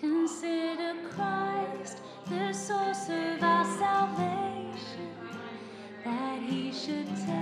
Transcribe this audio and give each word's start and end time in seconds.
Consider 0.00 0.94
Christ 1.10 2.02
the 2.26 2.52
source 2.52 3.08
of 3.08 3.42
our 3.42 3.64
salvation, 3.78 5.10
that 6.04 6.40
he 6.40 6.72
should 6.72 7.08
take. 7.26 7.37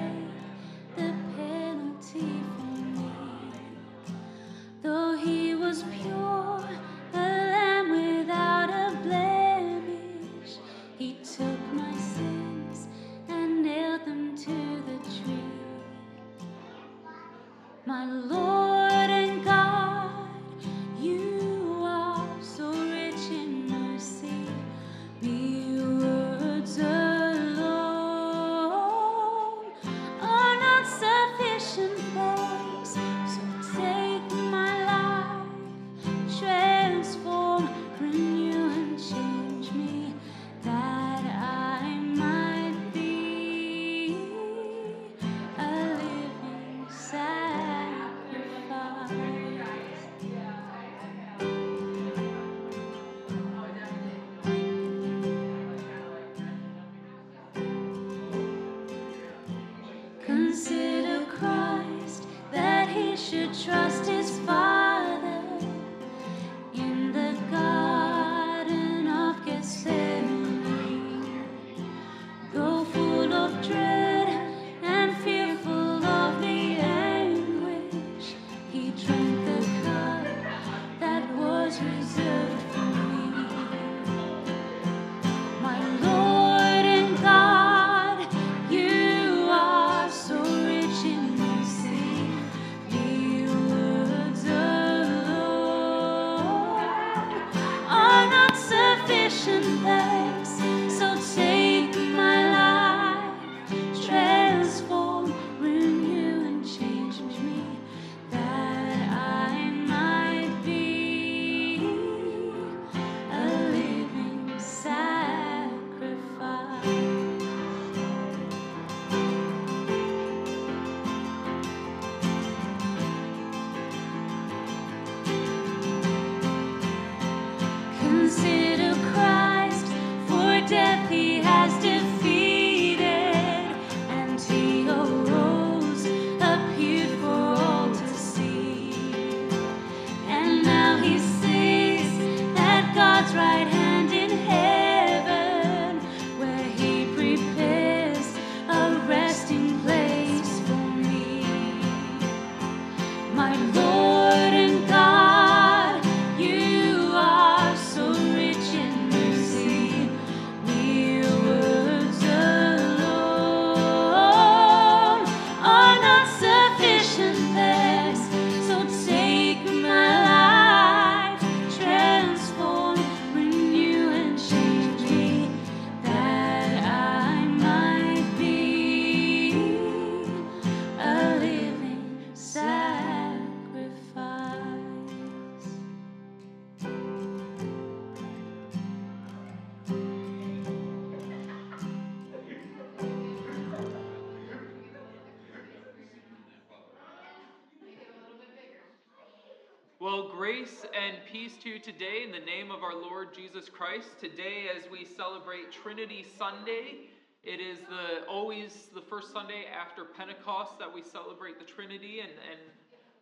Christ. 203.96 204.20
Today, 204.20 204.66
as 204.76 204.90
we 204.90 205.06
celebrate 205.06 205.72
Trinity 205.72 206.26
Sunday, 206.38 207.08
it 207.44 207.60
is 207.60 207.78
the 207.88 208.26
always 208.28 208.88
the 208.94 209.00
first 209.00 209.32
Sunday 209.32 209.64
after 209.72 210.04
Pentecost 210.04 210.78
that 210.78 210.92
we 210.92 211.02
celebrate 211.02 211.58
the 211.58 211.64
Trinity, 211.64 212.20
and, 212.20 212.28
and 212.28 212.60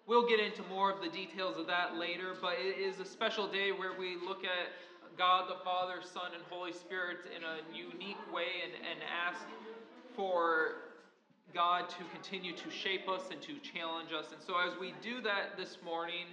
we'll 0.08 0.26
get 0.26 0.40
into 0.40 0.62
more 0.64 0.90
of 0.90 1.00
the 1.00 1.08
details 1.08 1.58
of 1.58 1.68
that 1.68 1.96
later. 1.96 2.34
But 2.40 2.54
it 2.58 2.80
is 2.80 2.98
a 2.98 3.04
special 3.04 3.46
day 3.46 3.70
where 3.70 3.92
we 3.96 4.16
look 4.16 4.42
at 4.42 5.16
God 5.16 5.48
the 5.48 5.62
Father, 5.62 6.00
Son, 6.02 6.32
and 6.34 6.42
Holy 6.50 6.72
Spirit 6.72 7.18
in 7.36 7.44
a 7.44 7.58
unique 7.72 8.34
way 8.34 8.64
and, 8.64 8.72
and 8.72 8.98
ask 9.28 9.46
for 10.16 10.76
God 11.54 11.88
to 11.88 12.04
continue 12.12 12.52
to 12.52 12.70
shape 12.70 13.08
us 13.08 13.22
and 13.30 13.40
to 13.42 13.58
challenge 13.60 14.10
us. 14.12 14.32
And 14.32 14.42
so, 14.42 14.54
as 14.58 14.76
we 14.80 14.92
do 15.00 15.20
that 15.20 15.56
this 15.56 15.78
morning, 15.84 16.26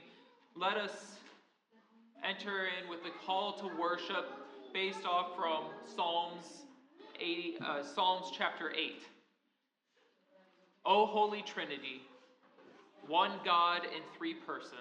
let 0.55 0.77
us 0.77 1.17
enter 2.27 2.65
in 2.65 2.89
with 2.89 3.03
the 3.03 3.11
call 3.25 3.53
to 3.53 3.69
worship 3.79 4.25
based 4.73 5.05
off 5.05 5.35
from 5.35 5.65
Psalms 5.95 6.45
80, 7.19 7.57
uh, 7.61 7.83
Psalms 7.83 8.31
chapter 8.35 8.71
8. 8.71 9.03
O 10.85 11.05
Holy 11.05 11.41
Trinity, 11.41 12.01
one 13.07 13.31
God 13.45 13.83
in 13.85 14.01
three 14.17 14.33
persons, 14.33 14.73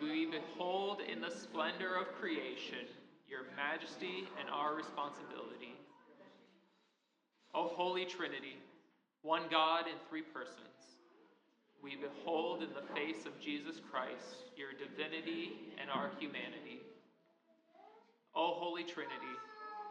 we 0.00 0.26
behold 0.26 0.98
in 1.00 1.20
the 1.20 1.30
splendor 1.30 1.94
of 1.94 2.08
creation 2.20 2.86
your 3.28 3.44
majesty 3.56 4.28
and 4.38 4.50
our 4.50 4.74
responsibility. 4.74 5.74
O 7.54 7.68
Holy 7.68 8.04
Trinity, 8.04 8.58
one 9.22 9.44
God 9.50 9.86
in 9.86 9.94
three 10.10 10.20
persons, 10.20 10.91
we 11.82 11.96
behold 11.96 12.62
in 12.62 12.70
the 12.70 12.94
face 12.94 13.26
of 13.26 13.38
Jesus 13.40 13.80
Christ 13.90 14.54
your 14.56 14.70
divinity 14.72 15.74
and 15.80 15.90
our 15.90 16.10
humanity. 16.18 16.80
O 18.34 18.54
Holy 18.54 18.84
Trinity, 18.84 19.36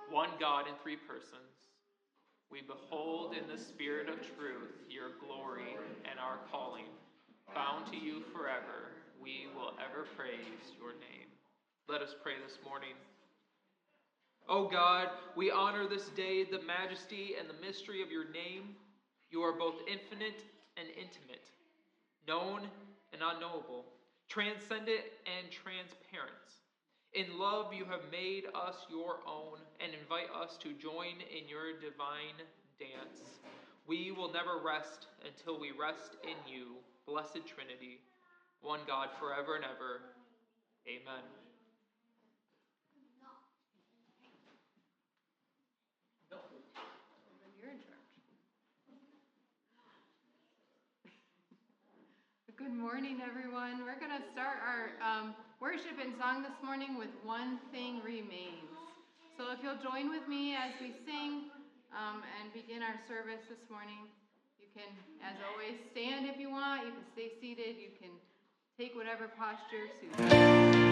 one 0.10 0.30
God 0.40 0.68
in 0.68 0.74
three 0.82 0.96
persons, 0.96 1.70
we 2.50 2.62
behold 2.62 3.36
in 3.36 3.48
the 3.48 3.62
Spirit 3.62 4.10
of 4.10 4.16
truth 4.36 4.72
your 4.90 5.12
glory 5.20 5.76
and 6.10 6.20
our 6.20 6.40
calling. 6.50 6.86
Bound 7.54 7.86
to 7.92 7.98
you 7.98 8.24
forever, 8.34 8.96
we 9.22 9.48
will 9.56 9.74
ever 9.80 10.08
praise 10.18 10.72
your 10.80 10.92
name. 10.94 11.28
Let 11.88 12.02
us 12.02 12.16
pray 12.24 12.34
this 12.46 12.58
morning. 12.66 12.96
O 14.48 14.68
God, 14.68 15.10
we 15.36 15.52
honor 15.52 15.88
this 15.88 16.08
day 16.10 16.44
the 16.44 16.62
majesty 16.64 17.36
and 17.40 17.50
the 17.50 17.66
mystery 17.66 18.02
of 18.02 18.12
your 18.12 18.32
name. 18.32 18.76
You 19.30 19.42
are 19.42 19.54
both 19.54 19.76
infinite 19.88 20.44
and 20.78 20.88
intimate, 20.90 21.48
known 22.28 22.62
and 23.14 23.22
unknowable, 23.22 23.86
transcendent 24.30 25.06
and 25.26 25.52
transparent. 25.52 26.32
In 27.14 27.38
love, 27.38 27.74
you 27.74 27.84
have 27.86 28.02
made 28.12 28.46
us 28.56 28.76
your 28.90 29.20
own 29.28 29.60
and 29.84 29.92
invite 29.94 30.32
us 30.32 30.58
to 30.64 30.72
join 30.74 31.20
in 31.28 31.48
your 31.50 31.74
divine 31.74 32.40
dance. 32.80 33.20
We 33.86 34.12
will 34.12 34.32
never 34.32 34.58
rest 34.64 35.08
until 35.26 35.60
we 35.60 35.72
rest 35.72 36.16
in 36.24 36.38
you, 36.48 36.78
Blessed 37.06 37.46
Trinity, 37.46 38.00
one 38.62 38.80
God 38.88 39.10
forever 39.20 39.56
and 39.56 39.66
ever. 39.66 40.02
Amen. 40.88 41.41
Good 52.62 52.78
morning, 52.78 53.18
everyone. 53.26 53.82
We're 53.82 53.98
going 53.98 54.14
to 54.14 54.22
start 54.32 54.62
our 54.62 54.94
um, 55.02 55.34
worship 55.60 55.98
and 56.00 56.14
song 56.22 56.44
this 56.44 56.54
morning 56.64 56.96
with 56.96 57.10
One 57.24 57.58
Thing 57.72 58.02
Remains. 58.06 58.70
So 59.36 59.46
if 59.52 59.64
you'll 59.64 59.82
join 59.82 60.12
with 60.12 60.28
me 60.28 60.54
as 60.54 60.70
we 60.80 60.94
sing 61.04 61.50
um, 61.90 62.22
and 62.38 62.54
begin 62.54 62.84
our 62.84 63.02
service 63.08 63.42
this 63.50 63.66
morning, 63.72 64.06
you 64.60 64.68
can, 64.78 64.94
as 65.26 65.42
always, 65.50 65.74
stand 65.90 66.30
if 66.30 66.40
you 66.40 66.52
want. 66.52 66.86
You 66.86 66.92
can 66.92 67.08
stay 67.14 67.32
seated. 67.42 67.82
You 67.82 67.98
can 68.00 68.14
take 68.78 68.96
whatever 68.96 69.26
posture 69.26 69.90
suits 69.98 70.22
you. 70.22 70.91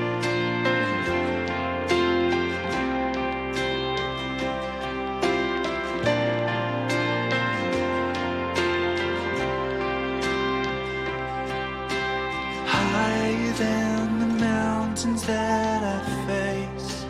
Than 13.59 14.19
the 14.19 14.31
mountains 14.45 15.23
that 15.23 15.81
I 15.95 15.99
face, 16.27 17.05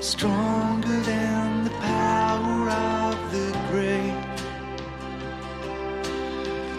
stronger 0.00 0.98
than 1.12 1.64
the 1.64 1.70
power 1.70 2.70
of 2.70 3.16
the 3.32 3.48
great. 3.70 4.20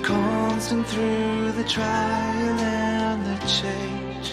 constant 0.03 0.85
through 0.87 1.51
the 1.53 1.63
trial 1.63 2.59
and 2.59 3.25
the 3.25 3.37
change. 3.47 4.27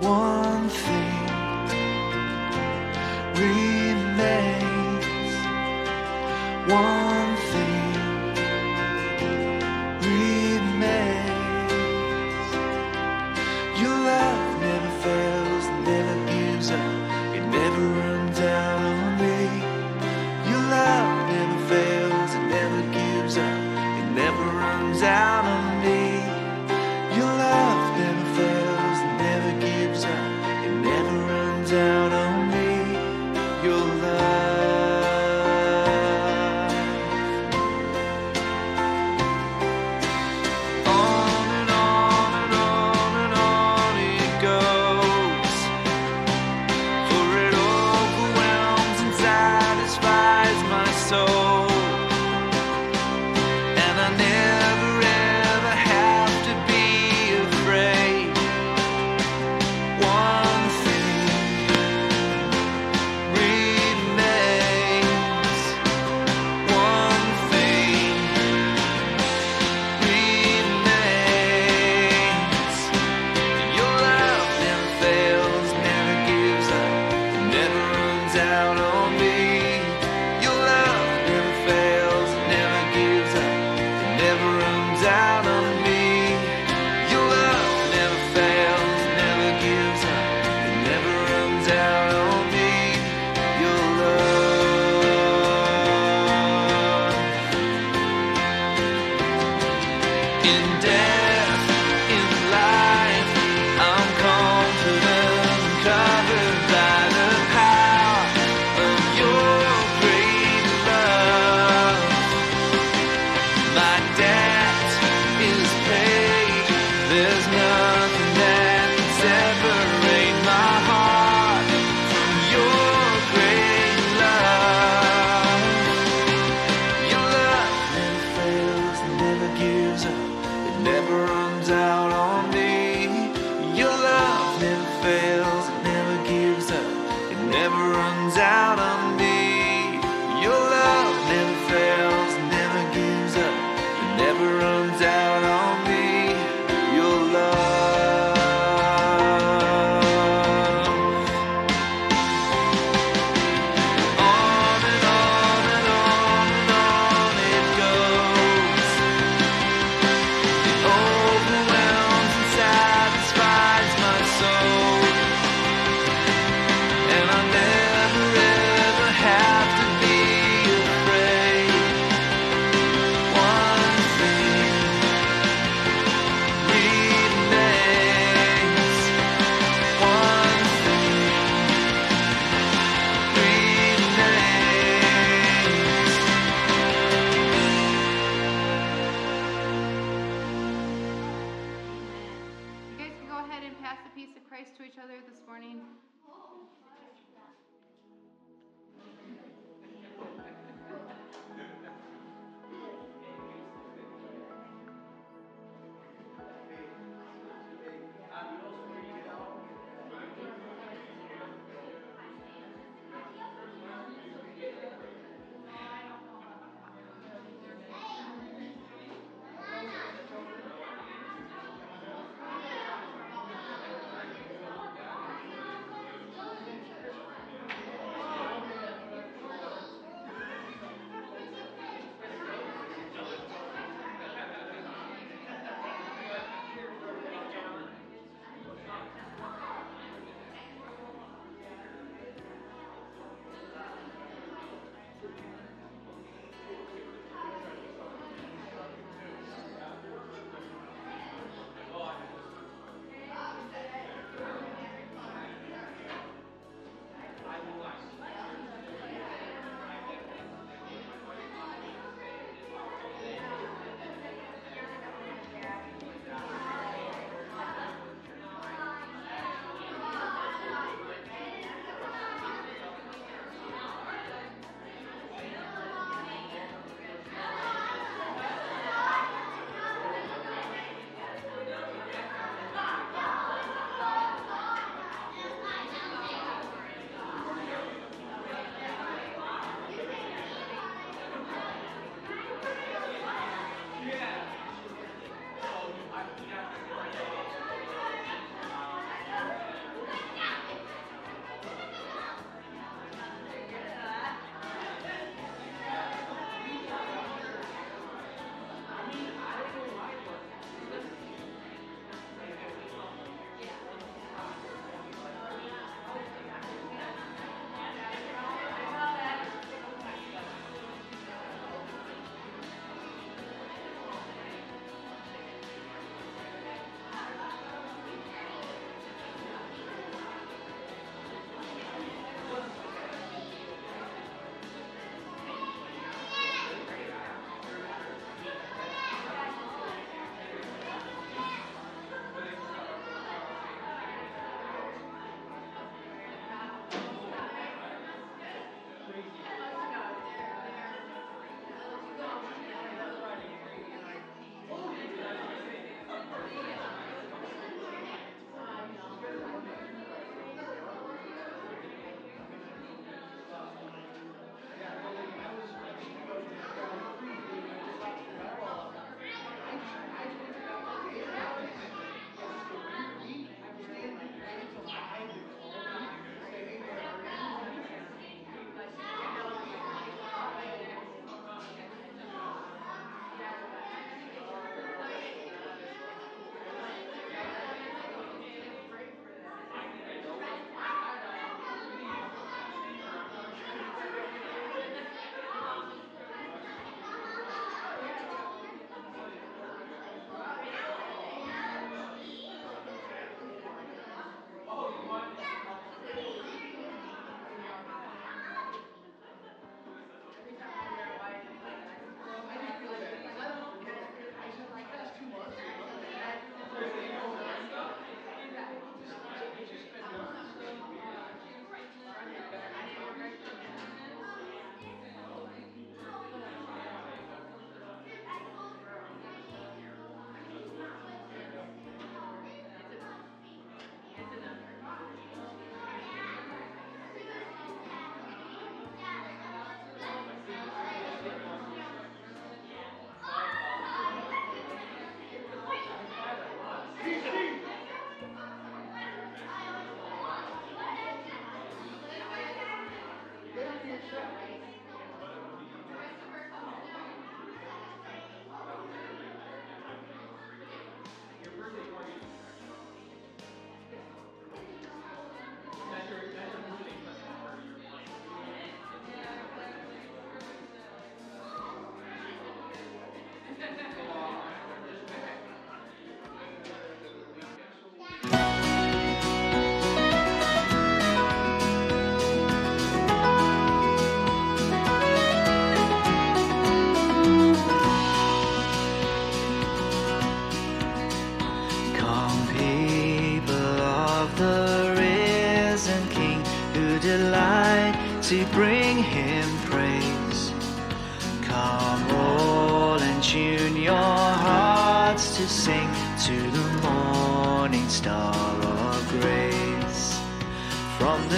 One 0.00 0.68
thing 0.68 1.26
remains. 3.44 5.34
One 6.70 7.11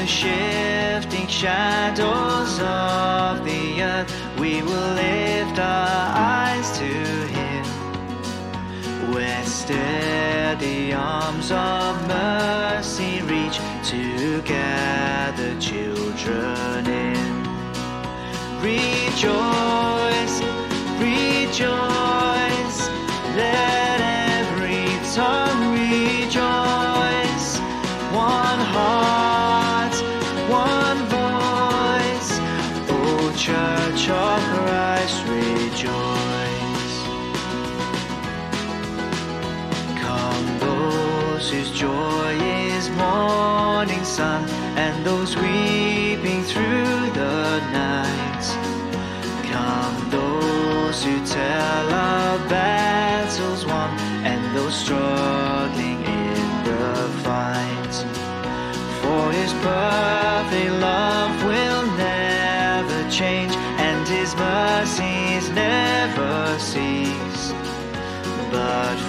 shifting 0.07 1.27
shadows 1.29 1.74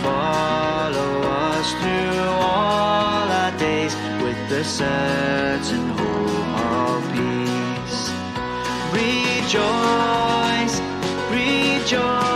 follow 0.06 1.12
us 1.50 1.68
through 1.82 2.30
all 2.54 3.28
our 3.42 3.54
days 3.58 3.94
with 4.24 4.40
the 4.50 4.64
certain 4.64 5.86
hope 6.00 6.54
of 6.80 7.02
peace. 7.16 8.02
Rejoice, 9.02 10.76
rejoice, 11.32 12.35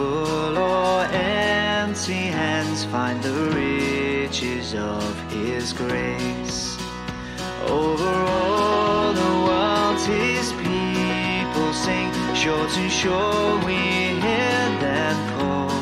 full 0.00 0.56
or 0.56 1.02
empty 1.12 2.24
hands, 2.40 2.84
find 2.86 3.22
the 3.22 3.36
riches 3.62 4.74
of 4.74 5.12
His 5.30 5.74
grace. 5.74 6.78
Over 7.66 8.12
all 8.38 9.12
the 9.22 9.34
world, 9.46 10.00
His 10.16 10.46
people 10.64 11.70
sing, 11.84 12.10
shore 12.42 12.68
to 12.76 12.84
shore 13.00 13.52
we 13.68 13.78
hear 14.24 14.64
them 14.84 15.16
call 15.36 15.80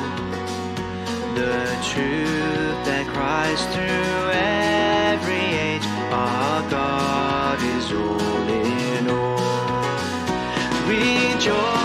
the 1.41 1.61
truth 1.91 2.79
that 2.89 3.05
cries 3.15 3.63
through 3.73 4.23
every 4.35 5.47
age. 5.69 5.87
Our 6.27 6.61
God 6.79 7.59
is 7.77 7.87
all 7.93 8.47
in 8.67 9.05
all. 9.09 9.39
Rejoice, 10.91 11.78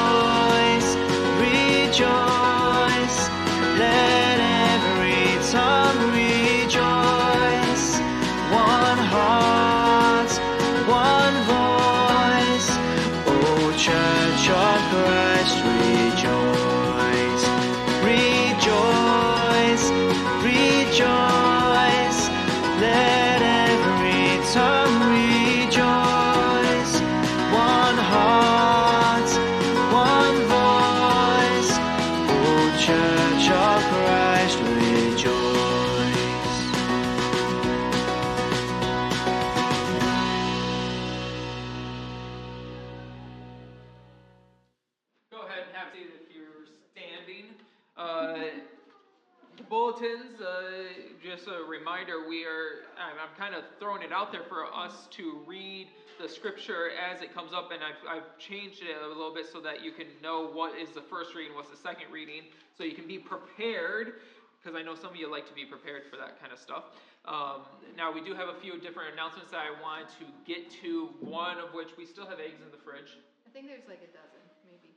I'm, 53.14 53.30
I'm 53.30 53.36
kind 53.38 53.54
of 53.54 53.64
throwing 53.80 54.02
it 54.02 54.12
out 54.12 54.32
there 54.32 54.44
for 54.44 54.66
us 54.74 55.08
to 55.12 55.42
read 55.46 55.88
the 56.22 56.28
scripture 56.28 56.90
as 56.98 57.22
it 57.22 57.34
comes 57.34 57.54
up, 57.54 57.72
and 57.72 57.82
I've, 57.84 58.02
I've 58.10 58.38
changed 58.38 58.82
it 58.82 58.98
a 58.98 59.08
little 59.08 59.34
bit 59.34 59.46
so 59.52 59.60
that 59.62 59.84
you 59.84 59.92
can 59.92 60.08
know 60.22 60.50
what 60.50 60.78
is 60.78 60.90
the 60.90 61.02
first 61.02 61.34
reading, 61.36 61.56
what's 61.56 61.70
the 61.70 61.78
second 61.78 62.12
reading, 62.12 62.44
so 62.78 62.84
you 62.84 62.94
can 62.94 63.08
be 63.08 63.18
prepared, 63.18 64.22
because 64.58 64.78
I 64.78 64.82
know 64.84 64.96
some 64.96 65.12
of 65.12 65.16
you 65.16 65.30
like 65.30 65.48
to 65.48 65.54
be 65.54 65.66
prepared 65.66 66.04
for 66.10 66.18
that 66.18 66.40
kind 66.40 66.54
of 66.54 66.60
stuff. 66.60 66.94
Um, 67.26 67.66
now, 67.98 68.12
we 68.12 68.22
do 68.22 68.34
have 68.34 68.50
a 68.50 68.58
few 68.60 68.80
different 68.80 69.14
announcements 69.14 69.52
that 69.52 69.62
I 69.62 69.72
wanted 69.82 70.10
to 70.20 70.26
get 70.46 70.70
to, 70.82 71.10
one 71.22 71.58
of 71.58 71.74
which 71.74 71.96
we 71.98 72.06
still 72.06 72.26
have 72.26 72.40
eggs 72.40 72.62
in 72.62 72.70
the 72.74 72.82
fridge. 72.82 73.18
I 73.46 73.50
think 73.54 73.68
there's 73.68 73.88
like 73.88 74.02
a 74.02 74.12
dozen, 74.14 74.42
maybe. 74.66 74.94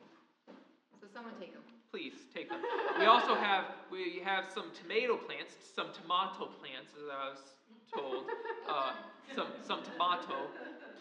So 1.00 1.06
someone 1.12 1.34
take 1.38 1.52
them. 1.52 1.62
please 1.90 2.14
take 2.34 2.48
them. 2.48 2.60
We 2.98 3.06
also 3.06 3.34
have 3.34 3.64
we 3.92 4.20
have 4.24 4.46
some 4.52 4.72
tomato 4.74 5.16
plants, 5.16 5.54
some 5.74 5.92
tomato 5.92 6.50
plants, 6.58 6.92
as 6.98 7.06
I 7.08 7.30
was 7.30 7.38
told. 7.94 8.24
Uh, 8.68 8.92
some 9.34 9.48
some 9.62 9.82
tomato 9.82 10.46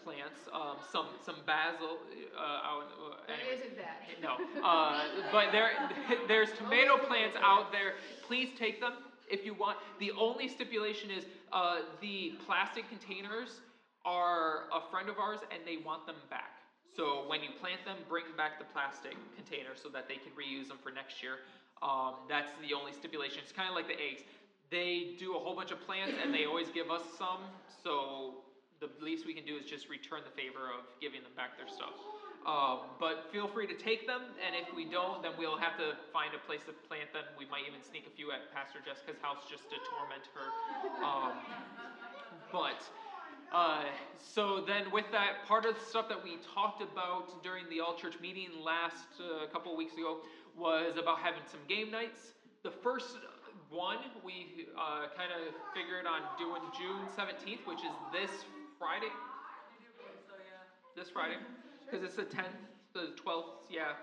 plants, 0.04 0.40
um, 0.52 0.76
some 0.92 1.06
some 1.24 1.36
basil. 1.46 1.98
Uh, 2.36 2.40
out, 2.40 2.84
uh, 2.84 3.16
There 3.26 3.36
anyways. 3.36 3.60
isn't 3.64 3.76
that. 3.78 4.02
No, 4.22 4.36
uh, 4.62 5.04
but 5.32 5.52
there 5.52 5.70
there's 6.28 6.52
tomato 6.52 6.98
plants 6.98 7.36
out 7.40 7.72
there. 7.72 7.94
Please 8.26 8.50
take 8.58 8.80
them 8.80 8.94
if 9.30 9.44
you 9.44 9.54
want. 9.54 9.78
The 10.00 10.12
only 10.12 10.48
stipulation 10.48 11.10
is 11.10 11.24
uh, 11.52 11.78
the 12.00 12.34
plastic 12.46 12.88
containers 12.88 13.60
are 14.04 14.64
a 14.72 14.80
friend 14.90 15.08
of 15.08 15.18
ours, 15.18 15.40
and 15.50 15.60
they 15.66 15.78
want 15.84 16.06
them 16.06 16.16
back. 16.30 16.52
So 16.96 17.24
when 17.28 17.42
you 17.42 17.50
plant 17.60 17.84
them, 17.84 17.96
bring 18.08 18.24
back 18.36 18.58
the 18.58 18.64
plastic 18.64 19.16
container 19.34 19.74
so 19.74 19.88
that 19.90 20.08
they 20.08 20.14
can 20.16 20.32
reuse 20.32 20.68
them 20.68 20.78
for 20.82 20.90
next 20.90 21.22
year. 21.22 21.44
Um, 21.82 22.14
that's 22.28 22.48
the 22.62 22.72
only 22.72 22.92
stipulation. 22.92 23.40
It's 23.42 23.52
kind 23.52 23.68
of 23.68 23.74
like 23.74 23.86
the 23.86 24.00
eggs. 24.00 24.22
They 24.70 25.14
do 25.18 25.36
a 25.36 25.38
whole 25.38 25.54
bunch 25.54 25.70
of 25.70 25.80
plants, 25.86 26.14
and 26.22 26.34
they 26.34 26.44
always 26.44 26.68
give 26.70 26.90
us 26.90 27.02
some. 27.16 27.38
So 27.82 28.42
the 28.80 28.90
least 29.00 29.26
we 29.26 29.32
can 29.32 29.44
do 29.44 29.56
is 29.56 29.64
just 29.64 29.88
return 29.88 30.20
the 30.24 30.34
favor 30.34 30.68
of 30.76 30.84
giving 31.00 31.22
them 31.22 31.32
back 31.36 31.56
their 31.56 31.68
stuff. 31.68 31.94
Um, 32.46 32.94
but 33.00 33.26
feel 33.32 33.48
free 33.48 33.66
to 33.66 33.74
take 33.74 34.06
them, 34.06 34.22
and 34.38 34.54
if 34.54 34.74
we 34.74 34.84
don't, 34.84 35.22
then 35.22 35.32
we'll 35.38 35.58
have 35.58 35.76
to 35.78 35.98
find 36.12 36.30
a 36.34 36.38
place 36.46 36.62
to 36.66 36.72
plant 36.86 37.12
them. 37.12 37.24
We 37.38 37.46
might 37.46 37.66
even 37.66 37.82
sneak 37.82 38.06
a 38.06 38.14
few 38.14 38.30
at 38.30 38.54
Pastor 38.54 38.78
Jessica's 38.86 39.18
house 39.22 39.42
just 39.50 39.66
to 39.70 39.76
torment 39.90 40.30
her. 40.34 40.48
Um, 41.02 41.32
but 42.52 42.82
Uh, 43.52 43.84
so 44.18 44.60
then, 44.66 44.90
with 44.90 45.06
that, 45.12 45.46
part 45.46 45.64
of 45.64 45.74
the 45.78 45.84
stuff 45.84 46.08
that 46.08 46.22
we 46.22 46.36
talked 46.52 46.82
about 46.82 47.42
during 47.44 47.68
the 47.70 47.80
all 47.80 47.94
church 47.94 48.18
meeting 48.20 48.50
last 48.62 49.06
uh, 49.20 49.46
couple 49.52 49.74
weeks 49.76 49.94
ago 49.94 50.18
was 50.58 50.96
about 50.98 51.20
having 51.20 51.42
some 51.50 51.60
game 51.68 51.90
nights. 51.90 52.34
The 52.64 52.70
first 52.70 53.16
one 53.70 53.98
we 54.24 54.66
uh, 54.78 55.10
kind 55.16 55.30
of 55.34 55.54
figured 55.74 56.06
on 56.06 56.22
doing 56.38 56.62
June 56.76 57.02
17th, 57.16 57.66
which 57.66 57.82
is 57.82 57.94
this 58.12 58.30
Friday. 58.78 59.10
This 60.94 61.10
Friday, 61.10 61.36
because 61.84 62.02
it's 62.02 62.16
the 62.16 62.24
10th, 62.24 62.56
the 62.94 63.12
12th, 63.20 63.68
yeah, 63.68 64.00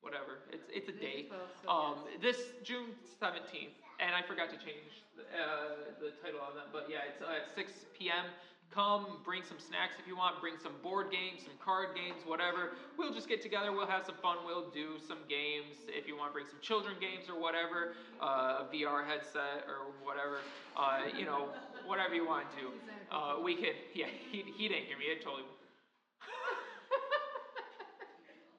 whatever. 0.00 0.40
It's 0.48 0.64
it's 0.72 0.88
a 0.88 0.96
day. 0.96 1.28
the 1.28 1.36
12th, 1.36 1.52
so 1.62 1.68
Um, 1.68 1.94
this 2.22 2.38
June 2.64 2.96
17th, 3.20 3.76
and 4.00 4.14
I 4.16 4.22
forgot 4.24 4.48
to 4.48 4.56
change 4.56 5.04
uh, 5.36 5.92
the 6.00 6.16
title 6.24 6.40
on 6.40 6.56
that, 6.56 6.72
but 6.72 6.88
yeah, 6.88 7.04
it's 7.12 7.20
uh, 7.20 7.44
at 7.44 7.52
6 7.54 7.72
p.m. 7.92 8.24
Come, 8.70 9.18
bring 9.24 9.42
some 9.42 9.58
snacks 9.58 9.94
if 9.98 10.06
you 10.06 10.16
want, 10.16 10.40
bring 10.40 10.54
some 10.62 10.74
board 10.80 11.10
games, 11.10 11.42
some 11.42 11.54
card 11.58 11.88
games, 11.96 12.22
whatever. 12.24 12.70
We'll 12.96 13.12
just 13.12 13.28
get 13.28 13.42
together, 13.42 13.72
we'll 13.72 13.88
have 13.88 14.06
some 14.06 14.14
fun, 14.22 14.36
we'll 14.46 14.70
do 14.70 14.94
some 15.06 15.18
games. 15.28 15.74
If 15.88 16.06
you 16.06 16.16
want 16.16 16.32
bring 16.32 16.46
some 16.46 16.60
children 16.62 16.94
games 17.00 17.28
or 17.28 17.34
whatever, 17.34 17.94
uh, 18.22 18.62
a 18.62 18.66
VR 18.72 19.04
headset 19.04 19.66
or 19.66 19.90
whatever, 20.06 20.38
uh, 20.76 21.10
you 21.18 21.26
know, 21.26 21.48
whatever 21.84 22.14
you 22.14 22.24
want 22.24 22.46
to 22.52 22.60
do. 22.62 22.68
Uh, 23.10 23.42
we 23.42 23.56
could, 23.56 23.74
yeah, 23.92 24.06
he, 24.30 24.44
he 24.56 24.68
didn't 24.68 24.84
hear 24.84 24.96
me, 24.98 25.06
I 25.10 25.18
totally. 25.18 25.42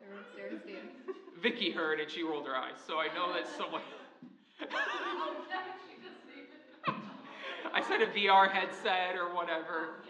Everyone 0.04 0.26
stared 0.34 0.54
at 0.54 1.42
Vicky 1.42 1.72
heard 1.72 2.02
and 2.02 2.12
she 2.12 2.22
rolled 2.22 2.48
her 2.48 2.56
eyes, 2.56 2.76
so 2.86 3.00
I 3.00 3.08
know 3.16 3.32
that 3.34 3.48
someone. 3.58 3.82
I 7.74 7.82
said 7.82 8.02
a 8.02 8.08
VR 8.08 8.52
headset 8.52 9.16
or 9.16 9.34
whatever. 9.34 10.04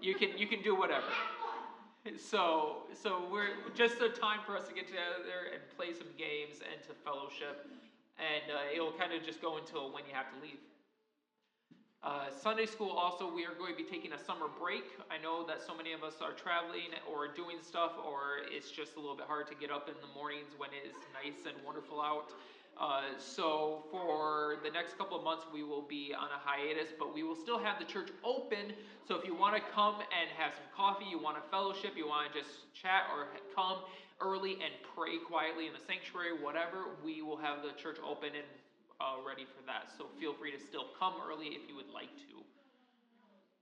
You 0.00 0.14
can 0.14 0.36
you 0.38 0.46
can 0.46 0.62
do 0.62 0.74
whatever. 0.74 1.12
So 2.16 2.84
so 3.02 3.28
we're 3.32 3.56
just 3.74 4.00
a 4.00 4.08
time 4.08 4.40
for 4.46 4.56
us 4.56 4.68
to 4.68 4.74
get 4.74 4.86
together 4.86 5.52
and 5.52 5.62
play 5.76 5.92
some 5.92 6.08
games 6.18 6.60
and 6.60 6.82
to 6.88 6.94
fellowship, 7.04 7.66
and 8.18 8.50
uh, 8.50 8.74
it'll 8.74 8.92
kind 8.92 9.12
of 9.12 9.22
just 9.24 9.40
go 9.40 9.56
until 9.56 9.90
when 9.92 10.04
you 10.06 10.12
have 10.12 10.30
to 10.32 10.40
leave. 10.40 10.58
Uh, 12.04 12.28
Sunday 12.28 12.66
school 12.66 12.90
also, 12.90 13.24
we 13.32 13.46
are 13.46 13.56
going 13.56 13.72
to 13.72 13.82
be 13.82 13.88
taking 13.88 14.12
a 14.12 14.18
summer 14.18 14.44
break. 14.60 14.84
I 15.10 15.16
know 15.16 15.42
that 15.48 15.64
so 15.64 15.74
many 15.74 15.92
of 15.92 16.04
us 16.04 16.20
are 16.20 16.32
traveling 16.32 16.92
or 17.08 17.26
doing 17.26 17.56
stuff, 17.66 17.92
or 17.96 18.44
it's 18.44 18.70
just 18.70 18.96
a 18.96 19.00
little 19.00 19.16
bit 19.16 19.24
hard 19.24 19.48
to 19.48 19.54
get 19.54 19.70
up 19.70 19.88
in 19.88 19.94
the 20.04 20.12
mornings 20.12 20.52
when 20.58 20.68
it 20.76 20.84
is 20.84 20.92
nice 21.16 21.48
and 21.48 21.56
wonderful 21.64 22.02
out. 22.02 22.28
Uh, 22.80 23.02
so, 23.18 23.84
for 23.90 24.56
the 24.64 24.70
next 24.70 24.98
couple 24.98 25.16
of 25.16 25.22
months, 25.22 25.44
we 25.52 25.62
will 25.62 25.82
be 25.82 26.12
on 26.12 26.26
a 26.26 26.40
hiatus, 26.42 26.90
but 26.98 27.14
we 27.14 27.22
will 27.22 27.36
still 27.36 27.58
have 27.58 27.78
the 27.78 27.84
church 27.84 28.10
open. 28.24 28.74
So, 29.06 29.14
if 29.14 29.24
you 29.24 29.34
want 29.34 29.54
to 29.54 29.62
come 29.72 29.94
and 29.94 30.28
have 30.36 30.54
some 30.54 30.66
coffee, 30.74 31.04
you 31.08 31.18
want 31.18 31.38
a 31.38 31.50
fellowship, 31.50 31.92
you 31.96 32.08
want 32.08 32.32
to 32.32 32.40
just 32.40 32.50
chat 32.74 33.04
or 33.14 33.28
come 33.54 33.78
early 34.20 34.54
and 34.54 34.74
pray 34.94 35.18
quietly 35.18 35.66
in 35.66 35.72
the 35.72 35.84
sanctuary, 35.86 36.34
whatever, 36.34 36.98
we 37.04 37.22
will 37.22 37.36
have 37.36 37.62
the 37.62 37.72
church 37.80 37.98
open 38.02 38.30
and 38.34 38.46
uh, 39.00 39.22
ready 39.26 39.44
for 39.44 39.62
that. 39.66 39.90
So 39.96 40.06
feel 40.18 40.34
free 40.34 40.52
to 40.52 40.58
still 40.58 40.86
come 40.98 41.14
early 41.22 41.54
if 41.54 41.68
you 41.68 41.74
would 41.76 41.90
like 41.90 42.14
to. 42.30 42.42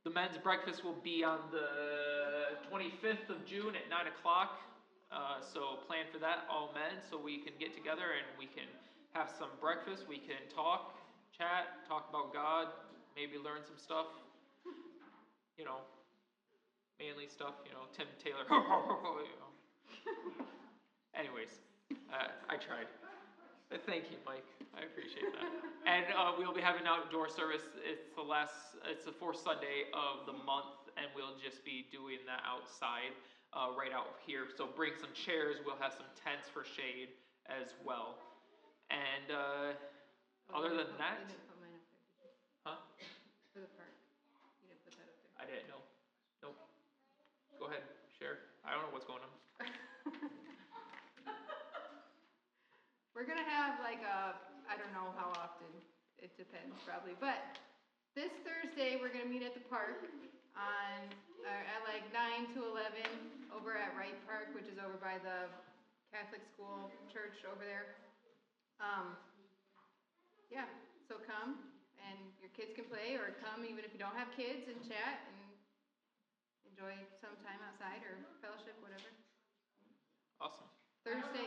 The 0.05 0.11
men's 0.11 0.37
breakfast 0.37 0.85
will 0.85 0.99
be 1.05 1.23
on 1.23 1.39
the 1.53 2.59
25th 2.69 3.31
of 3.31 3.45
June 3.47 3.77
at 3.77 3.89
9 3.89 4.07
o'clock. 4.19 4.59
Uh, 5.13 5.41
so 5.41 5.85
plan 5.87 6.09
for 6.11 6.19
that, 6.19 6.49
all 6.49 6.73
men, 6.73 6.97
so 7.11 7.21
we 7.21 7.37
can 7.39 7.53
get 7.61 7.77
together 7.77 8.17
and 8.17 8.25
we 8.39 8.47
can 8.47 8.65
have 9.13 9.29
some 9.39 9.53
breakfast. 9.61 10.09
We 10.09 10.17
can 10.17 10.41
talk, 10.49 10.97
chat, 11.37 11.85
talk 11.89 12.09
about 12.09 12.33
God, 12.33 12.69
maybe 13.17 13.37
learn 13.37 13.61
some 13.65 13.77
stuff. 13.77 14.07
You 15.59 15.65
know, 15.69 15.85
manly 16.97 17.29
stuff, 17.29 17.61
you 17.69 17.73
know, 17.77 17.85
Tim 17.93 18.09
Taylor. 18.17 18.45
you 18.49 19.37
know. 19.37 19.53
Anyways, 21.13 21.61
uh, 22.09 22.33
I 22.49 22.57
tried. 22.57 22.89
Uh, 23.69 23.77
Thank 23.85 24.09
you, 24.09 24.17
Mike. 24.25 24.49
I 24.73 24.89
appreciate 24.89 25.29
that. 25.37 25.49
and 25.85 26.09
uh, 26.17 26.33
we'll 26.41 26.57
be 26.57 26.65
having 26.65 26.89
outdoor 26.89 27.29
service. 27.29 27.69
It's 27.85 28.09
the 28.17 28.25
last. 28.25 28.81
It's 28.89 29.05
the 29.05 29.13
fourth 29.13 29.37
Sunday 29.45 29.93
of 29.93 30.25
the 30.25 30.33
month, 30.33 30.89
and 30.97 31.13
we'll 31.13 31.37
just 31.37 31.61
be 31.69 31.85
doing 31.93 32.25
that 32.25 32.41
outside, 32.49 33.13
uh, 33.53 33.77
right 33.77 33.93
out 33.93 34.17
here. 34.25 34.49
So 34.57 34.73
bring 34.73 34.97
some 34.97 35.13
chairs. 35.13 35.61
We'll 35.69 35.81
have 35.85 35.93
some 35.93 36.09
tents 36.17 36.49
for 36.49 36.65
shade 36.65 37.13
as 37.53 37.77
well. 37.85 38.17
And 39.23 39.31
uh, 39.31 39.71
Oh, 40.51 40.59
other 40.59 40.75
than 40.75 40.91
put- 40.91 40.99
that, 40.99 41.23
put 41.47 41.55
mine 41.63 41.71
up 41.79 41.87
there, 42.19 42.35
huh? 42.67 42.75
For 43.55 43.63
the 43.63 43.71
park. 43.79 43.95
You 44.59 44.67
didn't 44.67 44.83
put 44.83 44.99
that 44.99 45.07
up 45.07 45.15
there. 45.23 45.31
I 45.39 45.47
didn't 45.47 45.71
know. 45.71 45.79
Nope. 46.43 46.59
Go 47.57 47.71
ahead, 47.71 47.87
share. 48.19 48.43
I 48.67 48.75
don't 48.75 48.83
know 48.83 48.91
what's 48.91 49.07
going 49.07 49.23
on. 49.23 49.31
We're 53.15 53.23
gonna 53.25 53.47
have 53.47 53.79
like 53.79 54.03
a, 54.03 54.35
I 54.67 54.75
don't 54.75 54.91
know 54.91 55.15
how 55.15 55.31
often, 55.39 55.71
it 56.19 56.35
depends 56.37 56.75
probably, 56.83 57.15
but 57.23 57.39
this 58.19 58.33
Thursday, 58.43 58.99
we're 58.99 59.15
gonna 59.15 59.31
meet 59.31 59.47
at 59.47 59.55
the 59.55 59.63
park 59.71 60.03
on, 60.59 60.99
uh, 61.47 61.63
at 61.71 61.81
like 61.87 62.03
nine 62.11 62.51
to 62.59 62.67
eleven, 62.67 63.07
over 63.55 63.79
at 63.79 63.95
Wright 63.95 64.19
Park, 64.27 64.51
which 64.51 64.67
is 64.67 64.75
over 64.83 64.99
by 64.99 65.23
the 65.23 65.47
Catholic 66.11 66.43
school 66.51 66.91
church 67.13 67.39
over 67.47 67.63
there. 67.65 67.87
Um, 68.83 69.15
yeah, 70.51 70.67
so 71.07 71.23
come, 71.23 71.71
and 72.03 72.19
your 72.43 72.51
kids 72.51 72.75
can 72.75 72.85
play, 72.91 73.15
or 73.15 73.31
come 73.39 73.63
even 73.63 73.87
if 73.87 73.95
you 73.95 74.01
don't 74.03 74.19
have 74.19 74.35
kids 74.35 74.67
and 74.67 74.75
chat 74.83 75.23
and 75.31 75.39
enjoy 76.67 76.99
some 77.23 77.33
time 77.47 77.63
outside 77.63 78.03
or 78.03 78.19
fellowship, 78.43 78.75
whatever. 78.83 79.07
Awesome. 80.43 80.67
Thursday. 81.07 81.47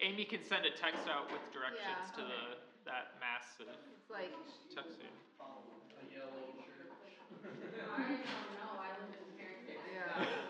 Amy 0.00 0.24
can 0.24 0.40
send 0.48 0.64
a 0.64 0.72
text 0.72 1.04
out 1.12 1.28
with 1.28 1.44
directions 1.52 1.84
Yeah, 1.84 2.16
to 2.16 2.22
the 2.24 2.56
that 2.88 3.20
massive 3.20 3.68
It's 3.68 4.08
like 4.08 4.32
texting. 4.72 5.12
I 5.40 5.44
don't 5.44 5.76
know, 8.56 8.80
I 8.80 8.96
don't 8.96 9.12
think 9.12 9.36
parents. 9.36 9.68
Yeah. 9.68 10.49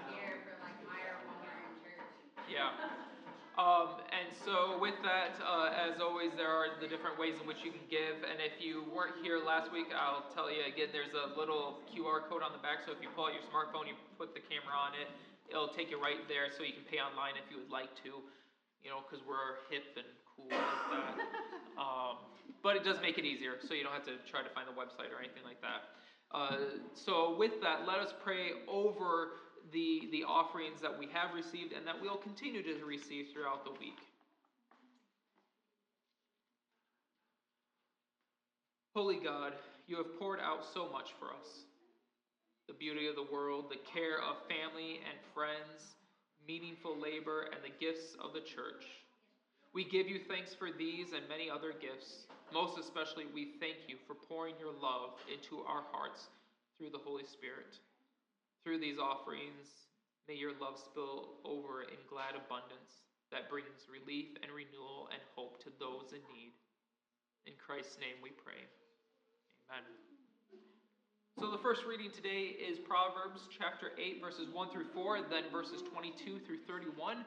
Yeah. 2.51 2.75
Um, 3.59 4.01
and 4.09 4.33
so 4.43 4.81
with 4.81 4.97
that, 5.05 5.37
uh, 5.39 5.71
as 5.71 6.01
always, 6.01 6.33
there 6.35 6.49
are 6.49 6.73
the 6.81 6.89
different 6.89 7.21
ways 7.21 7.37
in 7.39 7.45
which 7.45 7.61
you 7.63 7.71
can 7.71 7.85
give. 7.87 8.25
And 8.25 8.41
if 8.41 8.57
you 8.59 8.89
weren't 8.89 9.21
here 9.21 9.39
last 9.39 9.69
week, 9.71 9.93
I'll 9.95 10.27
tell 10.33 10.49
you 10.51 10.65
again. 10.67 10.91
There's 10.91 11.13
a 11.13 11.37
little 11.39 11.85
QR 11.93 12.25
code 12.27 12.43
on 12.43 12.57
the 12.57 12.63
back. 12.63 12.83
So 12.89 12.97
if 12.97 12.99
you 13.05 13.13
pull 13.13 13.29
out 13.29 13.35
your 13.37 13.45
smartphone, 13.53 13.87
you 13.87 13.95
put 14.17 14.33
the 14.33 14.43
camera 14.43 14.75
on 14.75 14.97
it, 14.97 15.07
it'll 15.47 15.71
take 15.71 15.93
you 15.93 16.01
right 16.01 16.25
there, 16.25 16.49
so 16.51 16.65
you 16.65 16.73
can 16.73 16.87
pay 16.89 16.99
online 16.99 17.37
if 17.37 17.47
you 17.53 17.61
would 17.61 17.71
like 17.71 17.93
to. 18.07 18.25
You 18.81 18.89
know, 18.89 19.05
because 19.05 19.21
we're 19.29 19.61
hip 19.69 19.93
and 19.95 20.09
cool 20.35 20.51
like 20.51 20.87
that. 20.91 21.15
Um, 21.81 22.21
but 22.63 22.77
it 22.77 22.85
does 22.85 23.01
make 23.01 23.17
it 23.17 23.25
easier, 23.25 23.57
so 23.65 23.73
you 23.73 23.83
don't 23.83 23.97
have 23.97 24.05
to 24.05 24.21
try 24.29 24.45
to 24.45 24.53
find 24.53 24.69
the 24.69 24.77
website 24.77 25.09
or 25.09 25.17
anything 25.17 25.41
like 25.49 25.57
that. 25.65 25.97
Uh, 26.29 26.77
so 26.93 27.37
with 27.39 27.57
that, 27.63 27.89
let 27.89 27.99
us 27.99 28.13
pray 28.23 28.53
over 28.69 29.41
the 29.73 30.09
the 30.11 30.25
offerings 30.25 30.81
that 30.81 30.99
we 30.99 31.07
have 31.13 31.35
received 31.35 31.73
and 31.73 31.87
that 31.87 32.01
we'll 32.01 32.17
continue 32.17 32.63
to 32.63 32.85
receive 32.85 33.29
throughout 33.33 33.65
the 33.65 33.73
week. 33.73 33.99
Holy 38.95 39.17
God, 39.17 39.53
you 39.87 39.97
have 39.97 40.19
poured 40.19 40.41
out 40.41 40.65
so 40.75 40.89
much 40.91 41.15
for 41.19 41.27
us. 41.27 41.65
The 42.67 42.75
beauty 42.75 43.07
of 43.07 43.15
the 43.15 43.27
world, 43.33 43.71
the 43.71 43.79
care 43.93 44.19
of 44.19 44.37
family 44.49 45.01
and 45.09 45.19
friends, 45.35 45.95
meaningful 46.47 46.97
labor, 46.99 47.49
and 47.53 47.63
the 47.63 47.75
gifts 47.79 48.17
of 48.23 48.33
the 48.33 48.41
church. 48.41 48.87
We 49.73 49.85
give 49.85 50.09
you 50.09 50.19
thanks 50.19 50.55
for 50.55 50.71
these 50.77 51.13
and 51.13 51.29
many 51.29 51.49
other 51.49 51.73
gifts. 51.73 52.27
Most 52.53 52.79
especially, 52.79 53.27
we 53.33 53.55
thank 53.61 53.87
you 53.87 53.97
for 54.07 54.15
pouring 54.15 54.55
your 54.59 54.73
love 54.83 55.15
into 55.33 55.63
our 55.63 55.85
hearts 55.93 56.27
through 56.77 56.91
the 56.91 56.99
Holy 56.99 57.25
Spirit. 57.25 57.79
Through 58.65 58.79
these 58.79 58.99
offerings, 58.99 59.89
may 60.29 60.35
your 60.35 60.53
love 60.61 60.77
spill 60.77 61.41
over 61.45 61.83
in 61.83 61.97
glad 62.09 62.37
abundance 62.37 63.09
that 63.33 63.49
brings 63.49 63.89
relief 63.89 64.37
and 64.43 64.53
renewal 64.53 65.09
and 65.13 65.21
hope 65.35 65.63
to 65.65 65.71
those 65.79 66.13
in 66.13 66.21
need. 66.35 66.53
In 67.47 67.55
Christ's 67.57 67.97
name 67.99 68.21
we 68.23 68.31
pray. 68.31 68.61
Amen. 69.71 69.97
So 71.39 71.51
the 71.51 71.63
first 71.63 71.87
reading 71.89 72.11
today 72.11 72.53
is 72.59 72.79
Proverbs 72.79 73.49
chapter 73.49 73.93
8, 73.97 74.21
verses 74.21 74.49
1 74.53 74.71
through 74.71 74.93
4, 74.93 75.31
then 75.31 75.45
verses 75.51 75.81
22 75.81 76.41
through 76.41 76.59
31. 76.69 77.25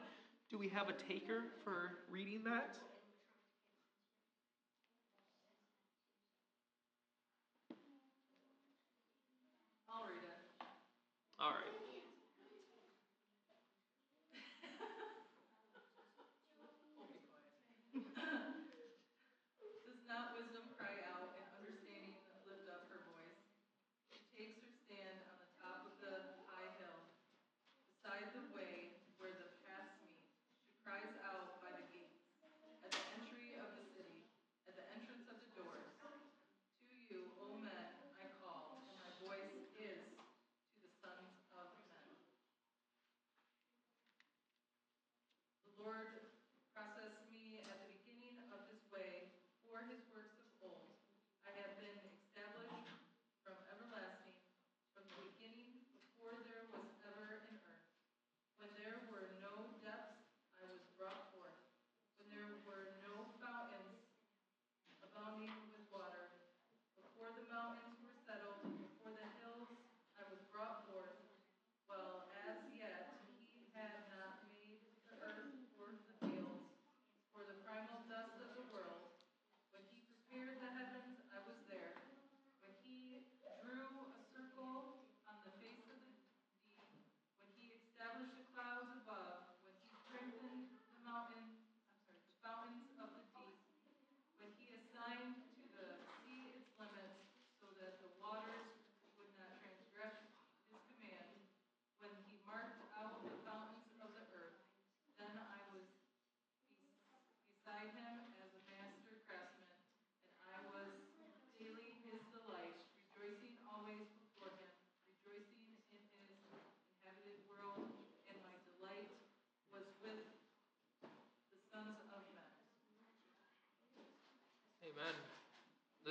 Do 0.50 0.58
we 0.58 0.68
have 0.68 0.88
a 0.88 0.92
taker 0.92 1.50
for 1.64 1.98
reading 2.10 2.44
that? 2.44 2.76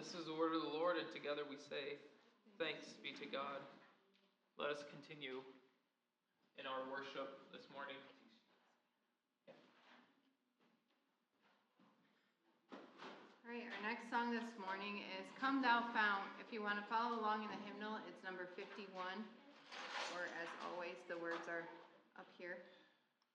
This 0.04 0.20
is 0.20 0.28
the 0.28 0.36
word 0.36 0.52
of 0.52 0.60
the 0.60 0.76
Lord, 0.76 1.00
and 1.00 1.08
together 1.16 1.48
we 1.48 1.56
say, 1.56 1.96
Thanks 2.60 2.92
be 3.00 3.16
to 3.24 3.28
God. 3.32 3.64
Let 4.60 4.68
us 4.76 4.84
continue 4.92 5.40
in 6.60 6.68
our 6.68 6.84
worship 6.92 7.40
this 7.56 7.64
morning. 7.72 7.96
All 12.76 13.48
right, 13.48 13.64
our 13.64 13.84
next 13.88 14.12
song 14.12 14.36
this 14.36 14.44
morning 14.60 15.08
is 15.16 15.24
Come 15.40 15.64
Thou 15.64 15.88
Fount. 15.96 16.36
If 16.36 16.52
you 16.52 16.60
want 16.60 16.84
to 16.84 16.86
follow 16.92 17.24
along 17.24 17.48
in 17.48 17.50
the 17.56 17.62
hymnal, 17.64 18.04
it's 18.04 18.20
number 18.28 18.52
51, 18.60 18.92
or 19.00 20.28
as 20.44 20.52
always, 20.68 21.00
the 21.08 21.16
words 21.16 21.48
are 21.48 21.64
up 22.20 22.28
here. 22.36 22.60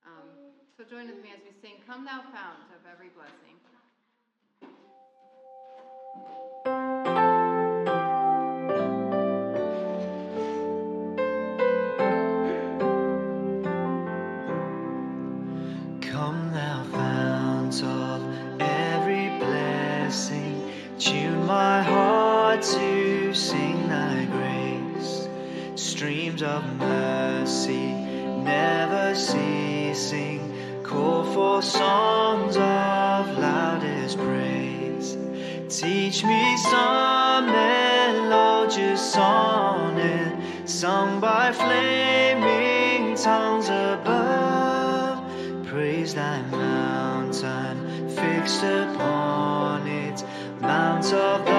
Um, 0.04 0.52
so 0.76 0.84
join 0.84 1.08
with 1.08 1.24
me 1.24 1.32
as 1.32 1.40
we 1.48 1.56
sing 1.64 1.80
Come 1.88 2.04
Thou 2.04 2.28
Fount 2.28 2.68
of 2.76 2.84
Every 2.84 3.08
Blessing. 3.16 3.56
Come, 16.00 16.52
thou 16.52 16.84
fount 16.92 17.82
of 17.82 18.22
every 18.60 19.28
blessing, 19.38 20.70
tune 20.98 21.46
my 21.46 21.82
heart 21.82 22.62
to 22.62 23.34
sing 23.34 23.88
thy 23.88 24.24
grace. 24.26 25.28
Streams 25.74 26.42
of 26.42 26.64
mercy 26.76 27.92
never 27.92 29.14
ceasing, 29.14 30.40
call 30.82 31.24
for 31.32 31.62
songs 31.62 32.07
Teach 35.81 36.24
me 36.24 36.57
some 36.57 37.47
melodious 37.47 39.12
sonnet 39.12 40.35
sung 40.68 41.20
by 41.20 41.53
flaming 41.53 43.14
tongues 43.14 43.68
above. 43.68 45.22
Praise 45.64 46.14
thy 46.14 46.43
mountain 46.51 48.09
fixed 48.09 48.64
upon 48.64 49.87
it, 49.87 50.24
mount 50.61 51.12
of 51.12 51.57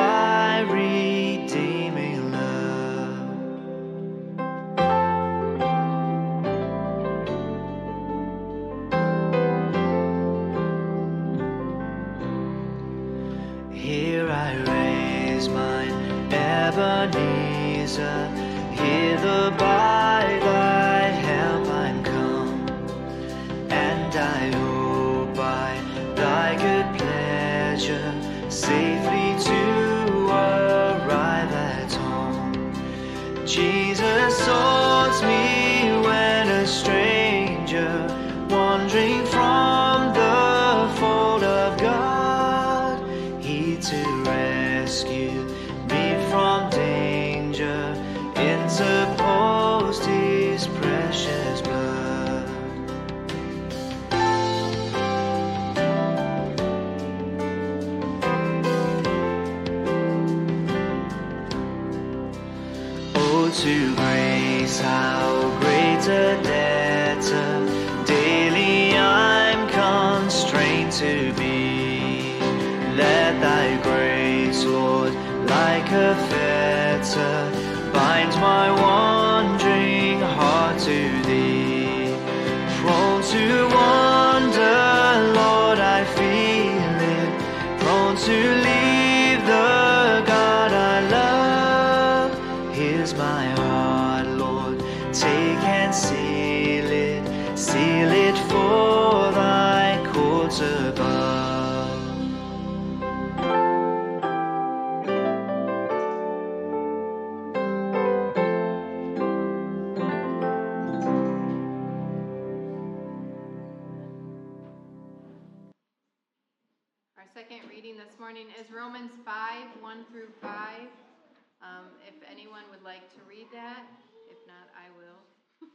would 122.79 122.87
like 122.87 123.11
to 123.11 123.19
read 123.27 123.51
that, 123.51 123.83
if 124.31 124.39
not, 124.47 124.71
I 124.71 124.87
will. 124.95 125.19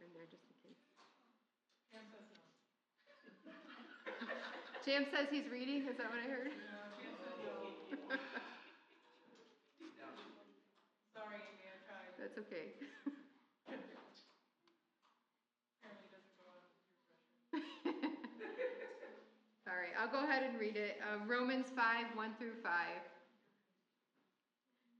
Turn 0.00 0.08
there 0.16 0.24
just 0.32 0.48
in 0.48 0.56
case. 0.64 0.80
Jam 4.80 5.04
says 5.12 5.28
he's 5.28 5.44
reading. 5.52 5.84
Is 5.84 6.00
that 6.00 6.08
what 6.08 6.24
I 6.24 6.28
heard? 6.30 6.56
Sorry, 11.12 11.36
Amy, 11.36 11.68
I 11.68 11.76
tried. 11.84 12.16
That's 12.16 12.40
okay. 12.40 12.72
Apparently 15.84 16.08
doesn't 16.08 16.32
go 16.40 16.48
on. 16.48 16.64
All 19.68 19.76
right, 19.76 19.92
I'll 20.00 20.08
go 20.08 20.24
ahead 20.24 20.48
and 20.48 20.56
read 20.58 20.80
it. 20.80 20.96
Uh, 21.04 21.20
Romans 21.26 21.68
5 21.76 22.16
1 22.16 22.34
through 22.40 22.56
5. 22.64 22.72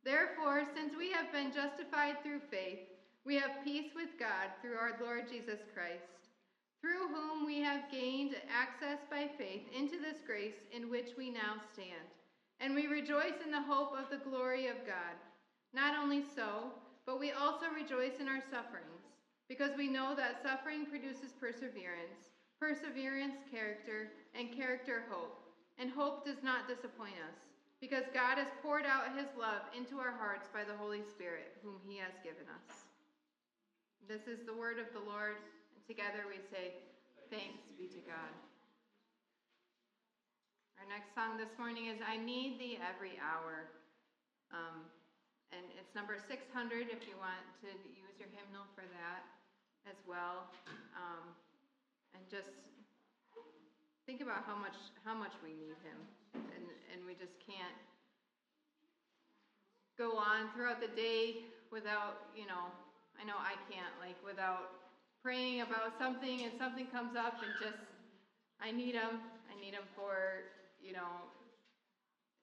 Therefore, 0.05 0.65
since 0.75 0.95
we 0.97 1.11
have 1.13 1.33
been 1.33 1.53
justified 1.53 2.23
through 2.23 2.41
faith, 2.51 2.81
we 3.25 3.35
have 3.37 3.65
peace 3.65 3.93
with 3.95 4.19
God 4.19 4.49
through 4.61 4.77
our 4.77 4.97
Lord 5.01 5.29
Jesus 5.29 5.61
Christ, 5.75 6.33
through 6.81 7.09
whom 7.09 7.45
we 7.45 7.61
have 7.61 7.93
gained 7.93 8.35
access 8.49 8.99
by 9.11 9.29
faith 9.37 9.63
into 9.77 10.01
this 10.01 10.23
grace 10.27 10.57
in 10.73 10.89
which 10.89 11.11
we 11.19 11.29
now 11.29 11.61
stand. 11.75 12.09
And 12.61 12.75
we 12.75 12.87
rejoice 12.87 13.45
in 13.45 13.51
the 13.51 13.61
hope 13.63 13.93
of 13.93 14.09
the 14.11 14.25
glory 14.25 14.69
of 14.69 14.87
God. 14.87 15.17
Not 15.75 15.97
only 15.97 16.25
so, 16.35 16.73
but 17.05 17.21
we 17.21 17.33
also 17.33 17.67
rejoice 17.75 18.21
in 18.21 18.29
our 18.29 18.43
sufferings, 18.51 19.05
because 19.49 19.77
we 19.77 19.89
know 19.89 20.15
that 20.15 20.43
suffering 20.43 20.87
produces 20.87 21.33
perseverance, 21.39 22.33
perseverance, 22.59 23.37
character, 23.51 24.13
and 24.35 24.57
character, 24.57 25.05
hope. 25.11 25.37
And 25.79 25.91
hope 25.91 26.25
does 26.25 26.43
not 26.43 26.69
disappoint 26.69 27.17
us, 27.25 27.37
because 27.81 28.05
God 28.13 28.37
has 28.37 28.53
poured 28.61 28.85
out 28.85 29.17
his 29.17 29.29
love 29.41 29.65
into 29.73 29.97
our 29.97 30.13
hearts 30.13 30.53
by 30.53 30.69
the 30.69 30.77
Holy 30.77 31.01
Spirit, 31.01 31.57
whom 31.65 31.81
he 31.89 31.97
has 31.97 32.13
given 32.21 32.45
us. 32.53 32.85
This 34.05 34.29
is 34.29 34.45
the 34.45 34.53
word 34.53 34.77
of 34.77 34.93
the 34.93 35.01
Lord, 35.01 35.41
and 35.73 35.81
together 35.89 36.29
we 36.29 36.37
say, 36.53 36.77
Thanks 37.33 37.65
be 37.79 37.87
to 37.87 38.03
God. 38.05 38.33
Our 40.83 40.89
next 40.91 41.15
song 41.15 41.39
this 41.39 41.55
morning 41.57 41.87
is 41.87 42.03
I 42.03 42.19
Need 42.19 42.59
Thee 42.59 42.77
Every 42.83 43.15
Hour. 43.23 43.71
Um, 44.51 44.83
and 45.55 45.63
it's 45.79 45.95
number 45.95 46.19
600 46.19 46.43
if 46.91 47.07
you 47.07 47.15
want 47.23 47.45
to 47.63 47.71
use 47.87 48.15
your 48.19 48.29
hymnal 48.35 48.67
for 48.75 48.83
that 48.83 49.23
as 49.87 49.97
well. 50.11 50.51
Um, 50.99 51.31
and 52.19 52.23
just 52.27 52.51
think 54.11 54.27
about 54.27 54.43
how 54.43 54.59
much 54.59 54.75
how 55.07 55.15
much 55.15 55.31
we 55.39 55.55
need 55.55 55.79
him 55.87 55.99
and 56.35 56.67
and 56.91 56.99
we 57.07 57.15
just 57.15 57.39
can't 57.47 57.79
go 59.95 60.19
on 60.19 60.51
throughout 60.51 60.83
the 60.83 60.91
day 60.99 61.47
without 61.71 62.35
you 62.35 62.43
know 62.43 62.75
i 63.15 63.23
know 63.23 63.39
i 63.39 63.55
can't 63.71 63.95
like 64.03 64.19
without 64.27 64.83
praying 65.23 65.63
about 65.63 65.95
something 65.95 66.43
and 66.43 66.51
something 66.59 66.91
comes 66.91 67.15
up 67.15 67.39
and 67.39 67.55
just 67.63 67.79
i 68.59 68.75
need 68.75 68.99
him 68.99 69.23
i 69.47 69.55
need 69.63 69.79
him 69.79 69.87
for 69.95 70.51
you 70.83 70.93
know, 70.93 71.29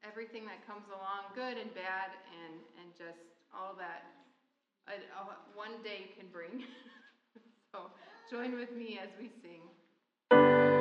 everything 0.06 0.46
that 0.46 0.66
comes 0.68 0.86
along, 0.88 1.34
good 1.36 1.58
and 1.58 1.74
bad, 1.74 2.14
and, 2.46 2.54
and 2.82 2.90
just 2.98 3.26
all 3.54 3.76
that 3.78 4.06
uh, 4.88 4.94
a, 4.94 5.22
a, 5.22 5.36
one 5.56 5.82
day 5.84 6.12
can 6.18 6.28
bring. 6.32 6.64
so 7.72 7.92
join 8.30 8.56
with 8.58 8.72
me 8.76 9.00
as 9.02 9.10
we 9.20 9.30
sing. 9.42 10.77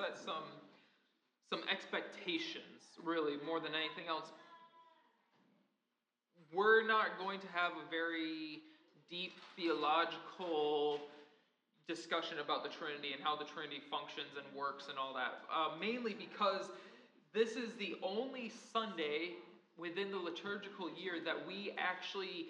Set 0.00 0.16
some 0.16 0.44
some 1.50 1.60
expectations, 1.70 2.94
really, 3.02 3.34
more 3.44 3.58
than 3.58 3.72
anything 3.74 4.08
else. 4.08 4.30
We're 6.52 6.86
not 6.86 7.18
going 7.18 7.40
to 7.40 7.46
have 7.52 7.72
a 7.72 7.90
very 7.90 8.62
deep 9.10 9.32
theological 9.56 11.00
discussion 11.88 12.38
about 12.38 12.62
the 12.62 12.68
Trinity 12.70 13.12
and 13.12 13.22
how 13.22 13.34
the 13.34 13.44
Trinity 13.44 13.80
functions 13.90 14.30
and 14.38 14.46
works 14.56 14.86
and 14.88 14.96
all 14.96 15.12
that. 15.14 15.42
Uh, 15.52 15.76
mainly 15.80 16.14
because 16.14 16.70
this 17.34 17.56
is 17.56 17.74
the 17.80 17.96
only 18.00 18.52
Sunday 18.72 19.34
within 19.76 20.12
the 20.12 20.18
liturgical 20.18 20.88
year 20.96 21.14
that 21.24 21.46
we 21.48 21.74
actually 21.78 22.46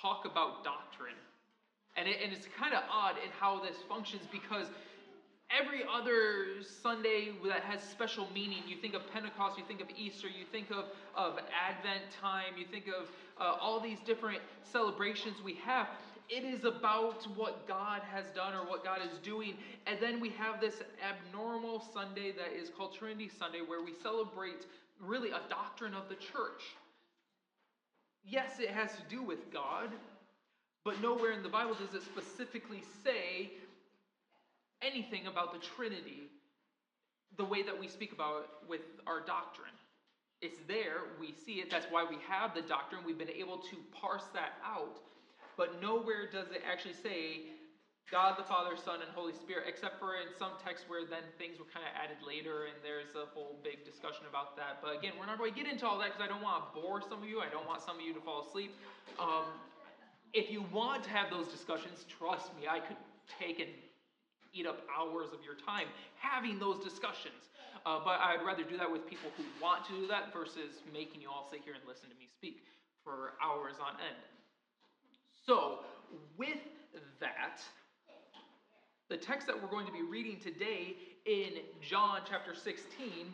talk 0.00 0.24
about 0.24 0.64
doctrine. 0.64 1.20
And, 1.96 2.08
it, 2.08 2.18
and 2.22 2.32
it's 2.32 2.46
kind 2.58 2.74
of 2.74 2.82
odd 2.90 3.16
in 3.22 3.30
how 3.38 3.60
this 3.60 3.76
functions 3.88 4.22
because 4.30 4.66
every 5.50 5.82
other 5.92 6.62
Sunday 6.82 7.30
that 7.48 7.62
has 7.62 7.82
special 7.82 8.28
meaning, 8.32 8.62
you 8.68 8.76
think 8.76 8.94
of 8.94 9.02
Pentecost, 9.12 9.58
you 9.58 9.64
think 9.66 9.80
of 9.80 9.88
Easter, 9.98 10.28
you 10.28 10.44
think 10.52 10.70
of, 10.70 10.84
of 11.16 11.38
Advent 11.50 12.04
time, 12.20 12.54
you 12.56 12.64
think 12.70 12.86
of 12.86 13.08
uh, 13.40 13.56
all 13.60 13.80
these 13.80 13.98
different 14.06 14.40
celebrations 14.62 15.42
we 15.44 15.54
have. 15.54 15.88
it 16.30 16.44
is 16.44 16.64
about 16.64 17.24
what 17.36 17.66
God 17.66 18.02
has 18.02 18.26
done 18.34 18.54
or 18.54 18.64
what 18.64 18.84
God 18.84 19.00
is 19.04 19.18
doing. 19.18 19.54
And 19.86 19.98
then 20.00 20.20
we 20.20 20.30
have 20.30 20.60
this 20.60 20.80
abnormal 21.02 21.84
Sunday 21.92 22.32
that 22.32 22.52
is 22.56 22.70
called 22.70 22.94
Trinity 22.94 23.28
Sunday, 23.36 23.60
where 23.66 23.82
we 23.82 23.92
celebrate 24.00 24.66
really 25.00 25.30
a 25.30 25.40
doctrine 25.48 25.94
of 25.94 26.08
the 26.08 26.14
church. 26.14 26.62
Yes, 28.24 28.60
it 28.60 28.70
has 28.70 28.90
to 28.92 29.02
do 29.08 29.22
with 29.22 29.52
God, 29.52 29.90
but 30.84 31.00
nowhere 31.02 31.32
in 31.32 31.42
the 31.42 31.48
Bible 31.48 31.74
does 31.74 31.94
it 31.94 32.02
specifically 32.02 32.82
say 33.04 33.50
anything 34.82 35.26
about 35.26 35.52
the 35.52 35.58
Trinity 35.58 36.28
the 37.36 37.44
way 37.44 37.62
that 37.62 37.78
we 37.78 37.86
speak 37.86 38.12
about 38.12 38.42
it 38.42 38.68
with 38.68 38.80
our 39.06 39.20
doctrine. 39.20 39.72
It's 40.42 40.58
there, 40.66 41.04
we 41.20 41.34
see 41.46 41.60
it, 41.60 41.70
that's 41.70 41.86
why 41.90 42.04
we 42.08 42.16
have 42.28 42.54
the 42.54 42.62
doctrine, 42.62 43.02
we've 43.04 43.18
been 43.18 43.30
able 43.30 43.58
to 43.58 43.76
parse 43.92 44.24
that 44.32 44.56
out, 44.64 44.98
but 45.56 45.80
nowhere 45.82 46.28
does 46.32 46.48
it 46.50 46.62
actually 46.64 46.94
say 46.94 47.52
God 48.10 48.34
the 48.36 48.42
Father, 48.42 48.74
Son, 48.74 48.98
and 48.98 49.10
Holy 49.14 49.32
Spirit, 49.32 49.70
except 49.70 50.02
for 50.02 50.18
in 50.18 50.34
some 50.34 50.58
texts 50.58 50.88
where 50.90 51.06
then 51.06 51.22
things 51.38 51.62
were 51.62 51.70
kind 51.70 51.86
of 51.86 51.94
added 51.94 52.18
later, 52.26 52.66
and 52.66 52.74
there's 52.82 53.14
a 53.14 53.30
whole 53.30 53.54
big 53.62 53.86
discussion 53.86 54.26
about 54.26 54.58
that. 54.58 54.82
But 54.82 54.98
again, 54.98 55.14
we're 55.14 55.30
not 55.30 55.38
going 55.38 55.54
to 55.54 55.56
get 55.56 55.70
into 55.70 55.86
all 55.86 55.94
that 56.02 56.18
because 56.18 56.24
I 56.24 56.26
don't 56.26 56.42
want 56.42 56.58
to 56.58 56.68
bore 56.74 56.98
some 57.06 57.22
of 57.22 57.28
you. 57.30 57.38
I 57.38 57.46
don't 57.46 57.70
want 57.70 57.86
some 57.86 57.94
of 57.94 58.02
you 58.02 58.10
to 58.10 58.18
fall 58.18 58.50
asleep. 58.50 58.74
Um, 59.22 59.46
if 60.32 60.50
you 60.50 60.64
want 60.72 61.04
to 61.04 61.10
have 61.10 61.30
those 61.30 61.48
discussions, 61.48 62.04
trust 62.08 62.54
me, 62.56 62.66
I 62.68 62.80
could 62.80 62.96
take 63.38 63.58
and 63.60 63.68
eat 64.52 64.66
up 64.66 64.82
hours 64.90 65.28
of 65.32 65.44
your 65.44 65.54
time 65.54 65.86
having 66.18 66.58
those 66.58 66.82
discussions. 66.82 67.50
Uh, 67.86 67.98
but 68.04 68.20
I'd 68.20 68.44
rather 68.44 68.62
do 68.62 68.76
that 68.76 68.90
with 68.90 69.08
people 69.08 69.30
who 69.36 69.44
want 69.62 69.86
to 69.86 69.92
do 69.92 70.06
that 70.08 70.32
versus 70.34 70.82
making 70.92 71.22
you 71.22 71.28
all 71.30 71.48
sit 71.50 71.60
here 71.64 71.74
and 71.74 71.82
listen 71.88 72.10
to 72.10 72.16
me 72.16 72.28
speak 72.36 72.62
for 73.02 73.32
hours 73.42 73.74
on 73.80 73.94
end. 74.00 74.20
So, 75.46 75.80
with 76.36 76.58
that, 77.20 77.60
the 79.08 79.16
text 79.16 79.46
that 79.46 79.60
we're 79.60 79.70
going 79.70 79.86
to 79.86 79.92
be 79.92 80.02
reading 80.02 80.38
today 80.38 80.96
in 81.24 81.62
John 81.80 82.20
chapter 82.28 82.54
16 82.54 83.32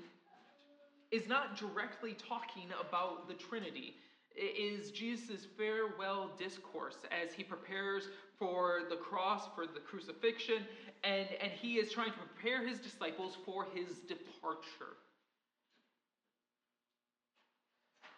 is 1.11 1.29
not 1.29 1.57
directly 1.57 2.15
talking 2.15 2.69
about 2.81 3.29
the 3.29 3.35
Trinity. 3.35 3.95
Is 4.37 4.91
Jesus' 4.91 5.47
farewell 5.57 6.31
discourse 6.39 6.99
as 7.11 7.33
he 7.33 7.43
prepares 7.43 8.09
for 8.39 8.83
the 8.91 8.97
cross, 8.97 9.49
for 9.55 9.67
the 9.67 9.81
crucifixion, 9.81 10.63
and, 11.05 11.27
and 11.41 11.51
he 11.51 11.75
is 11.75 11.91
trying 11.91 12.13
to 12.13 12.19
prepare 12.19 12.67
his 12.67 12.79
disciples 12.79 13.37
for 13.47 13.67
his 13.75 14.01
departure. 14.01 15.01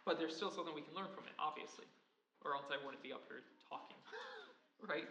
But 0.05 0.19
there's 0.19 0.35
still 0.35 0.51
something 0.51 0.75
we 0.75 0.83
can 0.83 0.97
learn 0.97 1.13
from 1.15 1.25
it, 1.25 1.37
obviously, 1.39 1.85
or 2.45 2.55
else 2.55 2.67
I 2.73 2.83
wouldn't 2.85 3.03
be 3.03 3.13
up 3.13 3.23
here 3.29 3.43
talking, 3.69 3.97
right? 4.89 5.07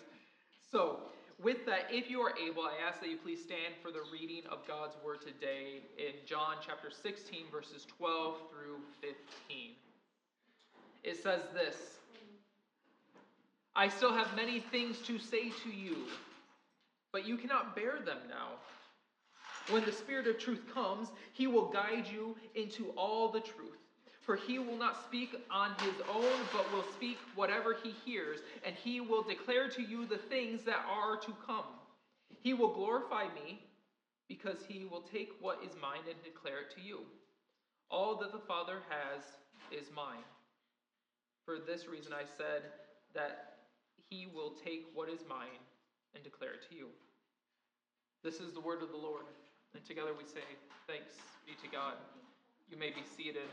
So, 0.71 0.99
with 1.41 1.65
that, 1.67 1.85
if 1.91 2.09
you 2.09 2.19
are 2.19 2.33
able, 2.35 2.63
I 2.63 2.73
ask 2.85 2.99
that 3.01 3.09
you 3.09 3.17
please 3.17 3.43
stand 3.43 3.77
for 3.81 3.91
the 3.91 4.01
reading 4.11 4.41
of 4.51 4.67
God's 4.67 4.95
word 5.05 5.21
today 5.21 5.85
in 5.97 6.13
John 6.25 6.55
chapter 6.65 6.89
16, 6.89 7.45
verses 7.51 7.85
12 7.85 8.37
through 8.49 8.81
15. 8.99 9.77
It 11.07 11.23
says 11.23 11.39
this 11.53 11.75
I 13.73 13.87
still 13.87 14.11
have 14.11 14.35
many 14.35 14.59
things 14.59 14.97
to 15.03 15.17
say 15.17 15.51
to 15.63 15.69
you, 15.69 15.95
but 17.13 17.25
you 17.25 17.37
cannot 17.37 17.77
bear 17.77 17.99
them 18.05 18.17
now. 18.27 18.49
When 19.69 19.85
the 19.85 19.91
Spirit 19.91 20.27
of 20.27 20.37
truth 20.37 20.63
comes, 20.73 21.07
he 21.31 21.47
will 21.47 21.67
guide 21.69 22.07
you 22.11 22.35
into 22.55 22.89
all 22.97 23.29
the 23.29 23.39
truth. 23.39 23.77
For 24.25 24.35
he 24.35 24.59
will 24.59 24.75
not 24.75 25.05
speak 25.05 25.33
on 25.49 25.71
his 25.79 25.95
own, 26.13 26.39
but 26.51 26.69
will 26.73 26.85
speak 26.97 27.17
whatever 27.35 27.77
he 27.81 27.93
hears, 28.05 28.39
and 28.65 28.75
he 28.75 28.99
will 28.99 29.21
declare 29.21 29.69
to 29.69 29.81
you 29.81 30.05
the 30.05 30.17
things 30.17 30.63
that 30.63 30.85
are 30.89 31.15
to 31.15 31.33
come. 31.45 31.63
He 32.41 32.53
will 32.53 32.73
glorify 32.73 33.23
me, 33.33 33.61
because 34.27 34.57
he 34.67 34.83
will 34.83 35.05
take 35.13 35.31
what 35.39 35.59
is 35.63 35.71
mine 35.81 36.01
and 36.09 36.21
declare 36.21 36.59
it 36.59 36.75
to 36.75 36.81
you. 36.81 36.99
All 37.89 38.17
that 38.17 38.33
the 38.33 38.39
Father 38.39 38.81
has 38.89 39.23
is 39.71 39.89
mine. 39.95 40.25
For 41.47 41.59
this 41.65 41.87
reason 41.87 42.11
I 42.11 42.23
said 42.37 42.63
that 43.15 43.59
he 44.09 44.27
will 44.35 44.51
take 44.65 44.87
what 44.93 45.07
is 45.07 45.21
mine 45.29 45.63
and 46.13 46.21
declare 46.21 46.51
it 46.51 46.69
to 46.69 46.75
you. 46.75 46.87
This 48.21 48.41
is 48.41 48.51
the 48.51 48.59
word 48.59 48.83
of 48.83 48.91
the 48.91 48.97
Lord. 48.97 49.23
And 49.73 49.81
together 49.85 50.11
we 50.17 50.25
say, 50.25 50.43
Thanks 50.87 51.13
be 51.45 51.53
to 51.65 51.73
God. 51.73 51.93
You 52.69 52.75
may 52.75 52.89
be 52.89 53.01
seated. 53.15 53.47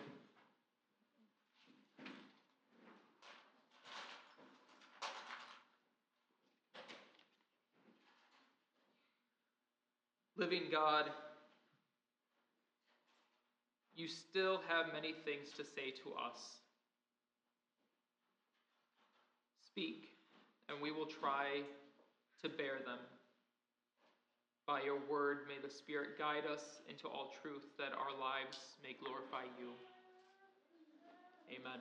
Living 10.36 10.64
God, 10.68 11.10
you 13.94 14.08
still 14.08 14.62
have 14.66 14.92
many 14.92 15.14
things 15.24 15.50
to 15.56 15.64
say 15.64 15.92
to 16.02 16.12
us. 16.14 16.63
Speak, 19.74 20.14
and 20.68 20.80
we 20.80 20.92
will 20.92 21.06
try 21.06 21.66
to 22.40 22.48
bear 22.48 22.78
them. 22.86 23.02
By 24.68 24.82
your 24.82 25.00
word, 25.10 25.48
may 25.48 25.58
the 25.60 25.74
Spirit 25.74 26.16
guide 26.16 26.46
us 26.46 26.78
into 26.88 27.08
all 27.08 27.32
truth, 27.42 27.66
that 27.76 27.90
our 27.90 28.14
lives 28.14 28.78
may 28.84 28.94
glorify 28.94 29.50
you. 29.58 29.74
Amen. 31.50 31.80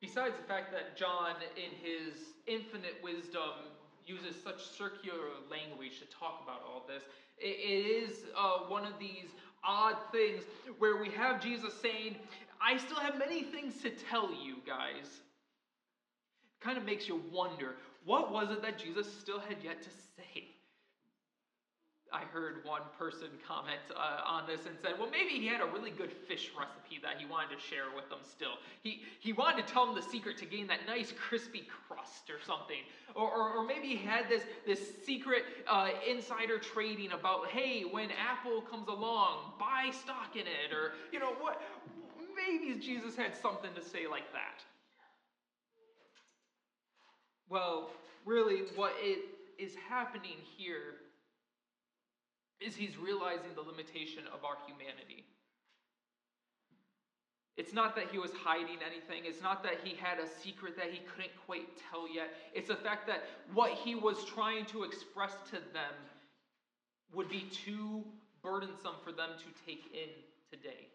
Besides 0.00 0.34
the 0.34 0.48
fact 0.52 0.72
that 0.72 0.96
John, 0.96 1.36
in 1.54 1.70
his 1.78 2.34
infinite 2.48 2.98
wisdom, 3.00 3.70
uses 4.04 4.34
such 4.42 4.66
circular 4.76 5.30
language 5.48 6.00
to 6.00 6.06
talk 6.06 6.42
about 6.42 6.62
all 6.66 6.84
this, 6.88 7.04
it 7.38 7.46
is 7.46 8.24
uh, 8.36 8.66
one 8.66 8.84
of 8.84 8.98
these 8.98 9.30
odd 9.62 9.94
things 10.10 10.42
where 10.80 10.96
we 10.96 11.08
have 11.10 11.40
Jesus 11.40 11.72
saying, 11.80 12.16
I 12.60 12.76
still 12.78 12.98
have 12.98 13.18
many 13.18 13.42
things 13.42 13.80
to 13.82 13.90
tell 13.90 14.30
you 14.32 14.56
guys. 14.66 15.06
It 15.06 16.64
kind 16.64 16.78
of 16.78 16.84
makes 16.84 17.08
you 17.08 17.22
wonder 17.32 17.76
what 18.04 18.32
was 18.32 18.50
it 18.50 18.62
that 18.62 18.78
Jesus 18.78 19.06
still 19.20 19.38
had 19.38 19.58
yet 19.62 19.82
to 19.82 19.90
say? 20.16 20.48
I 22.12 22.22
heard 22.32 22.64
one 22.64 22.82
person 22.98 23.28
comment 23.46 23.80
uh, 23.94 24.20
on 24.24 24.46
this 24.46 24.64
and 24.66 24.74
said, 24.80 24.92
well, 24.98 25.10
maybe 25.10 25.38
he 25.38 25.46
had 25.46 25.60
a 25.60 25.66
really 25.66 25.90
good 25.90 26.10
fish 26.10 26.50
recipe 26.58 26.98
that 27.02 27.18
he 27.18 27.26
wanted 27.26 27.54
to 27.56 27.60
share 27.60 27.84
with 27.94 28.08
them 28.08 28.20
still. 28.22 28.56
He, 28.82 29.02
he 29.20 29.34
wanted 29.34 29.66
to 29.66 29.72
tell 29.72 29.84
them 29.84 29.94
the 29.94 30.02
secret 30.02 30.38
to 30.38 30.46
gain 30.46 30.66
that 30.68 30.86
nice 30.86 31.12
crispy 31.12 31.66
crust 31.86 32.30
or 32.30 32.40
something. 32.46 32.80
Or, 33.14 33.30
or, 33.30 33.58
or 33.58 33.66
maybe 33.66 33.88
he 33.88 33.96
had 33.96 34.28
this, 34.28 34.42
this 34.66 34.80
secret 35.04 35.44
uh, 35.68 35.88
insider 36.08 36.58
trading 36.58 37.12
about, 37.12 37.48
hey, 37.48 37.82
when 37.82 38.08
Apple 38.12 38.62
comes 38.62 38.88
along, 38.88 39.52
buy 39.58 39.90
stock 39.92 40.34
in 40.34 40.46
it. 40.46 40.72
Or, 40.72 40.92
you 41.12 41.18
know, 41.18 41.34
what? 41.40 41.60
Maybe 42.48 42.78
Jesus 42.80 43.14
had 43.14 43.36
something 43.36 43.70
to 43.74 43.82
say 43.82 44.06
like 44.10 44.32
that. 44.32 44.62
Well, 47.50 47.90
really, 48.24 48.62
what 48.74 48.92
it 49.00 49.18
is 49.58 49.74
happening 49.88 50.36
here 50.56 50.94
is 52.60 52.74
he's 52.74 52.96
realizing 52.96 53.50
the 53.54 53.62
limitation 53.62 54.24
of 54.32 54.44
our 54.44 54.56
humanity. 54.66 55.24
It's 57.56 57.72
not 57.72 57.96
that 57.96 58.06
he 58.10 58.18
was 58.18 58.30
hiding 58.32 58.78
anything. 58.86 59.24
It's 59.28 59.42
not 59.42 59.62
that 59.64 59.80
he 59.82 59.96
had 59.96 60.18
a 60.18 60.28
secret 60.42 60.76
that 60.76 60.90
he 60.90 61.00
couldn't 61.00 61.32
quite 61.44 61.66
tell 61.90 62.12
yet. 62.12 62.28
It's 62.54 62.68
the 62.68 62.76
fact 62.76 63.06
that 63.08 63.24
what 63.52 63.72
he 63.72 63.94
was 63.94 64.24
trying 64.24 64.64
to 64.66 64.84
express 64.84 65.32
to 65.50 65.56
them 65.72 65.94
would 67.12 67.28
be 67.28 67.50
too 67.50 68.04
burdensome 68.42 68.94
for 69.04 69.12
them 69.12 69.30
to 69.38 69.64
take 69.66 69.90
in 69.92 70.08
today. 70.50 70.88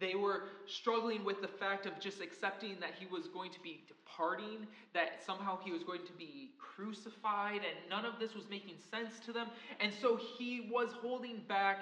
They 0.00 0.14
were 0.14 0.44
struggling 0.66 1.24
with 1.24 1.42
the 1.42 1.48
fact 1.48 1.84
of 1.84 2.00
just 2.00 2.20
accepting 2.22 2.76
that 2.80 2.92
he 2.98 3.06
was 3.06 3.28
going 3.28 3.52
to 3.52 3.60
be 3.60 3.84
departing, 3.86 4.66
that 4.94 5.22
somehow 5.24 5.58
he 5.62 5.70
was 5.70 5.82
going 5.82 6.06
to 6.06 6.12
be 6.12 6.52
crucified, 6.58 7.56
and 7.56 7.90
none 7.90 8.06
of 8.06 8.18
this 8.18 8.34
was 8.34 8.44
making 8.48 8.76
sense 8.90 9.20
to 9.26 9.32
them. 9.32 9.48
And 9.78 9.92
so 10.00 10.16
he 10.16 10.70
was 10.72 10.88
holding 11.02 11.42
back 11.48 11.78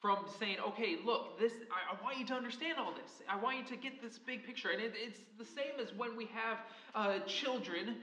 from 0.00 0.18
saying, 0.38 0.56
okay, 0.68 0.96
look, 1.04 1.38
this 1.38 1.52
I, 1.72 1.94
I 1.96 2.02
want 2.02 2.18
you 2.18 2.26
to 2.26 2.34
understand 2.34 2.78
all 2.78 2.92
this. 2.92 3.22
I 3.28 3.40
want 3.40 3.56
you 3.56 3.64
to 3.64 3.76
get 3.76 4.02
this 4.02 4.18
big 4.18 4.44
picture. 4.44 4.70
And 4.70 4.82
it, 4.82 4.92
it's 4.96 5.20
the 5.38 5.44
same 5.44 5.80
as 5.80 5.94
when 5.96 6.16
we 6.16 6.28
have 6.34 6.58
uh, 6.94 7.20
children 7.26 7.96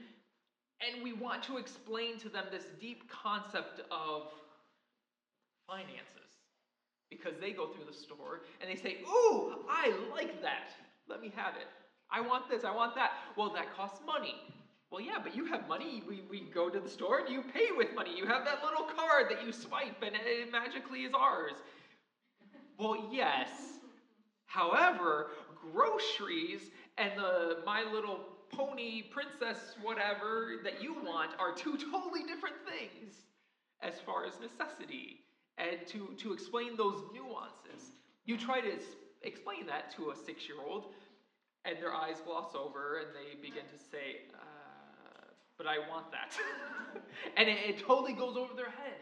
and 0.80 1.02
we 1.02 1.12
want 1.12 1.44
to 1.44 1.58
explain 1.58 2.18
to 2.18 2.28
them 2.28 2.46
this 2.50 2.64
deep 2.80 3.08
concept 3.08 3.82
of 3.90 4.32
finances 5.68 6.21
because 7.12 7.38
they 7.40 7.52
go 7.52 7.68
through 7.68 7.84
the 7.84 7.96
store 7.96 8.42
and 8.60 8.70
they 8.70 8.80
say, 8.80 8.98
Ooh, 9.06 9.54
I 9.68 9.92
like 10.10 10.42
that. 10.42 10.70
Let 11.08 11.20
me 11.20 11.32
have 11.36 11.54
it. 11.56 11.66
I 12.10 12.20
want 12.20 12.48
this, 12.48 12.64
I 12.64 12.74
want 12.74 12.94
that. 12.96 13.12
Well, 13.36 13.52
that 13.54 13.74
costs 13.74 14.00
money. 14.06 14.34
Well, 14.90 15.00
yeah, 15.00 15.18
but 15.22 15.34
you 15.34 15.46
have 15.46 15.66
money. 15.68 16.02
We, 16.06 16.22
we 16.30 16.40
go 16.40 16.68
to 16.68 16.78
the 16.78 16.88
store 16.88 17.20
and 17.20 17.28
you 17.28 17.42
pay 17.42 17.68
with 17.74 17.94
money. 17.94 18.10
You 18.16 18.26
have 18.26 18.44
that 18.44 18.62
little 18.62 18.84
card 18.84 19.26
that 19.30 19.44
you 19.44 19.52
swipe 19.52 20.02
and 20.02 20.14
it 20.14 20.52
magically 20.52 21.00
is 21.00 21.12
ours. 21.14 21.54
Well, 22.78 23.08
yes. 23.10 23.48
However, 24.46 25.28
groceries 25.72 26.60
and 26.98 27.12
the 27.16 27.58
My 27.64 27.84
Little 27.90 28.20
Pony 28.52 29.02
princess, 29.02 29.76
whatever 29.80 30.56
that 30.62 30.82
you 30.82 30.92
want, 30.92 31.30
are 31.38 31.54
two 31.54 31.78
totally 31.78 32.24
different 32.24 32.56
things 32.68 33.14
as 33.80 33.94
far 34.04 34.26
as 34.26 34.34
necessity 34.40 35.20
and 35.58 35.86
to, 35.88 36.14
to 36.18 36.32
explain 36.32 36.76
those 36.76 37.02
nuances. 37.12 37.92
You 38.24 38.36
try 38.36 38.60
to 38.60 38.70
explain 39.22 39.66
that 39.66 39.94
to 39.96 40.10
a 40.10 40.16
six 40.16 40.46
year 40.48 40.58
old, 40.64 40.94
and 41.64 41.78
their 41.78 41.94
eyes 41.94 42.16
gloss 42.24 42.54
over 42.54 42.98
and 42.98 43.08
they 43.14 43.40
begin 43.40 43.64
to 43.64 43.78
say, 43.90 44.22
uh, 44.34 45.26
But 45.56 45.66
I 45.66 45.78
want 45.90 46.10
that. 46.12 46.32
and 47.36 47.48
it, 47.48 47.58
it 47.68 47.78
totally 47.86 48.12
goes 48.12 48.36
over 48.36 48.54
their 48.54 48.70
head. 48.70 49.00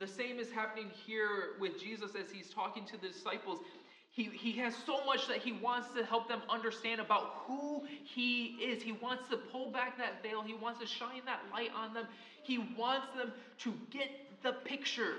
The 0.00 0.06
same 0.06 0.38
is 0.38 0.50
happening 0.50 0.90
here 1.06 1.56
with 1.60 1.80
Jesus 1.80 2.12
as 2.20 2.30
he's 2.30 2.50
talking 2.50 2.84
to 2.86 3.00
the 3.00 3.08
disciples. 3.08 3.60
He, 4.10 4.24
he 4.24 4.52
has 4.52 4.74
so 4.86 5.04
much 5.04 5.26
that 5.28 5.38
he 5.38 5.52
wants 5.52 5.88
to 5.96 6.04
help 6.04 6.28
them 6.28 6.40
understand 6.48 7.00
about 7.00 7.44
who 7.46 7.82
he 8.04 8.56
is. 8.62 8.82
He 8.82 8.92
wants 8.92 9.28
to 9.28 9.36
pull 9.36 9.72
back 9.72 9.98
that 9.98 10.22
veil. 10.22 10.42
He 10.42 10.54
wants 10.54 10.80
to 10.80 10.86
shine 10.86 11.22
that 11.26 11.40
light 11.52 11.70
on 11.74 11.94
them. 11.94 12.06
He 12.44 12.58
wants 12.76 13.08
them 13.16 13.32
to 13.58 13.74
get 13.90 14.10
the 14.44 14.52
picture. 14.52 15.14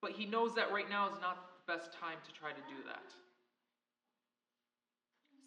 But 0.00 0.12
he 0.12 0.26
knows 0.26 0.54
that 0.54 0.70
right 0.70 0.88
now 0.88 1.08
is 1.08 1.20
not 1.20 1.50
the 1.66 1.72
best 1.72 1.90
time 1.92 2.18
to 2.24 2.32
try 2.32 2.50
to 2.50 2.60
do 2.68 2.84
that. 2.86 3.02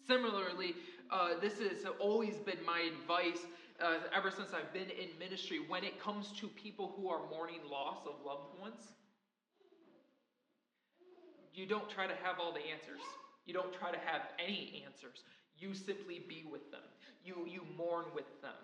Similarly, 0.06 0.74
uh, 1.10 1.40
this 1.40 1.58
has 1.60 1.86
always 1.98 2.34
been 2.34 2.58
my 2.66 2.80
advice 2.80 3.46
uh, 3.80 3.98
ever 4.14 4.30
since 4.30 4.50
I've 4.52 4.72
been 4.72 4.90
in 4.90 5.16
ministry 5.18 5.60
when 5.68 5.84
it 5.84 5.98
comes 6.00 6.32
to 6.40 6.48
people 6.48 6.92
who 6.96 7.08
are 7.08 7.20
mourning 7.30 7.60
loss 7.70 7.98
of 8.04 8.14
loved 8.26 8.60
ones. 8.60 8.92
You 11.54 11.66
don't 11.66 11.88
try 11.88 12.06
to 12.06 12.14
have 12.22 12.40
all 12.40 12.52
the 12.52 12.60
answers. 12.60 13.00
You 13.46 13.54
don't 13.54 13.72
try 13.72 13.90
to 13.90 13.98
have 14.04 14.22
any 14.38 14.84
answers. 14.84 15.22
You 15.56 15.74
simply 15.74 16.22
be 16.28 16.44
with 16.50 16.70
them. 16.70 16.82
You, 17.24 17.46
you 17.46 17.62
mourn 17.76 18.06
with 18.14 18.26
them. 18.42 18.54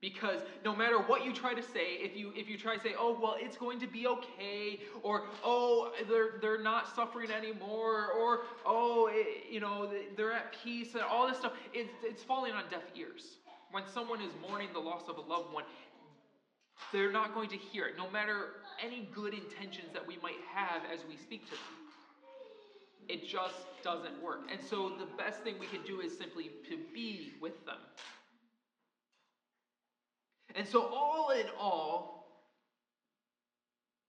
Because 0.00 0.42
no 0.64 0.76
matter 0.76 0.98
what 0.98 1.24
you 1.24 1.32
try 1.32 1.54
to 1.54 1.62
say, 1.62 1.94
if 1.98 2.16
you 2.16 2.32
if 2.36 2.48
you 2.48 2.56
try 2.56 2.76
to 2.76 2.82
say, 2.82 2.94
oh 2.96 3.18
well, 3.20 3.34
it's 3.36 3.56
going 3.56 3.80
to 3.80 3.86
be 3.88 4.06
okay, 4.06 4.78
or 5.02 5.24
oh 5.44 5.90
they're 6.08 6.38
they're 6.40 6.62
not 6.62 6.94
suffering 6.94 7.32
anymore, 7.32 8.12
or 8.12 8.42
oh 8.64 9.08
it, 9.10 9.50
you 9.50 9.58
know 9.58 9.90
they're 10.16 10.32
at 10.32 10.54
peace, 10.62 10.94
and 10.94 11.02
all 11.02 11.26
this 11.26 11.38
stuff, 11.38 11.52
it's 11.74 11.92
it's 12.04 12.22
falling 12.22 12.52
on 12.52 12.62
deaf 12.70 12.82
ears. 12.94 13.38
When 13.72 13.82
someone 13.92 14.20
is 14.20 14.30
mourning 14.48 14.68
the 14.72 14.78
loss 14.78 15.02
of 15.08 15.18
a 15.18 15.20
loved 15.20 15.52
one, 15.52 15.64
they're 16.92 17.12
not 17.12 17.34
going 17.34 17.48
to 17.50 17.56
hear 17.56 17.86
it, 17.86 17.96
no 17.98 18.08
matter 18.08 18.50
any 18.82 19.08
good 19.12 19.34
intentions 19.34 19.92
that 19.92 20.06
we 20.06 20.16
might 20.22 20.40
have 20.54 20.82
as 20.92 21.00
we 21.08 21.16
speak 21.16 21.44
to 21.46 21.50
them. 21.50 21.60
It 23.08 23.26
just 23.26 23.66
doesn't 23.82 24.22
work. 24.22 24.42
And 24.52 24.60
so 24.62 24.90
the 24.90 25.06
best 25.16 25.42
thing 25.42 25.54
we 25.58 25.66
can 25.66 25.82
do 25.82 26.00
is 26.00 26.16
simply 26.16 26.50
to 26.68 26.78
be 26.94 27.32
with 27.40 27.64
them. 27.64 27.78
And 30.58 30.66
so, 30.66 30.90
all 30.92 31.30
in 31.30 31.46
all, 31.56 32.26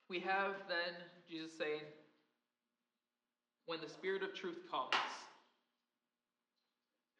we 0.08 0.18
have 0.18 0.54
then 0.68 0.96
Jesus 1.30 1.52
saying, 1.56 1.82
when 3.66 3.80
the 3.80 3.88
Spirit 3.88 4.24
of 4.24 4.34
truth 4.34 4.58
comes, 4.68 4.90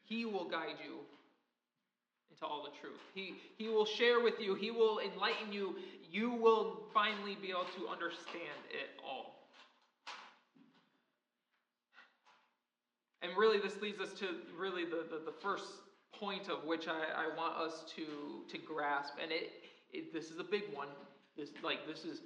He 0.03 0.25
will 0.25 0.49
guide 0.49 0.81
you 0.85 0.97
into 2.33 2.45
all 2.45 2.65
the 2.65 2.77
truth. 2.81 2.99
He, 3.15 3.35
he 3.57 3.69
will 3.69 3.87
share 3.87 4.21
with 4.21 4.41
you, 4.41 4.57
He 4.57 4.73
will 4.73 4.99
enlighten 4.99 5.53
you. 5.53 5.77
You 6.11 6.33
will 6.33 6.81
finally 6.93 7.39
be 7.41 7.51
able 7.51 7.67
to 7.79 7.87
understand 7.89 8.59
it 8.69 9.01
all. 9.07 9.47
And 13.23 13.31
really, 13.39 13.61
this 13.61 13.81
leads 13.81 14.01
us 14.01 14.13
to 14.15 14.27
really 14.59 14.85
the, 14.87 15.05
the, 15.09 15.25
the 15.25 15.37
first 15.41 15.67
point 16.21 16.49
of 16.49 16.65
which 16.65 16.87
I, 16.87 17.25
I 17.25 17.37
want 17.37 17.57
us 17.57 17.85
to, 17.97 18.05
to 18.49 18.59
grasp. 18.59 19.15
And 19.21 19.33
it, 19.33 19.51
it 19.93 20.13
this 20.13 20.31
is 20.31 20.39
a 20.39 20.45
big 20.45 20.65
one. 20.73 20.89
This 21.37 21.51
like 21.65 21.87
this 21.89 22.05
is 22.05 22.21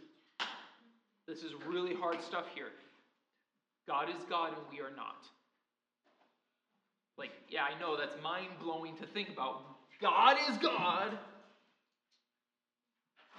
this 1.26 1.38
is 1.38 1.52
really 1.66 1.94
hard 1.94 2.20
stuff 2.22 2.44
here. 2.54 2.68
God 3.86 4.08
is 4.08 4.24
God 4.28 4.48
and 4.48 4.62
we 4.70 4.80
are 4.80 4.94
not. 4.94 5.24
Like, 7.16 7.30
yeah, 7.48 7.62
I 7.62 7.78
know 7.78 7.96
that's 7.96 8.16
mind 8.22 8.48
blowing 8.62 8.96
to 8.96 9.06
think 9.06 9.28
about. 9.28 9.62
God 10.00 10.36
is 10.48 10.58
God. 10.58 11.16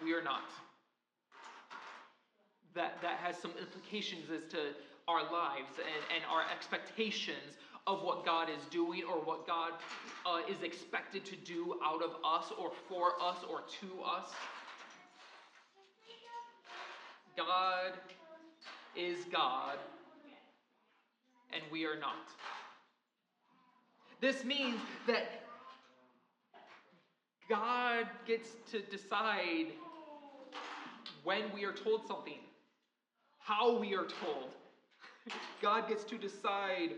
We 0.04 0.14
are 0.14 0.24
not. 0.24 0.50
That, 2.74 3.02
that 3.02 3.18
has 3.20 3.38
some 3.38 3.52
implications 3.60 4.30
as 4.30 4.50
to 4.52 4.60
our 5.08 5.24
lives 5.32 5.78
and, 5.78 6.04
and 6.16 6.24
our 6.32 6.44
expectations 6.52 7.58
of 7.88 8.02
what 8.02 8.26
God 8.26 8.50
is 8.50 8.66
doing 8.72 9.04
or 9.08 9.18
what 9.18 9.46
God 9.46 9.74
uh, 10.26 10.40
is 10.50 10.64
expected 10.64 11.24
to 11.26 11.36
do 11.36 11.80
out 11.84 12.02
of 12.04 12.12
us 12.26 12.52
or 12.58 12.72
for 12.90 13.14
us 13.22 13.38
or 13.50 13.62
to 13.82 14.04
us. 14.04 14.26
God 17.38 17.94
is 18.96 19.26
God, 19.32 19.78
and 21.54 21.62
we 21.72 21.86
are 21.86 22.00
not. 22.00 22.30
This 24.22 24.44
means 24.46 24.80
that 25.06 25.44
God 27.50 28.08
gets 28.26 28.50
to 28.72 28.82
decide 28.82 29.68
when 31.24 31.44
we 31.54 31.66
are 31.66 31.74
told 31.74 32.08
something, 32.08 32.40
how 33.40 33.78
we 33.78 33.94
are 33.94 34.06
told. 34.06 34.50
God 35.62 35.88
gets 35.90 36.04
to 36.06 36.18
decide 36.18 36.92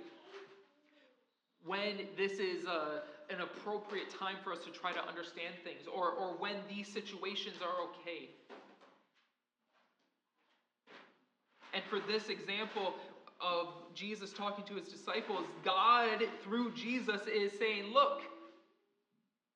when 1.68 2.08
this 2.18 2.34
is 2.34 2.66
a, 2.66 3.02
an 3.30 3.42
appropriate 3.42 4.10
time 4.10 4.38
for 4.44 4.54
us 4.54 4.60
to 4.66 4.72
try 4.72 4.94
to 4.94 5.06
understand 5.06 5.54
things 5.64 5.84
or, 5.94 6.12
or 6.12 6.30
when 6.38 6.56
these 6.70 6.88
situations 6.88 7.58
are 7.62 7.84
okay. 7.90 8.30
And 11.74 11.84
for 11.90 12.00
this 12.12 12.30
example 12.30 12.96
of 13.40 13.68
Jesus 13.94 14.34
talking 14.34 14.66
to 14.66 14.76
his 14.76 14.88
disciples, 14.88 15.46
God, 15.64 16.24
through 16.44 16.74
Jesus, 16.74 17.22
is 17.28 17.52
saying, 17.60 17.94
Look, 17.94 18.22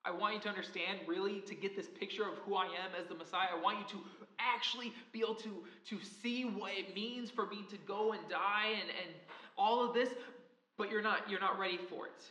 I 0.04 0.12
want 0.12 0.36
you 0.36 0.42
to 0.42 0.50
understand, 0.50 1.00
really, 1.08 1.42
to 1.42 1.56
get 1.56 1.76
this 1.76 1.88
picture 1.88 2.24
of 2.24 2.38
who 2.40 2.56
I 2.56 2.66
am 2.66 2.92
as 3.00 3.08
the 3.08 3.16
Messiah. 3.16 3.48
I 3.58 3.62
want 3.62 3.80
you 3.80 3.86
to 3.98 4.04
actually 4.40 4.94
be 5.12 5.20
able 5.20 5.36
to, 5.36 5.64
to 5.90 5.98
see 6.22 6.44
what 6.44 6.74
it 6.76 6.96
means 6.96 7.30
for 7.30 7.46
me 7.48 7.60
to 7.70 7.78
go 7.88 8.14
and 8.14 8.22
die 8.30 8.70
and, 8.74 8.90
and 8.90 9.16
all 9.58 9.88
of 9.88 9.94
this, 9.94 10.10
but 10.82 10.90
you're 10.90 11.04
not, 11.04 11.30
you're 11.30 11.40
not 11.40 11.60
ready 11.60 11.78
for 11.78 12.08
it. 12.08 12.24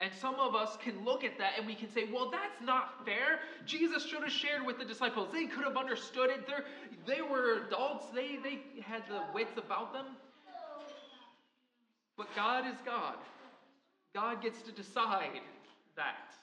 And 0.00 0.10
some 0.12 0.34
of 0.40 0.56
us 0.56 0.76
can 0.82 1.04
look 1.04 1.22
at 1.22 1.38
that 1.38 1.52
and 1.56 1.64
we 1.64 1.76
can 1.76 1.88
say, 1.88 2.06
well, 2.12 2.28
that's 2.32 2.60
not 2.60 3.06
fair. 3.06 3.38
Jesus 3.64 4.04
should 4.04 4.24
have 4.24 4.32
shared 4.32 4.66
with 4.66 4.76
the 4.76 4.84
disciples. 4.84 5.28
They 5.32 5.46
could 5.46 5.62
have 5.62 5.76
understood 5.76 6.30
it. 6.30 6.48
They're, 6.48 6.64
they 7.06 7.22
were 7.22 7.64
adults, 7.68 8.06
they, 8.12 8.40
they 8.42 8.58
had 8.82 9.04
the 9.08 9.22
wits 9.32 9.56
about 9.56 9.92
them. 9.92 10.06
But 12.18 12.26
God 12.34 12.66
is 12.66 12.74
God. 12.84 13.14
God 14.16 14.42
gets 14.42 14.60
to 14.62 14.72
decide 14.72 15.42
that. 15.94 16.34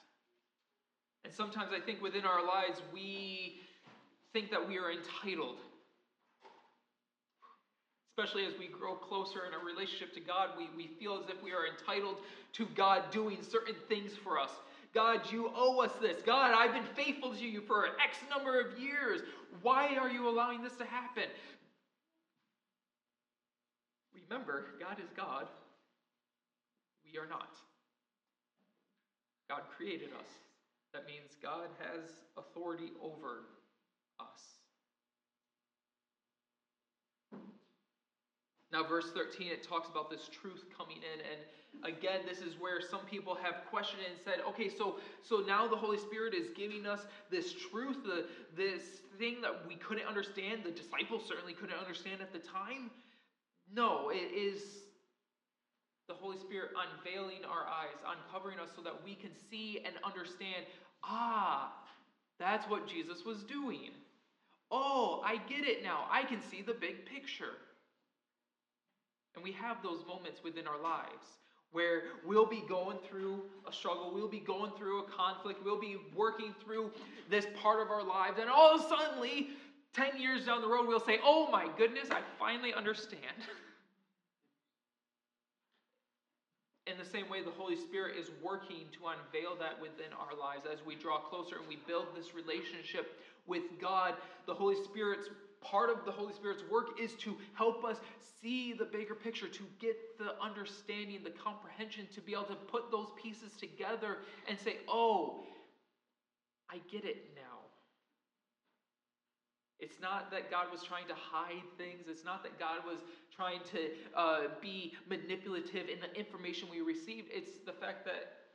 And 1.26 1.34
sometimes 1.34 1.72
I 1.76 1.80
think 1.80 2.00
within 2.00 2.24
our 2.24 2.42
lives, 2.42 2.80
we 2.94 3.60
think 4.32 4.50
that 4.50 4.66
we 4.66 4.78
are 4.78 4.90
entitled. 4.90 5.58
Especially 8.10 8.44
as 8.44 8.52
we 8.58 8.66
grow 8.66 8.94
closer 8.94 9.46
in 9.46 9.54
a 9.54 9.64
relationship 9.64 10.12
to 10.14 10.20
God, 10.20 10.50
we, 10.58 10.68
we 10.76 10.90
feel 10.98 11.20
as 11.22 11.28
if 11.30 11.42
we 11.42 11.52
are 11.52 11.66
entitled 11.66 12.16
to 12.54 12.66
God 12.74 13.10
doing 13.12 13.38
certain 13.42 13.76
things 13.88 14.12
for 14.22 14.38
us. 14.38 14.50
God, 14.92 15.20
you 15.30 15.50
owe 15.54 15.80
us 15.80 15.92
this. 16.02 16.20
God, 16.26 16.52
I've 16.52 16.74
been 16.74 16.94
faithful 16.96 17.32
to 17.34 17.44
you 17.44 17.60
for 17.60 17.86
X 18.02 18.18
number 18.28 18.60
of 18.60 18.78
years. 18.78 19.20
Why 19.62 19.96
are 19.96 20.10
you 20.10 20.28
allowing 20.28 20.62
this 20.62 20.74
to 20.78 20.84
happen? 20.84 21.30
Remember, 24.28 24.66
God 24.80 24.98
is 24.98 25.08
God. 25.16 25.46
We 27.04 27.18
are 27.18 27.26
not. 27.26 27.48
God 29.48 29.62
created 29.76 30.10
us. 30.18 30.26
That 30.92 31.06
means 31.06 31.36
God 31.42 31.68
has 31.78 32.10
authority 32.36 32.90
over 33.02 33.44
us. 34.18 34.59
Now, 38.72 38.84
verse 38.84 39.10
13, 39.14 39.48
it 39.48 39.66
talks 39.66 39.88
about 39.88 40.10
this 40.10 40.28
truth 40.28 40.64
coming 40.76 40.98
in. 40.98 41.20
And 41.26 41.96
again, 41.96 42.20
this 42.28 42.38
is 42.38 42.54
where 42.60 42.80
some 42.80 43.00
people 43.00 43.34
have 43.34 43.66
questioned 43.68 44.02
and 44.08 44.18
said, 44.24 44.44
okay, 44.48 44.68
so, 44.68 44.96
so 45.22 45.42
now 45.46 45.66
the 45.66 45.76
Holy 45.76 45.98
Spirit 45.98 46.34
is 46.34 46.48
giving 46.56 46.86
us 46.86 47.00
this 47.30 47.52
truth, 47.52 47.98
the, 48.04 48.26
this 48.56 48.82
thing 49.18 49.40
that 49.42 49.66
we 49.66 49.74
couldn't 49.76 50.06
understand. 50.06 50.62
The 50.64 50.70
disciples 50.70 51.24
certainly 51.26 51.52
couldn't 51.52 51.78
understand 51.78 52.20
at 52.20 52.32
the 52.32 52.38
time. 52.38 52.90
No, 53.74 54.10
it 54.10 54.32
is 54.34 54.62
the 56.06 56.14
Holy 56.14 56.38
Spirit 56.38 56.70
unveiling 56.74 57.44
our 57.44 57.66
eyes, 57.66 57.98
uncovering 58.06 58.58
us 58.58 58.68
so 58.74 58.82
that 58.82 58.94
we 59.04 59.14
can 59.14 59.30
see 59.50 59.80
and 59.84 59.94
understand 60.04 60.64
ah, 61.04 61.72
that's 62.38 62.68
what 62.68 62.88
Jesus 62.88 63.24
was 63.24 63.42
doing. 63.44 63.90
Oh, 64.70 65.22
I 65.24 65.36
get 65.48 65.64
it 65.64 65.82
now. 65.82 66.06
I 66.10 66.22
can 66.22 66.40
see 66.50 66.62
the 66.62 66.74
big 66.74 67.06
picture. 67.06 67.54
And 69.34 69.44
we 69.44 69.52
have 69.52 69.82
those 69.82 70.04
moments 70.06 70.42
within 70.42 70.66
our 70.66 70.80
lives 70.80 71.38
where 71.72 72.02
we'll 72.26 72.46
be 72.46 72.62
going 72.68 72.98
through 73.08 73.42
a 73.68 73.72
struggle, 73.72 74.10
we'll 74.12 74.26
be 74.28 74.40
going 74.40 74.72
through 74.76 75.04
a 75.04 75.04
conflict, 75.04 75.64
we'll 75.64 75.80
be 75.80 75.96
working 76.16 76.52
through 76.64 76.90
this 77.28 77.46
part 77.62 77.80
of 77.80 77.90
our 77.90 78.02
lives, 78.02 78.38
and 78.40 78.50
all 78.50 78.74
of 78.74 78.80
a 78.80 78.88
suddenly, 78.88 79.50
10 79.94 80.20
years 80.20 80.46
down 80.46 80.60
the 80.60 80.68
road, 80.68 80.88
we'll 80.88 80.98
say, 80.98 81.18
Oh 81.22 81.48
my 81.50 81.68
goodness, 81.76 82.08
I 82.10 82.22
finally 82.38 82.74
understand. 82.74 83.20
In 86.86 86.98
the 86.98 87.04
same 87.04 87.28
way, 87.28 87.40
the 87.40 87.50
Holy 87.50 87.76
Spirit 87.76 88.16
is 88.18 88.30
working 88.42 88.86
to 88.98 89.06
unveil 89.06 89.54
that 89.60 89.80
within 89.80 90.12
our 90.12 90.36
lives 90.36 90.66
as 90.70 90.84
we 90.84 90.96
draw 90.96 91.20
closer 91.20 91.56
and 91.58 91.68
we 91.68 91.78
build 91.86 92.06
this 92.16 92.34
relationship 92.34 93.16
with 93.46 93.62
God. 93.80 94.14
The 94.46 94.54
Holy 94.54 94.74
Spirit's 94.82 95.28
part 95.62 95.90
of 95.90 96.04
the 96.04 96.10
Holy 96.10 96.32
Spirit's 96.32 96.62
work 96.70 96.98
is 97.00 97.12
to 97.14 97.36
help 97.54 97.84
us 97.84 97.96
see 98.40 98.72
the 98.72 98.84
bigger 98.84 99.14
picture, 99.14 99.48
to 99.48 99.62
get 99.78 99.96
the 100.18 100.34
understanding, 100.42 101.20
the 101.22 101.30
comprehension, 101.30 102.06
to 102.14 102.20
be 102.20 102.32
able 102.32 102.44
to 102.44 102.54
put 102.54 102.90
those 102.90 103.08
pieces 103.22 103.52
together 103.58 104.18
and 104.48 104.58
say, 104.58 104.78
oh, 104.88 105.44
I 106.70 106.78
get 106.90 107.04
it 107.04 107.30
now. 107.34 107.58
It's 109.78 110.00
not 110.00 110.30
that 110.30 110.50
God 110.50 110.66
was 110.70 110.82
trying 110.82 111.08
to 111.08 111.14
hide 111.14 111.64
things. 111.78 112.04
It's 112.08 112.24
not 112.24 112.42
that 112.42 112.58
God 112.58 112.84
was 112.86 112.98
trying 113.34 113.60
to 113.72 113.88
uh, 114.14 114.40
be 114.60 114.92
manipulative 115.08 115.88
in 115.88 115.98
the 116.00 116.12
information 116.18 116.68
we 116.70 116.80
received. 116.80 117.28
It's 117.30 117.64
the 117.64 117.72
fact 117.72 118.04
that, 118.04 118.52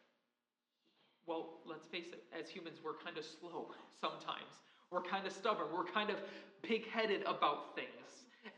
well, 1.25 1.61
let's 1.65 1.87
face 1.87 2.05
it, 2.13 2.23
as 2.37 2.49
humans, 2.49 2.77
we're 2.83 2.97
kind 2.97 3.17
of 3.17 3.25
slow 3.25 3.73
sometimes. 4.01 4.53
We're 4.91 5.01
kind 5.01 5.25
of 5.25 5.33
stubborn. 5.33 5.67
We're 5.73 5.85
kind 5.85 6.09
of 6.09 6.17
pig 6.63 6.87
headed 6.89 7.21
about 7.25 7.75
things. 7.75 7.89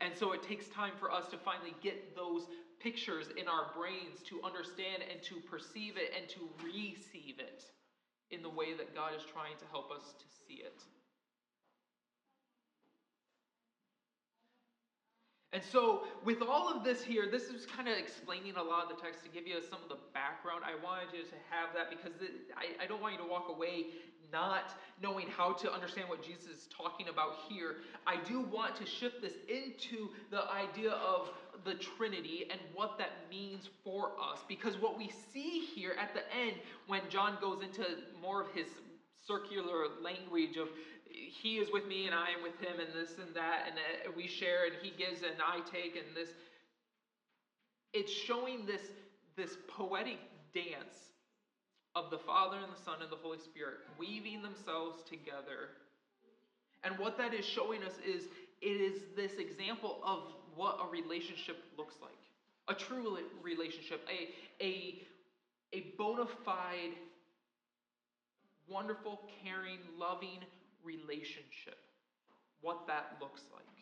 And 0.00 0.16
so 0.16 0.32
it 0.32 0.42
takes 0.42 0.68
time 0.68 0.92
for 0.98 1.10
us 1.10 1.28
to 1.28 1.38
finally 1.38 1.74
get 1.82 2.14
those 2.14 2.48
pictures 2.80 3.28
in 3.36 3.48
our 3.48 3.72
brains 3.74 4.22
to 4.28 4.40
understand 4.44 5.02
and 5.10 5.22
to 5.22 5.40
perceive 5.40 5.96
it 5.96 6.12
and 6.16 6.28
to 6.28 6.48
receive 6.62 7.38
it 7.38 7.64
in 8.30 8.42
the 8.42 8.50
way 8.50 8.74
that 8.74 8.94
God 8.94 9.14
is 9.16 9.22
trying 9.24 9.56
to 9.58 9.64
help 9.70 9.90
us 9.90 10.14
to 10.18 10.26
see 10.46 10.60
it. 10.62 10.84
And 15.54 15.64
so, 15.64 16.04
with 16.22 16.42
all 16.42 16.68
of 16.68 16.84
this 16.84 17.02
here, 17.02 17.26
this 17.26 17.44
is 17.44 17.64
kind 17.64 17.88
of 17.88 17.96
explaining 17.96 18.56
a 18.56 18.62
lot 18.62 18.82
of 18.82 18.88
the 18.94 19.02
text 19.02 19.22
to 19.24 19.30
give 19.30 19.46
you 19.46 19.56
some 19.62 19.82
of 19.82 19.88
the 19.88 19.96
background. 20.12 20.60
I 20.62 20.74
wanted 20.74 21.08
you 21.16 21.24
to 21.24 21.36
have 21.48 21.72
that 21.72 21.88
because 21.88 22.12
I, 22.54 22.84
I 22.84 22.86
don't 22.86 23.00
want 23.00 23.14
you 23.14 23.18
to 23.18 23.24
walk 23.24 23.48
away 23.48 23.86
not 24.32 24.74
knowing 25.02 25.26
how 25.28 25.52
to 25.52 25.72
understand 25.72 26.08
what 26.08 26.22
Jesus 26.22 26.46
is 26.46 26.68
talking 26.76 27.08
about 27.08 27.36
here. 27.48 27.76
I 28.06 28.16
do 28.24 28.40
want 28.40 28.76
to 28.76 28.86
shift 28.86 29.22
this 29.22 29.34
into 29.48 30.08
the 30.30 30.42
idea 30.50 30.92
of 30.92 31.30
the 31.64 31.74
Trinity 31.74 32.46
and 32.50 32.60
what 32.74 32.98
that 32.98 33.10
means 33.30 33.68
for 33.84 34.12
us. 34.20 34.40
Because 34.48 34.76
what 34.76 34.98
we 34.98 35.12
see 35.32 35.60
here 35.74 35.94
at 36.00 36.14
the 36.14 36.22
end, 36.34 36.56
when 36.86 37.02
John 37.08 37.36
goes 37.40 37.62
into 37.62 37.84
more 38.20 38.42
of 38.42 38.48
his 38.52 38.66
circular 39.26 39.86
language 40.02 40.56
of 40.56 40.68
he 41.10 41.56
is 41.56 41.70
with 41.72 41.86
me 41.86 42.06
and 42.06 42.14
I 42.14 42.30
am 42.30 42.42
with 42.42 42.58
him 42.60 42.80
and 42.80 42.88
this 42.94 43.18
and 43.18 43.34
that 43.34 43.64
and 43.66 43.76
uh, 43.76 44.12
we 44.16 44.26
share 44.26 44.66
and 44.66 44.74
he 44.82 44.90
gives 44.90 45.22
and 45.22 45.34
I 45.44 45.60
take 45.70 45.96
and 45.96 46.06
this 46.14 46.30
it's 47.92 48.12
showing 48.12 48.66
this 48.66 48.82
this 49.36 49.56
poetic 49.68 50.18
dance 50.54 50.96
of 51.98 52.10
the 52.10 52.18
Father 52.18 52.56
and 52.62 52.72
the 52.72 52.82
Son 52.84 53.02
and 53.02 53.10
the 53.10 53.16
Holy 53.16 53.38
Spirit 53.38 53.78
weaving 53.98 54.42
themselves 54.42 55.02
together. 55.02 55.74
And 56.84 56.96
what 56.98 57.18
that 57.18 57.34
is 57.34 57.44
showing 57.44 57.82
us 57.82 57.94
is 58.06 58.22
it 58.62 58.80
is 58.80 59.02
this 59.16 59.32
example 59.38 59.98
of 60.04 60.20
what 60.54 60.78
a 60.80 60.88
relationship 60.88 61.56
looks 61.76 61.96
like. 62.00 62.12
A 62.68 62.74
true 62.74 63.18
relationship, 63.42 64.06
a, 64.08 64.64
a, 64.64 65.02
a 65.72 65.94
bona 65.96 66.26
fide, 66.44 66.94
wonderful, 68.68 69.20
caring, 69.42 69.78
loving 69.98 70.38
relationship. 70.84 71.78
What 72.60 72.86
that 72.86 73.16
looks 73.20 73.42
like. 73.52 73.77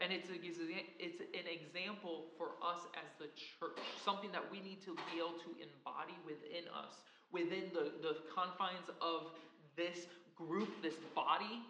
And 0.00 0.12
it's, 0.12 0.30
a, 0.30 0.34
it's 0.40 1.20
an 1.20 1.48
example 1.48 2.32
for 2.38 2.56
us 2.64 2.80
as 2.96 3.08
the 3.18 3.28
church, 3.36 3.76
something 4.02 4.32
that 4.32 4.44
we 4.50 4.60
need 4.60 4.80
to 4.84 4.96
be 5.12 5.20
able 5.20 5.36
to 5.44 5.50
embody 5.60 6.16
within 6.24 6.64
us, 6.72 7.04
within 7.32 7.68
the, 7.74 7.92
the 8.00 8.16
confines 8.34 8.88
of 9.02 9.28
this 9.76 10.06
group, 10.36 10.68
this 10.82 10.94
body, 11.14 11.60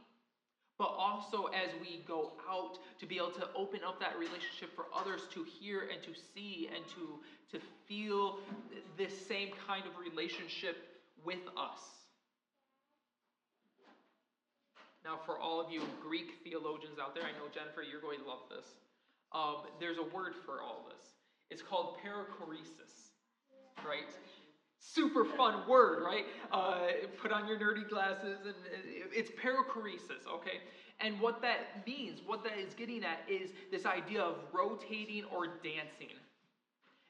but 0.78 0.94
also 0.96 1.46
as 1.46 1.68
we 1.82 2.02
go 2.06 2.32
out 2.48 2.78
to 2.98 3.04
be 3.06 3.16
able 3.16 3.32
to 3.32 3.48
open 3.54 3.80
up 3.86 4.00
that 4.00 4.18
relationship 4.18 4.74
for 4.74 4.86
others 4.94 5.22
to 5.34 5.44
hear 5.44 5.88
and 5.92 6.02
to 6.02 6.18
see 6.34 6.70
and 6.74 6.84
to, 6.88 7.18
to 7.50 7.62
feel 7.86 8.38
this 8.96 9.12
same 9.26 9.50
kind 9.66 9.84
of 9.84 9.92
relationship 9.98 11.02
with 11.24 11.40
us. 11.56 11.99
Now, 15.04 15.18
for 15.24 15.38
all 15.38 15.60
of 15.60 15.72
you 15.72 15.82
Greek 16.02 16.44
theologians 16.44 16.98
out 17.00 17.14
there, 17.14 17.24
I 17.24 17.32
know, 17.32 17.48
Jennifer, 17.52 17.82
you're 17.82 18.02
going 18.02 18.20
to 18.20 18.28
love 18.28 18.44
this. 18.50 18.66
Um, 19.32 19.64
there's 19.80 19.98
a 19.98 20.14
word 20.14 20.34
for 20.44 20.60
all 20.60 20.86
this. 20.88 21.02
It's 21.50 21.62
called 21.62 21.96
perichoresis, 22.04 23.12
right? 23.86 24.06
Super 24.78 25.24
fun 25.24 25.68
word, 25.68 26.02
right? 26.04 26.24
Uh, 26.52 27.08
put 27.20 27.32
on 27.32 27.48
your 27.48 27.58
nerdy 27.58 27.88
glasses, 27.88 28.38
and 28.44 28.54
it's 29.12 29.30
perichoresis, 29.30 30.26
okay? 30.28 30.60
And 31.00 31.18
what 31.20 31.40
that 31.42 31.86
means, 31.86 32.20
what 32.26 32.44
that 32.44 32.58
is 32.58 32.74
getting 32.74 33.04
at, 33.04 33.20
is 33.28 33.50
this 33.70 33.86
idea 33.86 34.22
of 34.22 34.36
rotating 34.52 35.24
or 35.34 35.46
dancing. 35.46 36.14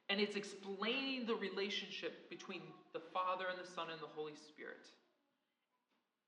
And 0.09 0.21
it's 0.21 0.37
explaining 0.37 1.27
the 1.27 1.35
relationship 1.35 2.29
between 2.31 2.63
the 2.93 3.01
Father 3.13 3.47
and 3.49 3.59
the 3.59 3.71
Son 3.71 3.87
and 3.91 4.01
the 4.01 4.07
Holy 4.07 4.35
Spirit. 4.35 4.87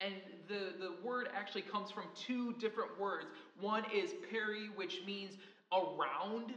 And 0.05 0.15
the, 0.49 0.85
the 0.85 0.93
word 1.05 1.29
actually 1.35 1.63
comes 1.63 1.91
from 1.91 2.05
two 2.17 2.55
different 2.55 2.99
words. 2.99 3.27
One 3.61 3.85
is 3.95 4.15
peri, 4.31 4.69
which 4.75 5.03
means 5.07 5.35
around, 5.73 6.53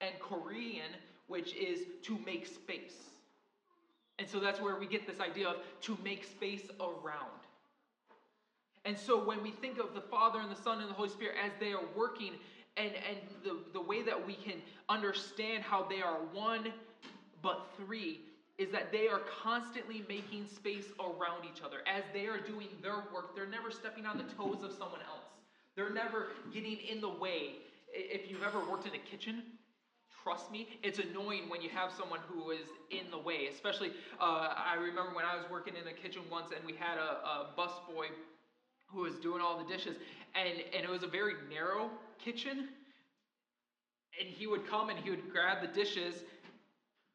and 0.00 0.10
chorein, 0.18 0.96
which 1.28 1.54
is 1.54 1.80
to 2.02 2.18
make 2.18 2.46
space. 2.46 3.10
And 4.18 4.28
so 4.28 4.40
that's 4.40 4.60
where 4.60 4.76
we 4.78 4.86
get 4.86 5.06
this 5.06 5.20
idea 5.20 5.48
of 5.48 5.56
to 5.82 5.96
make 6.02 6.24
space 6.24 6.64
around. 6.80 7.40
And 8.84 8.98
so 8.98 9.22
when 9.22 9.42
we 9.42 9.50
think 9.50 9.78
of 9.78 9.94
the 9.94 10.00
Father 10.00 10.40
and 10.40 10.50
the 10.50 10.60
Son 10.60 10.80
and 10.80 10.90
the 10.90 10.94
Holy 10.94 11.08
Spirit 11.08 11.36
as 11.44 11.52
they 11.60 11.72
are 11.72 11.84
working, 11.96 12.32
and, 12.76 12.90
and 13.08 13.18
the, 13.44 13.58
the 13.72 13.80
way 13.80 14.02
that 14.02 14.26
we 14.26 14.34
can 14.34 14.56
understand 14.88 15.62
how 15.62 15.86
they 15.88 16.02
are 16.02 16.18
one 16.32 16.72
but 17.42 17.70
three 17.76 18.20
is 18.60 18.70
that 18.70 18.92
they 18.92 19.08
are 19.08 19.22
constantly 19.42 20.04
making 20.06 20.46
space 20.46 20.84
around 21.00 21.46
each 21.50 21.62
other. 21.64 21.78
As 21.86 22.04
they 22.12 22.26
are 22.26 22.38
doing 22.38 22.68
their 22.82 23.02
work, 23.12 23.34
they're 23.34 23.48
never 23.48 23.70
stepping 23.70 24.04
on 24.04 24.18
the 24.18 24.24
toes 24.24 24.62
of 24.62 24.70
someone 24.72 25.00
else. 25.08 25.24
They're 25.76 25.94
never 25.94 26.28
getting 26.52 26.76
in 26.76 27.00
the 27.00 27.08
way. 27.08 27.54
If 27.90 28.30
you've 28.30 28.42
ever 28.42 28.60
worked 28.70 28.86
in 28.86 28.92
a 28.94 28.98
kitchen, 28.98 29.42
trust 30.22 30.52
me, 30.52 30.68
it's 30.82 30.98
annoying 30.98 31.48
when 31.48 31.62
you 31.62 31.70
have 31.70 31.90
someone 31.90 32.20
who 32.28 32.50
is 32.50 32.68
in 32.90 33.10
the 33.10 33.16
way. 33.16 33.48
Especially, 33.50 33.92
uh, 34.20 34.52
I 34.54 34.74
remember 34.74 35.14
when 35.14 35.24
I 35.24 35.36
was 35.36 35.46
working 35.50 35.72
in 35.74 35.88
a 35.88 35.94
kitchen 35.94 36.20
once 36.30 36.52
and 36.54 36.62
we 36.66 36.74
had 36.74 36.98
a, 36.98 37.26
a 37.26 37.46
busboy 37.56 38.08
who 38.88 39.00
was 39.00 39.14
doing 39.16 39.40
all 39.40 39.56
the 39.56 39.72
dishes, 39.72 39.96
and, 40.34 40.48
and 40.74 40.84
it 40.84 40.90
was 40.90 41.02
a 41.02 41.06
very 41.06 41.34
narrow 41.48 41.90
kitchen. 42.22 42.68
And 44.20 44.28
he 44.28 44.46
would 44.46 44.68
come 44.68 44.90
and 44.90 44.98
he 44.98 45.08
would 45.08 45.30
grab 45.32 45.62
the 45.62 45.68
dishes 45.68 46.24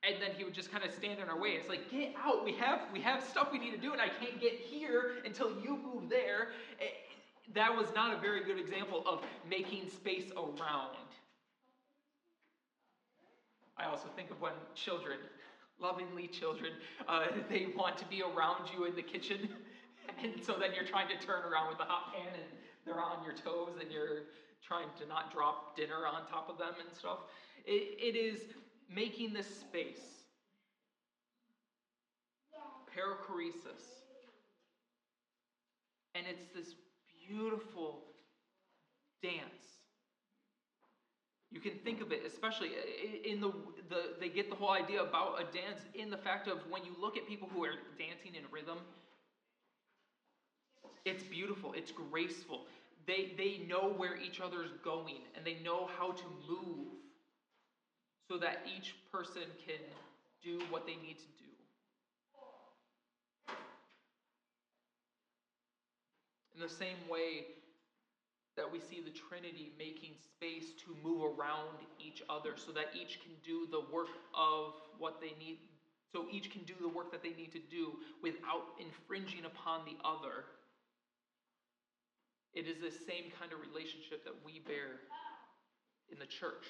and 0.05 0.21
then 0.21 0.31
he 0.37 0.43
would 0.43 0.53
just 0.53 0.71
kind 0.71 0.83
of 0.83 0.93
stand 0.93 1.19
in 1.19 1.29
our 1.29 1.39
way. 1.39 1.49
It's 1.49 1.69
like, 1.69 1.89
get 1.89 2.13
out. 2.23 2.43
We 2.43 2.53
have 2.53 2.81
we 2.93 3.01
have 3.01 3.23
stuff 3.23 3.49
we 3.51 3.59
need 3.59 3.71
to 3.71 3.77
do, 3.77 3.91
and 3.91 4.01
I 4.01 4.09
can't 4.09 4.39
get 4.39 4.53
here 4.53 5.13
until 5.25 5.49
you 5.61 5.77
move 5.77 6.09
there. 6.09 6.49
Eh, 6.79 6.85
that 7.53 7.75
was 7.75 7.87
not 7.93 8.15
a 8.15 8.19
very 8.19 8.43
good 8.43 8.59
example 8.59 9.03
of 9.07 9.23
making 9.49 9.89
space 9.89 10.31
around. 10.35 10.97
I 13.77 13.85
also 13.85 14.07
think 14.15 14.31
of 14.31 14.39
when 14.39 14.53
children, 14.73 15.17
lovingly 15.79 16.27
children, 16.27 16.71
uh, 17.07 17.25
they 17.49 17.67
want 17.75 17.97
to 17.97 18.05
be 18.05 18.21
around 18.21 18.69
you 18.73 18.85
in 18.85 18.95
the 18.95 19.01
kitchen, 19.01 19.49
and 20.23 20.33
so 20.43 20.55
then 20.59 20.69
you're 20.73 20.87
trying 20.87 21.07
to 21.09 21.25
turn 21.25 21.43
around 21.43 21.69
with 21.69 21.79
a 21.79 21.85
hot 21.85 22.13
pan, 22.13 22.33
and 22.33 22.51
they're 22.85 23.01
on 23.01 23.23
your 23.23 23.33
toes, 23.33 23.77
and 23.81 23.91
you're 23.91 24.23
trying 24.65 24.87
to 24.99 25.05
not 25.07 25.31
drop 25.31 25.75
dinner 25.75 26.07
on 26.07 26.25
top 26.27 26.49
of 26.49 26.57
them 26.57 26.73
and 26.79 26.97
stuff. 26.97 27.19
it, 27.65 27.97
it 27.99 28.17
is 28.17 28.41
making 28.93 29.33
this 29.33 29.47
space. 29.47 30.01
Perichoresis. 32.95 33.83
And 36.15 36.25
it's 36.29 36.45
this 36.55 36.75
beautiful 37.27 37.99
dance. 39.21 39.65
You 41.51 41.59
can 41.59 41.73
think 41.83 42.01
of 42.01 42.11
it, 42.11 42.23
especially 42.25 42.69
in 43.23 43.39
the, 43.39 43.51
the, 43.89 44.13
they 44.19 44.29
get 44.29 44.49
the 44.49 44.55
whole 44.55 44.71
idea 44.71 45.01
about 45.01 45.39
a 45.39 45.43
dance 45.43 45.81
in 45.93 46.09
the 46.09 46.17
fact 46.17 46.47
of 46.47 46.59
when 46.69 46.83
you 46.83 46.91
look 46.99 47.17
at 47.17 47.27
people 47.27 47.49
who 47.53 47.63
are 47.63 47.75
dancing 47.97 48.35
in 48.35 48.43
rhythm, 48.51 48.79
it's 51.05 51.23
beautiful, 51.23 51.73
it's 51.73 51.91
graceful. 51.91 52.61
they, 53.05 53.31
they 53.37 53.61
know 53.67 53.93
where 53.95 54.17
each 54.17 54.39
other's 54.41 54.71
going 54.83 55.19
and 55.35 55.45
they 55.45 55.57
know 55.63 55.89
how 55.97 56.11
to 56.11 56.23
move 56.49 56.94
so 58.27 58.37
that 58.37 58.65
each 58.65 58.95
person 59.11 59.43
can 59.65 59.81
do 60.43 60.59
what 60.69 60.85
they 60.85 60.95
need 60.95 61.17
to 61.17 61.29
do. 61.37 61.45
In 66.55 66.61
the 66.61 66.69
same 66.69 66.97
way 67.09 67.45
that 68.55 68.71
we 68.71 68.79
see 68.79 69.03
the 69.03 69.11
Trinity 69.11 69.73
making 69.77 70.15
space 70.23 70.71
to 70.85 70.95
move 71.03 71.21
around 71.21 71.75
each 71.99 72.23
other 72.29 72.55
so 72.55 72.71
that 72.71 72.95
each 72.95 73.19
can 73.21 73.35
do 73.43 73.67
the 73.69 73.83
work 73.93 74.07
of 74.33 74.73
what 74.97 75.19
they 75.19 75.35
need, 75.37 75.59
so 76.11 76.25
each 76.31 76.49
can 76.49 76.63
do 76.63 76.73
the 76.79 76.87
work 76.87 77.11
that 77.11 77.21
they 77.21 77.35
need 77.35 77.51
to 77.51 77.59
do 77.69 77.99
without 78.23 78.63
infringing 78.79 79.43
upon 79.43 79.81
the 79.83 79.97
other. 80.07 80.45
It 82.53 82.67
is 82.67 82.79
this 82.79 82.95
same 83.05 83.27
kind 83.37 83.51
of 83.51 83.59
relationship 83.59 84.23
that 84.23 84.33
we 84.45 84.63
bear 84.63 85.03
in 86.09 86.17
the 86.17 86.25
church. 86.25 86.63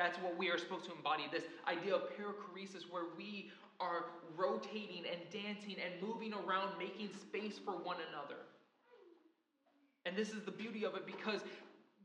That's 0.00 0.16
what 0.16 0.38
we 0.38 0.48
are 0.48 0.56
supposed 0.56 0.86
to 0.86 0.92
embody 0.92 1.24
this 1.30 1.44
idea 1.68 1.94
of 1.94 2.04
perichoresis, 2.16 2.90
where 2.90 3.04
we 3.18 3.50
are 3.80 4.06
rotating 4.34 5.04
and 5.04 5.20
dancing 5.30 5.76
and 5.76 6.00
moving 6.00 6.32
around, 6.32 6.70
making 6.78 7.10
space 7.20 7.58
for 7.62 7.72
one 7.72 7.98
another. 8.08 8.40
And 10.06 10.16
this 10.16 10.30
is 10.30 10.42
the 10.46 10.52
beauty 10.52 10.86
of 10.86 10.94
it 10.94 11.04
because 11.04 11.42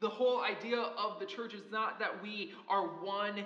the 0.02 0.10
whole 0.10 0.42
idea 0.42 0.78
of 0.78 1.22
the 1.22 1.26
church 1.26 1.54
is 1.54 1.62
not 1.72 1.98
that 2.00 2.22
we 2.22 2.52
are 2.68 2.84
one 2.84 3.46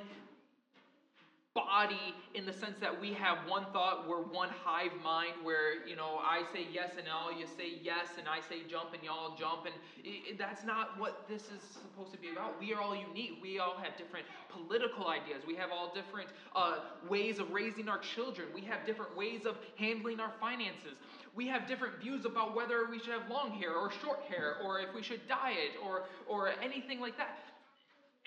body 1.56 2.14
in 2.36 2.46
the 2.46 2.54
sense 2.54 2.78
that 2.80 3.02
we 3.02 3.12
have 3.14 3.38
one 3.48 3.66
thought, 3.74 4.08
we're 4.08 4.22
one 4.22 4.50
hive 4.64 4.92
mind 5.04 5.34
where, 5.42 5.86
you 5.88 5.96
know, 5.96 6.20
I 6.22 6.44
say 6.54 6.68
yes 6.72 6.92
and 6.98 7.08
all 7.08 7.32
you 7.32 7.46
say 7.48 7.80
yes 7.82 8.08
and 8.18 8.28
I 8.28 8.40
say 8.40 8.62
jump 8.70 8.94
and 8.94 9.04
y'all 9.04 9.36
jump. 9.36 9.66
And 9.66 9.74
it, 10.04 10.38
that's 10.38 10.64
not 10.64 11.00
what 11.00 11.26
this 11.28 11.44
is 11.44 11.62
supposed 11.62 12.12
to 12.14 12.20
be 12.20 12.30
about. 12.30 12.60
We 12.60 12.74
are 12.74 12.82
all 12.82 12.96
unique. 12.96 13.40
We 13.42 13.58
all 13.60 13.76
have 13.82 13.98
different 13.98 14.26
political 14.50 15.08
ideas. 15.08 15.44
We 15.48 15.56
have 15.56 15.72
all 15.72 15.92
different 15.94 16.30
uh, 16.56 16.80
ways 17.08 17.40
of 17.40 17.50
raising 17.52 17.90
our 17.90 18.00
children. 18.00 18.50
We 18.54 18.62
have 18.62 18.86
different 18.86 19.16
ways 19.18 19.46
of 19.46 19.58
handling 19.76 20.20
our 20.20 20.32
finances. 20.40 20.98
We 21.36 21.48
have 21.48 21.68
different 21.68 22.00
views 22.00 22.26
about 22.26 22.56
whether 22.56 22.88
we 22.90 23.00
should 23.00 23.14
have 23.14 23.30
long 23.30 23.52
hair 23.52 23.76
or 23.76 23.92
short 23.92 24.22
hair 24.28 24.58
or 24.64 24.80
if 24.80 24.94
we 24.94 25.02
should 25.02 25.28
diet 25.28 25.72
or, 25.84 26.04
or 26.28 26.50
anything 26.62 27.00
like 27.00 27.18
that. 27.18 27.40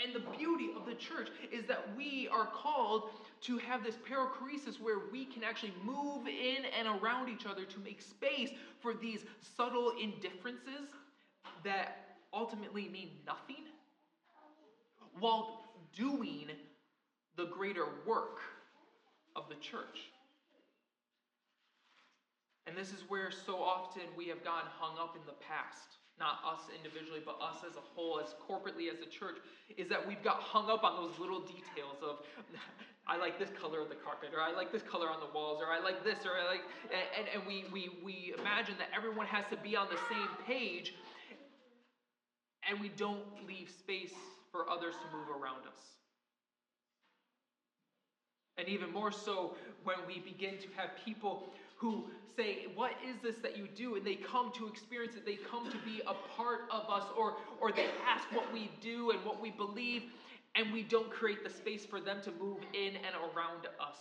And 0.02 0.14
the 0.14 0.20
beauty 0.36 0.70
of 0.76 0.86
the 0.86 0.94
church 0.94 1.28
is 1.52 1.66
that 1.66 1.88
we 1.96 2.28
are 2.32 2.46
called 2.46 3.10
to 3.42 3.58
have 3.58 3.84
this 3.84 3.96
perichoresis 3.96 4.80
where 4.80 4.98
we 5.12 5.24
can 5.24 5.44
actually 5.44 5.74
move 5.84 6.26
in 6.26 6.64
and 6.78 7.00
around 7.00 7.28
each 7.28 7.46
other 7.46 7.64
to 7.64 7.80
make 7.80 8.00
space 8.00 8.50
for 8.80 8.94
these 8.94 9.20
subtle 9.56 9.92
indifferences 10.00 10.90
that 11.64 12.16
ultimately 12.32 12.88
mean 12.88 13.10
nothing 13.26 13.64
while 15.20 15.64
doing 15.94 16.46
the 17.36 17.46
greater 17.46 17.86
work 18.06 18.40
of 19.36 19.48
the 19.48 19.54
church. 19.56 20.10
And 22.66 22.76
this 22.76 22.88
is 22.88 23.04
where 23.08 23.30
so 23.30 23.56
often 23.56 24.02
we 24.16 24.28
have 24.28 24.42
gotten 24.44 24.70
hung 24.78 24.98
up 24.98 25.16
in 25.16 25.22
the 25.26 25.32
past 25.32 25.98
not 26.18 26.38
us 26.46 26.60
individually, 26.76 27.20
but 27.24 27.38
us 27.40 27.64
as 27.68 27.76
a 27.76 27.84
whole, 27.94 28.20
as 28.20 28.34
corporately 28.48 28.92
as 28.92 29.00
a 29.00 29.10
church, 29.10 29.36
is 29.76 29.88
that 29.88 30.06
we've 30.06 30.22
got 30.22 30.36
hung 30.36 30.70
up 30.70 30.84
on 30.84 30.96
those 30.96 31.18
little 31.18 31.40
details 31.40 31.98
of, 32.02 32.18
I 33.06 33.16
like 33.16 33.38
this 33.38 33.50
color 33.60 33.80
of 33.80 33.88
the 33.88 33.96
carpet, 33.96 34.30
or 34.34 34.40
I 34.40 34.52
like 34.52 34.70
this 34.70 34.82
color 34.82 35.08
on 35.08 35.20
the 35.20 35.32
walls, 35.34 35.60
or 35.60 35.72
I 35.72 35.80
like 35.80 36.04
this, 36.04 36.24
or 36.24 36.38
I 36.38 36.46
like, 36.46 36.62
and, 37.18 37.26
and 37.34 37.46
we, 37.46 37.64
we, 37.72 37.90
we 38.04 38.34
imagine 38.38 38.76
that 38.78 38.88
everyone 38.94 39.26
has 39.26 39.44
to 39.50 39.56
be 39.56 39.74
on 39.74 39.88
the 39.90 39.98
same 40.08 40.28
page, 40.46 40.94
and 42.68 42.80
we 42.80 42.88
don't 42.90 43.24
leave 43.46 43.70
space 43.70 44.14
for 44.52 44.68
others 44.70 44.94
to 44.94 45.16
move 45.16 45.28
around 45.28 45.66
us. 45.66 45.82
And 48.58 48.68
even 48.68 48.92
more 48.92 49.10
so 49.10 49.56
when 49.82 49.96
we 50.06 50.20
begin 50.20 50.58
to 50.58 50.68
have 50.76 50.90
people 51.04 51.52
who 51.82 52.04
say, 52.36 52.68
What 52.74 52.92
is 53.06 53.16
this 53.22 53.36
that 53.42 53.58
you 53.58 53.68
do? 53.76 53.96
And 53.96 54.06
they 54.06 54.14
come 54.14 54.52
to 54.52 54.66
experience 54.68 55.16
it. 55.16 55.26
They 55.26 55.36
come 55.50 55.70
to 55.70 55.78
be 55.78 56.00
a 56.06 56.14
part 56.36 56.60
of 56.70 56.88
us, 56.88 57.04
or, 57.18 57.34
or 57.60 57.72
they 57.72 57.88
ask 58.08 58.24
what 58.32 58.50
we 58.52 58.70
do 58.80 59.10
and 59.10 59.22
what 59.24 59.42
we 59.42 59.50
believe, 59.50 60.04
and 60.54 60.72
we 60.72 60.82
don't 60.82 61.10
create 61.10 61.44
the 61.44 61.50
space 61.50 61.84
for 61.84 62.00
them 62.00 62.22
to 62.22 62.30
move 62.40 62.58
in 62.72 62.94
and 62.96 63.14
around 63.34 63.66
us. 63.80 63.98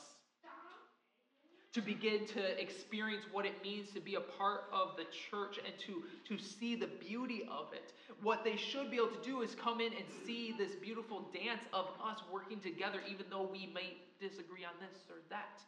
To 1.74 1.82
begin 1.82 2.26
to 2.36 2.62
experience 2.62 3.24
what 3.32 3.46
it 3.46 3.64
means 3.64 3.92
to 3.92 4.02
be 4.02 4.16
a 4.16 4.20
part 4.20 4.64
of 4.74 4.98
the 4.98 5.06
church 5.32 5.58
and 5.66 5.74
to, 5.88 6.04
to 6.28 6.44
see 6.44 6.76
the 6.76 6.90
beauty 7.00 7.48
of 7.50 7.72
it. 7.72 7.94
What 8.22 8.44
they 8.44 8.58
should 8.58 8.92
be 8.92 8.98
able 8.98 9.08
to 9.08 9.24
do 9.24 9.42
is 9.42 9.56
come 9.56 9.80
in 9.80 9.94
and 9.94 10.04
see 10.26 10.54
this 10.58 10.76
beautiful 10.76 11.32
dance 11.34 11.64
of 11.72 11.86
us 12.04 12.20
working 12.30 12.60
together, 12.60 13.00
even 13.10 13.26
though 13.30 13.48
we 13.50 13.72
may 13.74 13.96
disagree 14.20 14.66
on 14.66 14.74
this 14.82 15.00
or 15.10 15.24
that. 15.30 15.64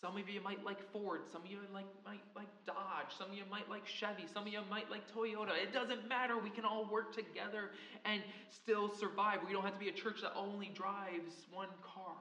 Some 0.00 0.16
of 0.16 0.28
you 0.30 0.40
might 0.40 0.64
like 0.64 0.80
Ford, 0.92 1.20
some 1.30 1.42
of 1.42 1.50
you 1.50 1.58
like, 1.74 1.84
might 2.06 2.24
like 2.34 2.48
Dodge, 2.64 3.12
some 3.18 3.28
of 3.30 3.36
you 3.36 3.42
might 3.50 3.68
like 3.68 3.86
Chevy, 3.86 4.24
some 4.32 4.46
of 4.46 4.52
you 4.52 4.60
might 4.70 4.90
like 4.90 5.04
Toyota. 5.12 5.52
It 5.62 5.74
doesn't 5.74 6.08
matter. 6.08 6.38
We 6.38 6.48
can 6.48 6.64
all 6.64 6.88
work 6.90 7.14
together 7.14 7.72
and 8.06 8.22
still 8.48 8.94
survive. 8.94 9.40
We 9.46 9.52
don't 9.52 9.64
have 9.64 9.74
to 9.74 9.78
be 9.78 9.90
a 9.90 9.92
church 9.92 10.22
that 10.22 10.32
only 10.34 10.72
drives 10.74 11.44
one 11.52 11.68
car, 11.84 12.16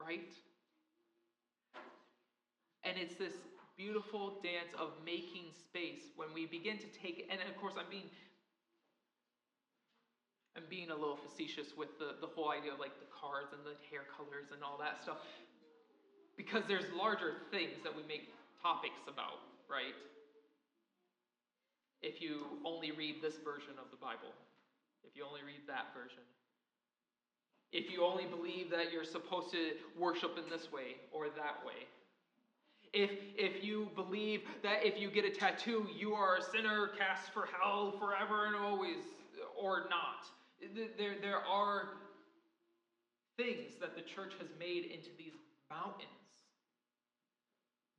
right? 0.00 0.30
And 2.84 2.96
it's 2.96 3.16
this 3.16 3.34
beautiful 3.76 4.38
dance 4.42 4.70
of 4.78 4.90
making 5.04 5.50
space 5.58 6.14
when 6.14 6.28
we 6.34 6.46
begin 6.46 6.78
to 6.78 6.86
take 6.90 7.26
and 7.30 7.38
of 7.46 7.54
course 7.62 7.74
I'm 7.78 7.86
being 7.88 8.10
I'm 10.56 10.66
being 10.66 10.90
a 10.90 10.98
little 10.98 11.14
facetious 11.14 11.78
with 11.78 11.94
the, 12.02 12.18
the 12.18 12.26
whole 12.26 12.50
idea 12.50 12.74
of 12.74 12.82
like 12.82 12.98
the 12.98 13.06
cars 13.06 13.54
and 13.54 13.62
the 13.62 13.78
hair 13.86 14.02
colors 14.10 14.50
and 14.50 14.66
all 14.66 14.74
that 14.82 14.98
stuff 14.98 15.22
because 16.38 16.62
there's 16.68 16.86
larger 16.96 17.34
things 17.50 17.82
that 17.82 17.94
we 17.94 18.02
make 18.06 18.30
topics 18.62 19.02
about, 19.06 19.42
right? 19.68 19.92
If 22.00 22.22
you 22.22 22.46
only 22.64 22.92
read 22.92 23.16
this 23.20 23.34
version 23.44 23.74
of 23.76 23.90
the 23.90 23.98
Bible, 24.00 24.32
if 25.02 25.16
you 25.16 25.26
only 25.26 25.42
read 25.42 25.66
that 25.66 25.92
version, 25.92 26.22
if 27.72 27.90
you 27.90 28.04
only 28.04 28.24
believe 28.24 28.70
that 28.70 28.92
you're 28.92 29.04
supposed 29.04 29.50
to 29.50 29.72
worship 29.98 30.38
in 30.38 30.48
this 30.48 30.72
way 30.72 30.96
or 31.12 31.26
that 31.26 31.58
way, 31.66 31.90
if, 32.94 33.10
if 33.36 33.62
you 33.62 33.90
believe 33.96 34.42
that 34.62 34.86
if 34.86 34.98
you 34.98 35.10
get 35.10 35.24
a 35.24 35.30
tattoo, 35.30 35.86
you 35.94 36.14
are 36.14 36.36
a 36.36 36.42
sinner 36.42 36.90
cast 36.96 37.34
for 37.34 37.48
hell 37.60 37.92
forever 37.98 38.46
and 38.46 38.56
always, 38.56 38.96
or 39.60 39.88
not. 39.90 40.24
There, 40.96 41.16
there 41.20 41.44
are 41.46 41.90
things 43.36 43.74
that 43.80 43.94
the 43.94 44.02
church 44.02 44.32
has 44.38 44.48
made 44.58 44.84
into 44.84 45.10
these 45.18 45.34
mountains 45.68 46.17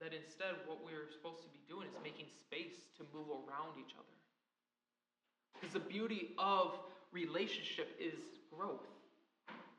that 0.02 0.14
instead, 0.14 0.56
what 0.66 0.80
we're 0.84 1.12
supposed 1.12 1.44
to 1.44 1.50
be 1.52 1.60
doing 1.68 1.88
is 1.88 1.96
making 2.04 2.28
space 2.32 2.88
to 2.98 3.04
move 3.14 3.28
around 3.28 3.76
each 3.76 3.94
other. 3.96 4.16
Because 5.54 5.74
the 5.74 5.84
beauty 5.84 6.32
of 6.38 6.80
relationship 7.12 7.92
is 8.00 8.16
growth. 8.48 8.88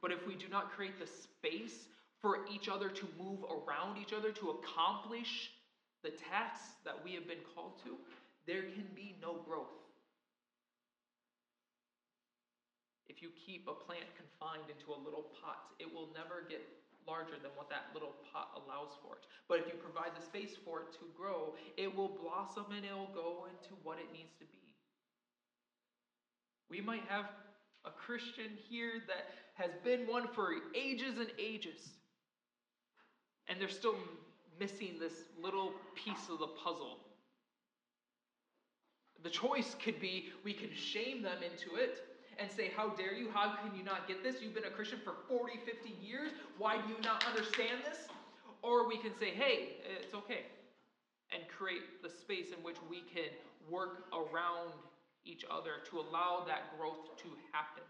But 0.03 0.13
if 0.13 0.27
we 0.27 0.35
do 0.35 0.49
not 0.49 0.73
create 0.73 0.99
the 0.99 1.07
space 1.07 1.89
for 2.21 2.45
each 2.53 2.69
other 2.69 2.89
to 2.89 3.09
move 3.19 3.41
around 3.49 3.97
each 3.97 4.13
other 4.13 4.31
to 4.33 4.51
accomplish 4.61 5.51
the 6.03 6.11
tasks 6.11 6.77
that 6.85 6.97
we 7.05 7.15
have 7.15 7.27
been 7.27 7.45
called 7.55 7.81
to, 7.85 7.97
there 8.47 8.63
can 8.63 8.87
be 8.95 9.17
no 9.21 9.41
growth. 9.49 9.73
If 13.09 13.23
you 13.23 13.31
keep 13.47 13.69
a 13.69 13.75
plant 13.75 14.05
confined 14.17 14.69
into 14.69 14.93
a 14.93 14.99
little 15.01 15.29
pot, 15.41 15.73
it 15.79 15.89
will 15.93 16.09
never 16.15 16.45
get 16.49 16.61
larger 17.07 17.37
than 17.43 17.51
what 17.57 17.69
that 17.71 17.91
little 17.95 18.15
pot 18.33 18.51
allows 18.57 18.97
for 19.03 19.17
it. 19.17 19.25
But 19.49 19.61
if 19.61 19.67
you 19.67 19.75
provide 19.75 20.13
the 20.17 20.25
space 20.25 20.57
for 20.65 20.81
it 20.81 20.93
to 20.95 21.05
grow, 21.17 21.55
it 21.77 21.95
will 21.95 22.09
blossom 22.09 22.67
and 22.75 22.85
it 22.85 22.93
will 22.93 23.15
go 23.15 23.47
into 23.51 23.75
what 23.83 23.99
it 23.99 24.13
needs 24.13 24.35
to 24.39 24.45
be. 24.45 24.75
We 26.69 26.81
might 26.81 27.03
have 27.09 27.27
a 27.85 27.91
Christian 27.91 28.57
here 28.69 29.03
that 29.09 29.35
has 29.55 29.71
been 29.85 30.07
one 30.07 30.29
for 30.29 30.55
ages 30.75 31.19
and 31.19 31.31
ages, 31.39 31.91
and 33.49 33.61
they're 33.61 33.69
still 33.69 33.97
missing 34.59 34.97
this 35.01 35.25
little 35.43 35.73
piece 35.95 36.29
of 36.31 36.39
the 36.39 36.47
puzzle. 36.47 36.99
The 39.23 39.31
choice 39.31 39.75
could 39.83 40.01
be 40.01 40.31
we 40.45 40.53
can 40.53 40.71
shame 40.75 41.23
them 41.23 41.39
into 41.43 41.77
it 41.77 42.10
and 42.41 42.51
say, 42.51 42.71
How 42.77 42.89
dare 42.89 43.15
you? 43.15 43.29
How 43.33 43.55
can 43.57 43.77
you 43.77 43.85
not 43.85 44.09
get 44.09 44.23
this? 44.23 44.37
You've 44.43 44.55
been 44.55 44.65
a 44.65 44.71
Christian 44.71 44.99
for 45.05 45.15
40, 45.29 45.59
50 45.65 45.95
years. 46.03 46.31
Why 46.59 46.77
do 46.77 46.89
you 46.89 46.97
not 47.03 47.25
understand 47.27 47.83
this? 47.85 48.09
Or 48.62 48.89
we 48.89 48.97
can 48.97 49.12
say, 49.19 49.31
Hey, 49.31 49.77
it's 50.03 50.15
okay. 50.15 50.47
And 51.33 51.43
create 51.49 52.03
the 52.03 52.11
space 52.11 52.49
in 52.57 52.62
which 52.65 52.77
we 52.89 53.03
can 53.03 53.31
work 53.71 54.05
around 54.12 54.73
each 55.25 55.45
other 55.51 55.85
to 55.91 56.01
allow 56.01 56.45
that 56.47 56.77
growth 56.79 57.17
to 57.19 57.29
happen. 57.53 57.85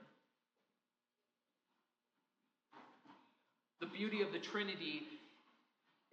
The 3.80 3.86
beauty 3.86 4.20
of 4.20 4.32
the 4.32 4.38
Trinity 4.38 5.04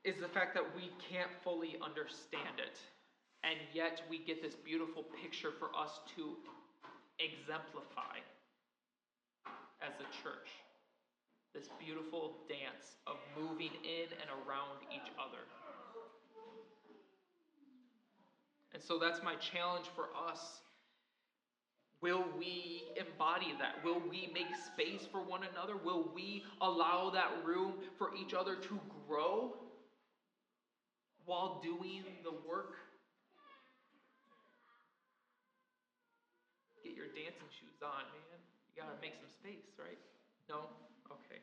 is 0.06 0.16
the 0.22 0.28
fact 0.28 0.54
that 0.54 0.64
we 0.74 0.90
can't 1.12 1.32
fully 1.44 1.76
understand 1.84 2.60
it. 2.60 2.80
And 3.44 3.60
yet 3.74 4.02
we 4.10 4.20
get 4.20 4.42
this 4.42 4.56
beautiful 4.56 5.04
picture 5.22 5.52
for 5.60 5.70
us 5.78 6.00
to 6.16 6.38
exemplify 7.20 8.22
as 9.82 9.94
a 10.00 10.08
church 10.24 10.50
this 11.54 11.70
beautiful 11.80 12.38
dance 12.48 12.98
of 13.08 13.18
moving 13.40 13.72
in 13.84 14.06
and 14.22 14.30
around 14.46 14.78
each 14.94 15.10
other. 15.18 15.42
And 18.74 18.84
so 18.84 19.00
that's 19.00 19.24
my 19.24 19.34
challenge 19.36 19.88
for 19.96 20.06
us. 20.30 20.62
Will 22.00 22.24
we 22.38 22.84
embody 22.96 23.56
that? 23.60 23.84
Will 23.84 24.00
we 24.00 24.30
make 24.34 24.56
space 24.72 25.08
for 25.12 25.20
one 25.20 25.42
another? 25.52 25.76
Will 25.78 26.12
we 26.14 26.44
allow 26.62 27.10
that 27.10 27.32
room 27.44 27.74
for 27.98 28.12
each 28.16 28.36
other 28.36 28.56
to 28.56 28.80
grow 29.08 29.56
while 31.26 31.60
doing 31.64 32.04
the 32.24 32.32
work? 32.48 32.76
Get 36.84 36.96
your 36.96 37.07
dancing 37.18 37.50
shoes 37.50 37.82
on, 37.82 38.06
man. 38.14 38.40
You 38.70 38.86
gotta 38.86 39.02
make 39.02 39.18
some 39.18 39.34
space, 39.34 39.74
right? 39.82 39.98
No? 40.46 40.70
Okay. 41.10 41.42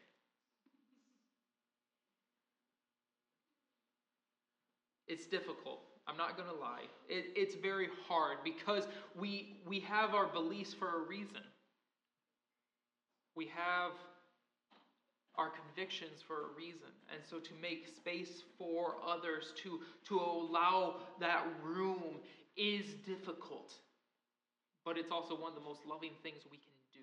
It's 5.09 5.27
difficult. 5.27 5.81
I'm 6.07 6.17
not 6.17 6.37
going 6.37 6.49
to 6.49 6.55
lie. 6.55 6.85
It, 7.09 7.27
it's 7.35 7.55
very 7.55 7.89
hard 8.09 8.39
because 8.45 8.87
we, 9.19 9.57
we 9.67 9.81
have 9.81 10.15
our 10.15 10.27
beliefs 10.27 10.75
for 10.75 11.03
a 11.03 11.09
reason. 11.09 11.41
We 13.35 13.47
have 13.55 13.93
our 15.37 15.51
convictions 15.51 16.23
for 16.27 16.35
a 16.35 16.57
reason. 16.57 16.93
And 17.13 17.23
so 17.29 17.39
to 17.39 17.51
make 17.61 17.89
space 17.89 18.43
for 18.59 18.97
others, 19.07 19.53
to, 19.63 19.81
to 20.09 20.19
allow 20.19 20.97
that 21.21 21.47
room 21.63 22.21
is 22.57 22.95
difficult. 23.07 23.75
But 24.85 24.99
it's 24.99 25.11
also 25.11 25.35
one 25.35 25.53
of 25.53 25.59
the 25.59 25.65
most 25.65 25.81
loving 25.89 26.13
things 26.23 26.45
we 26.51 26.59
can 26.59 26.77
do. 26.93 27.01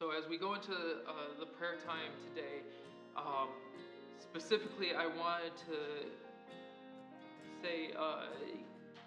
So, 0.00 0.10
as 0.10 0.28
we 0.28 0.38
go 0.38 0.54
into 0.54 0.72
uh, 0.72 1.36
the 1.38 1.46
prayer 1.46 1.76
time 1.86 2.12
today, 2.32 2.64
um, 3.16 3.48
specifically, 4.18 4.92
I 4.96 5.06
wanted 5.06 5.52
to 5.68 6.08
say 7.62 7.92
uh, 7.98 8.24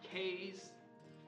Kay's 0.03 0.69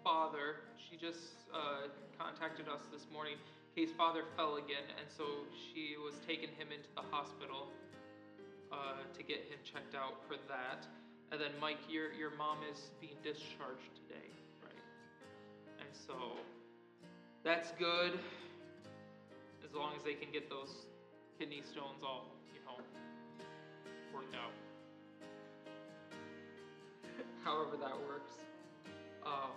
father, 0.03 0.57
she 0.77 0.98
just 0.98 1.45
uh, 1.53 1.89
contacted 2.18 2.68
us 2.68 2.81
this 2.91 3.07
morning. 3.11 3.38
Kay's 3.76 3.91
father 3.98 4.23
fell 4.35 4.57
again, 4.57 4.85
and 4.99 5.07
so 5.10 5.23
she 5.53 5.95
was 5.98 6.15
taking 6.27 6.49
him 6.57 6.69
into 6.73 6.89
the 6.95 7.06
hospital 7.10 7.69
uh, 8.72 9.03
to 9.14 9.23
get 9.23 9.38
him 9.49 9.60
checked 9.64 9.95
out 9.95 10.15
for 10.27 10.35
that. 10.48 10.88
And 11.31 11.39
then, 11.39 11.52
Mike, 11.60 11.80
your, 11.89 12.11
your 12.14 12.31
mom 12.38 12.57
is 12.72 12.91
being 12.99 13.15
discharged 13.23 13.95
today, 13.95 14.27
right? 14.64 14.84
And 15.80 15.89
so 15.91 16.15
that's 17.43 17.72
good 17.80 18.19
as 19.64 19.73
long 19.73 19.93
as 19.98 20.03
they 20.03 20.14
can 20.14 20.31
get 20.31 20.49
those 20.49 20.85
kidney 21.39 21.61
stones 21.61 22.03
all, 22.03 22.27
you 22.53 22.60
know, 22.65 22.84
worked 24.14 24.35
out. 24.35 24.52
However 27.43 27.77
that 27.80 27.98
works. 28.07 28.34
Um, 29.26 29.52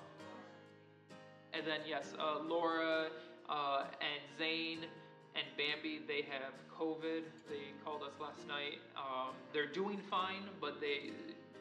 and 1.52 1.66
then 1.66 1.80
yes, 1.86 2.14
uh, 2.18 2.40
Laura 2.42 3.08
uh, 3.48 3.84
and 4.00 4.38
Zane 4.38 4.86
and 5.35 5.47
Bambi, 5.59 6.02
they 6.06 6.23
have 6.31 6.55
COVID. 6.70 7.27
They 7.51 7.74
called 7.85 8.02
us 8.02 8.15
last 8.20 8.47
night. 8.47 8.78
Um, 8.97 9.35
they're 9.52 9.70
doing 9.70 9.98
fine, 10.11 10.47
but 10.61 10.81
they, 10.81 11.11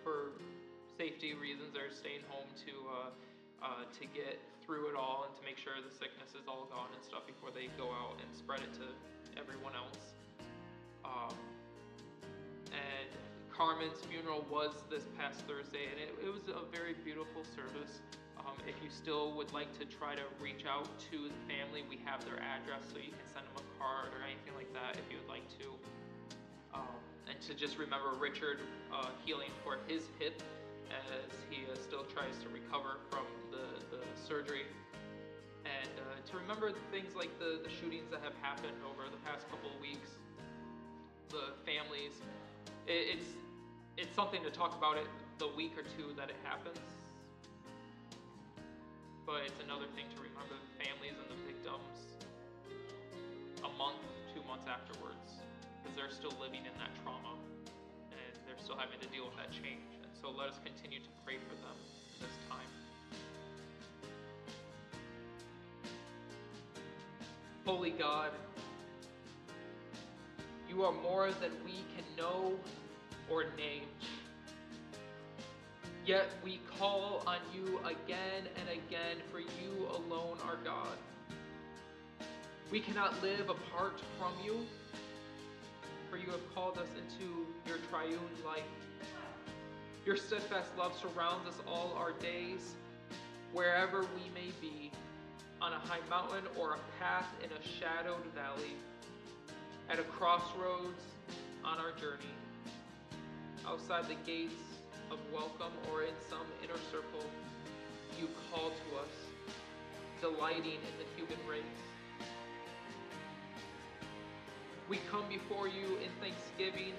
for 0.04 0.38
safety 0.98 1.34
reasons, 1.34 1.74
they're 1.74 1.92
staying 1.94 2.22
home 2.30 2.50
to 2.66 2.74
uh, 2.86 3.10
uh, 3.66 3.84
to 3.98 4.04
get 4.14 4.38
through 4.66 4.90
it 4.90 4.96
all 4.96 5.26
and 5.28 5.34
to 5.36 5.44
make 5.44 5.58
sure 5.58 5.74
the 5.80 5.92
sickness 5.92 6.36
is 6.36 6.48
all 6.48 6.68
gone 6.70 6.92
and 6.94 7.04
stuff 7.04 7.26
before 7.26 7.50
they 7.52 7.68
go 7.76 7.90
out 7.92 8.16
and 8.20 8.30
spread 8.36 8.60
it 8.62 8.72
to 8.76 8.88
everyone 9.40 9.74
else. 9.76 10.16
Um, 11.04 11.36
and 12.72 13.10
Carmen's 13.52 14.00
funeral 14.10 14.46
was 14.50 14.74
this 14.90 15.04
past 15.18 15.42
Thursday, 15.48 15.90
and 15.92 15.98
it, 16.00 16.12
it 16.26 16.32
was 16.32 16.48
a 16.50 16.64
very 16.72 16.96
beautiful 17.04 17.44
service. 17.56 18.02
Um, 18.46 18.60
if 18.68 18.76
you 18.84 18.90
still 18.90 19.32
would 19.34 19.52
like 19.54 19.72
to 19.80 19.86
try 19.86 20.16
to 20.16 20.24
reach 20.42 20.66
out 20.68 20.88
to 21.12 21.18
the 21.32 21.42
family, 21.48 21.84
we 21.90 22.00
have 22.04 22.24
their 22.26 22.40
address, 22.44 22.84
so 22.92 23.00
you 23.00 23.16
can 23.16 23.28
send 23.32 23.48
them 23.48 23.64
a 23.64 23.68
card 23.80 24.12
or 24.12 24.22
anything 24.28 24.52
like 24.56 24.72
that 24.76 25.00
if 25.00 25.08
you 25.08 25.18
would 25.24 25.32
like 25.32 25.48
to. 25.60 25.68
Um, 26.76 27.00
and 27.30 27.40
to 27.48 27.54
just 27.54 27.78
remember 27.78 28.12
Richard 28.20 28.60
uh, 28.92 29.10
healing 29.24 29.52
for 29.64 29.80
his 29.88 30.12
hip 30.20 30.42
as 30.92 31.32
he 31.50 31.64
uh, 31.66 31.76
still 31.80 32.04
tries 32.04 32.36
to 32.44 32.48
recover 32.52 33.00
from 33.10 33.26
the, 33.52 33.80
the 33.96 34.04
surgery. 34.28 34.68
And 35.64 35.90
uh, 35.96 36.20
to 36.32 36.38
remember 36.38 36.72
things 36.92 37.16
like 37.16 37.32
the, 37.40 37.64
the 37.64 37.72
shootings 37.72 38.12
that 38.12 38.20
have 38.22 38.36
happened 38.42 38.76
over 38.84 39.08
the 39.08 39.22
past 39.24 39.50
couple 39.50 39.72
of 39.72 39.80
weeks, 39.80 40.20
the 41.30 41.56
families. 41.64 42.20
It, 42.88 43.16
it's, 43.18 43.30
it's 43.98 44.14
something 44.16 44.44
to 44.44 44.52
talk 44.52 44.78
about 44.78 44.98
it 44.98 45.08
the 45.40 45.48
week 45.48 45.74
or 45.78 45.84
two 45.96 46.14
that 46.18 46.30
it 46.30 46.36
happens. 46.44 47.03
But 49.26 49.48
it's 49.48 49.64
another 49.64 49.88
thing 49.96 50.06
to 50.12 50.20
remember 50.20 50.60
the 50.60 50.84
families 50.84 51.16
and 51.16 51.32
the 51.32 51.40
victims 51.48 52.12
a 53.64 53.72
month, 53.80 54.04
two 54.36 54.44
months 54.44 54.68
afterwards, 54.68 55.40
because 55.80 55.96
they're 55.96 56.12
still 56.12 56.36
living 56.44 56.68
in 56.68 56.76
that 56.76 56.92
trauma 57.04 57.40
and 58.12 58.36
they're 58.44 58.60
still 58.60 58.76
having 58.76 59.00
to 59.00 59.08
deal 59.08 59.24
with 59.24 59.38
that 59.40 59.52
change. 59.52 59.88
And 60.04 60.12
so 60.20 60.30
let 60.30 60.52
us 60.52 60.60
continue 60.60 61.00
to 61.00 61.12
pray 61.24 61.40
for 61.40 61.56
them 61.64 61.78
this 62.20 62.36
time. 62.52 62.68
Holy 67.66 67.92
God, 67.92 68.32
you 70.68 70.84
are 70.84 70.92
more 70.92 71.32
than 71.40 71.52
we 71.64 71.80
can 71.96 72.04
know 72.18 72.60
or 73.32 73.46
name. 73.56 73.88
Yet 76.06 76.28
we 76.44 76.60
call 76.78 77.24
on 77.26 77.38
you 77.54 77.80
again 77.80 78.50
and 78.60 78.68
again, 78.68 79.18
for 79.32 79.40
you 79.40 79.88
alone 79.88 80.38
are 80.46 80.58
God. 80.66 80.98
We 82.70 82.82
cannot 82.82 83.22
live 83.22 83.50
apart 83.50 84.02
from 84.20 84.34
you, 84.44 84.66
for 86.10 86.18
you 86.18 86.26
have 86.32 86.54
called 86.54 86.78
us 86.78 86.90
into 86.98 87.48
your 87.66 87.78
triune 87.90 88.20
life. 88.46 88.64
Your 90.06 90.18
steadfast 90.18 90.72
love 90.78 90.94
surrounds 91.00 91.48
us 91.48 91.56
all 91.66 91.96
our 91.98 92.12
days, 92.12 92.76
wherever 93.54 94.02
we 94.02 94.30
may 94.36 94.52
be, 94.60 94.92
on 95.62 95.72
a 95.72 95.80
high 95.80 96.02
mountain 96.10 96.44
or 96.60 96.74
a 96.74 96.80
path 97.00 97.28
in 97.42 97.50
a 97.50 97.80
shadowed 97.80 98.26
valley, 98.36 98.76
at 99.90 100.00
a 100.00 100.04
crossroads 100.04 101.04
on 101.64 101.78
our 101.78 101.92
journey, 101.94 102.26
outside 103.66 104.10
the 104.10 104.16
gates 104.26 104.73
of 105.12 105.20
welcome 105.32 105.74
or 105.92 106.04
in 106.04 106.14
some 106.30 106.46
inner 106.64 106.80
circle, 106.92 107.26
you 108.20 108.28
call 108.52 108.70
to 108.70 108.98
us, 108.98 109.14
delighting 110.22 110.80
in 110.80 110.96
the 111.00 111.08
human 111.16 111.40
race. 111.50 111.82
We 114.90 115.00
come 115.10 115.26
before 115.30 115.68
you 115.68 115.98
in 116.04 116.12
thanksgiving 116.22 116.94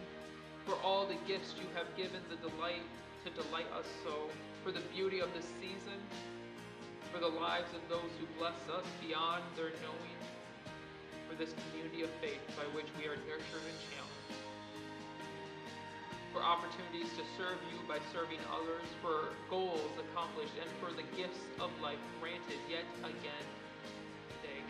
for 0.66 0.74
all 0.82 1.06
the 1.06 1.18
gifts 1.28 1.54
you 1.60 1.66
have 1.76 1.86
given 1.96 2.20
the 2.30 2.36
delight 2.48 2.82
to 3.24 3.30
delight 3.30 3.68
us 3.76 3.86
so, 4.04 4.28
for 4.64 4.72
the 4.72 4.80
beauty 4.92 5.20
of 5.20 5.32
this 5.34 5.46
season, 5.60 6.00
for 7.12 7.20
the 7.20 7.28
lives 7.28 7.68
of 7.72 7.80
those 7.88 8.10
who 8.20 8.26
bless 8.38 8.58
us 8.72 8.84
beyond 9.06 9.42
their 9.56 9.72
knowing, 9.84 10.18
for 11.28 11.36
this 11.36 11.54
community 11.68 12.02
of 12.02 12.10
faith 12.20 12.40
by 12.56 12.64
which 12.76 12.88
we 12.98 13.04
are 13.04 13.16
nurtured 13.28 13.64
and 13.64 13.78
challenged, 13.92 14.13
for 16.34 16.42
opportunities 16.42 17.06
to 17.14 17.22
serve 17.38 17.62
you 17.70 17.78
by 17.86 18.02
serving 18.10 18.42
others, 18.50 18.82
for 18.98 19.30
goals 19.48 19.94
accomplished, 20.02 20.52
and 20.58 20.66
for 20.82 20.90
the 20.90 21.06
gifts 21.14 21.38
of 21.62 21.70
life 21.78 22.02
granted 22.18 22.58
yet 22.66 22.82
again 23.06 23.46
today. 24.34 24.60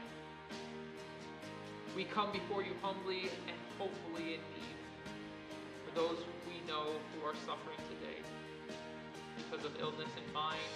We 1.96 2.04
come 2.04 2.30
before 2.36 2.60
you 2.60 2.76
humbly 2.84 3.32
and 3.48 3.56
hopefully 3.80 4.36
in 4.36 4.44
need 4.60 4.76
for 5.88 5.96
those 5.96 6.20
we 6.44 6.60
know 6.68 7.00
who 7.16 7.24
are 7.24 7.34
suffering 7.48 7.80
today 7.96 8.20
because 9.40 9.64
of 9.64 9.72
illness 9.80 10.12
in 10.20 10.26
mind, 10.36 10.68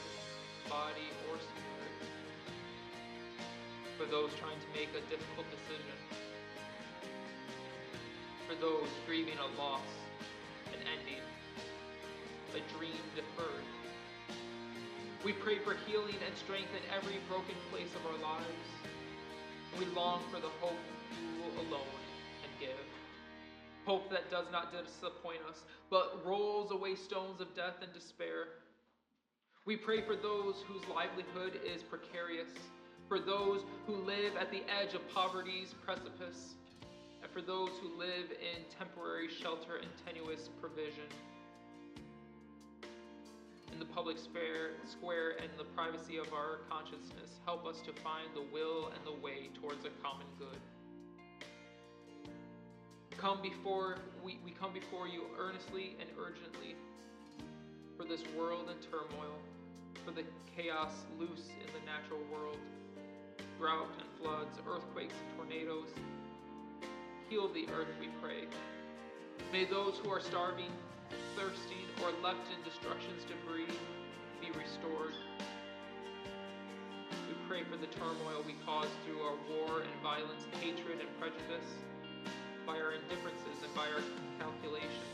body, 0.73 1.13
or 1.29 1.37
spirit. 1.37 1.95
For 4.01 4.09
those 4.09 4.33
trying 4.41 4.57
to 4.57 4.71
make 4.73 4.89
a 4.97 5.05
difficult 5.13 5.45
decision. 5.53 5.97
For 8.49 8.57
those 8.57 8.89
grieving 9.05 9.37
a 9.37 9.61
loss, 9.61 9.85
an 10.75 10.83
ending, 10.99 11.25
a 12.55 12.61
dream 12.77 13.03
deferred. 13.15 13.65
We 15.25 15.33
pray 15.33 15.59
for 15.59 15.75
healing 15.87 16.17
and 16.27 16.37
strength 16.37 16.71
in 16.75 16.83
every 16.95 17.19
broken 17.29 17.57
place 17.71 17.91
of 17.95 18.07
our 18.07 18.19
lives. 18.23 18.69
We 19.79 19.85
long 19.95 20.23
for 20.31 20.41
the 20.41 20.49
hope 20.61 20.79
you 21.13 21.45
alone 21.61 22.01
can 22.43 22.51
give. 22.61 22.87
hope 23.85 24.11
that 24.11 24.31
does 24.31 24.47
not 24.53 24.71
disappoint 24.71 25.41
us, 25.49 25.65
but 25.91 26.21
rolls 26.25 26.71
away 26.73 26.95
stones 26.95 27.41
of 27.41 27.55
death 27.57 27.77
and 27.83 27.93
despair. 27.95 28.49
We 29.65 29.77
pray 29.77 30.03
for 30.03 30.15
those 30.15 30.57
whose 30.67 30.83
livelihood 30.89 31.61
is 31.65 31.83
precarious, 31.83 32.51
for 33.09 33.19
those 33.19 33.63
who 33.87 33.95
live 33.97 34.37
at 34.39 34.51
the 34.51 34.63
edge 34.81 34.95
of 34.95 35.01
poverty's 35.15 35.75
precipice, 35.85 36.55
and 37.29 37.35
for 37.35 37.47
those 37.47 37.71
who 37.81 37.99
live 37.99 38.31
in 38.31 38.63
temporary 38.79 39.29
shelter 39.29 39.77
and 39.77 39.89
tenuous 40.07 40.51
provision. 40.61 41.09
In 43.73 43.79
the 43.79 43.85
public 43.85 44.17
square 44.19 45.31
and 45.41 45.51
the 45.57 45.65
privacy 45.65 46.19
of 46.19 46.33
our 46.33 46.61
consciousness, 46.69 47.39
help 47.45 47.67
us 47.67 47.81
to 47.83 47.93
find 48.03 48.29
the 48.35 48.45
will 48.53 48.87
and 48.89 49.05
the 49.05 49.23
way 49.23 49.51
towards 49.61 49.85
a 49.85 49.91
common 50.03 50.27
good. 50.39 50.59
Come 53.17 53.41
before 53.43 53.99
we, 54.23 54.39
we 54.45 54.53
come 54.53 54.73
before 54.73 55.09
you 55.09 55.23
earnestly 55.39 55.97
and 56.01 56.09
urgently 56.19 56.77
for 57.97 58.05
this 58.05 58.23
world 58.37 58.69
in 58.71 58.91
turmoil, 58.91 59.39
for 60.05 60.13
the 60.13 60.23
chaos 60.57 60.93
loose 61.19 61.49
in 61.61 61.67
the 61.73 61.85
natural 61.85 62.21
world, 62.33 62.59
drought 63.59 63.89
and 63.99 64.09
floods, 64.21 64.59
earthquakes 64.69 65.15
and 65.15 65.37
tornadoes. 65.37 65.89
Heal 67.29 67.53
the 67.53 67.69
earth, 67.77 67.93
we 68.01 68.09
pray. 68.25 68.49
May 69.53 69.67
those 69.69 70.01
who 70.01 70.09
are 70.09 70.21
starving, 70.21 70.73
thirsting, 71.37 71.85
or 72.01 72.09
left 72.25 72.41
in 72.49 72.57
destruction's 72.65 73.21
debris 73.29 73.69
be 74.41 74.49
restored. 74.57 75.13
We 77.29 77.37
pray 77.45 77.69
for 77.69 77.77
the 77.77 77.93
turmoil 78.01 78.41
we 78.49 78.57
cause 78.65 78.89
through 79.05 79.21
our 79.21 79.37
war 79.45 79.85
and 79.85 79.93
violence, 80.01 80.49
hatred 80.57 81.05
and 81.05 81.13
prejudice, 81.21 81.69
by 82.65 82.81
our 82.81 82.97
indifferences 82.97 83.61
and 83.61 83.75
by 83.77 83.93
our 83.93 84.01
calculations. 84.41 85.13